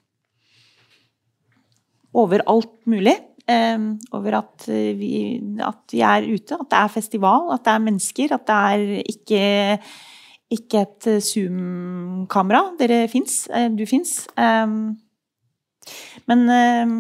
Over 2.24 2.46
alt 2.48 2.74
mulig. 2.88 3.18
Um, 3.44 3.98
over 4.16 4.38
at 4.38 4.68
vi, 4.72 5.36
at 5.60 5.92
vi, 5.92 6.00
er 6.00 6.28
ute, 6.32 6.56
at 6.56 6.70
det 6.72 6.78
er 6.80 6.92
festival, 6.94 7.50
at 7.52 7.66
det 7.66 7.74
er 7.74 7.82
mennesker, 7.84 8.36
at 8.38 8.46
det 8.48 8.56
er 8.56 9.02
ikke, 9.04 9.42
ikke 10.56 10.84
et 10.86 11.10
Zoom-kamera. 11.28 12.70
Dere 12.80 13.02
fins. 13.12 13.42
Eh, 13.52 13.68
du 13.76 13.84
fins. 13.90 14.16
Um, 14.40 14.96
men 16.32 16.46
um, 16.48 16.96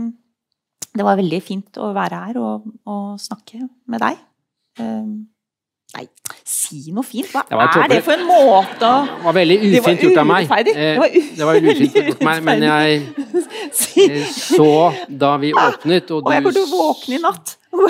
det 0.91 1.07
var 1.07 1.21
veldig 1.21 1.39
fint 1.41 1.79
å 1.79 1.93
være 1.95 2.25
her 2.27 2.41
og, 2.43 2.67
og 2.91 3.15
snakke 3.23 3.63
med 3.87 4.03
deg. 4.03 4.19
Nei, 5.93 6.07
si 6.43 6.89
noe 6.89 7.05
fint. 7.05 7.27
Hva 7.29 7.43
Det 7.45 7.57
var 7.57 7.75
er 7.83 7.91
det 7.91 7.99
for 8.01 8.15
en 8.17 8.23
måte 8.25 8.87
å 8.87 9.01
Det 9.05 9.25
var 9.27 9.35
veldig 9.37 9.57
ufint 9.77 10.01
gjort 10.07 10.21
av 10.23 10.25
meg. 10.25 10.49
Eh, 10.73 11.19
Det 11.37 11.45
var 11.45 11.59
ufint 11.59 11.97
gjort 11.99 12.15
av 12.15 12.23
meg, 12.29 12.39
men 12.47 12.65
jeg 12.65 13.03
eh, 14.07 14.31
så 14.33 14.69
da 15.07 15.35
vi 15.37 15.51
åpnet, 15.53 16.09
og 16.09 16.25
Og 16.25 16.33
jeg 16.33 16.43
burde 16.47 16.65
våkne 16.71 17.19
i 17.19 17.21
natt. 17.21 17.57
Og 17.73 17.89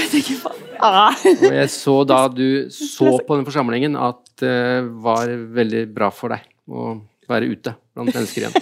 jeg 1.53 1.69
så 1.71 1.95
da 2.07 2.27
du 2.27 2.69
så 2.71 3.17
på 3.27 3.39
den 3.39 3.47
forsamlingen 3.47 3.95
at 3.99 4.19
det 4.39 4.83
var 5.03 5.27
veldig 5.55 5.85
bra 5.95 6.11
for 6.11 6.35
deg 6.35 6.43
å 6.67 6.93
være 7.29 7.51
ute 7.55 7.75
blant 7.95 8.11
mennesker 8.11 8.47
igjen. 8.47 8.55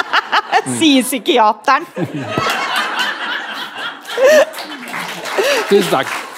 Sier 0.78 1.02
psykiateren. 1.04 1.84
Tusen 5.68 5.90
takk. 5.92 6.31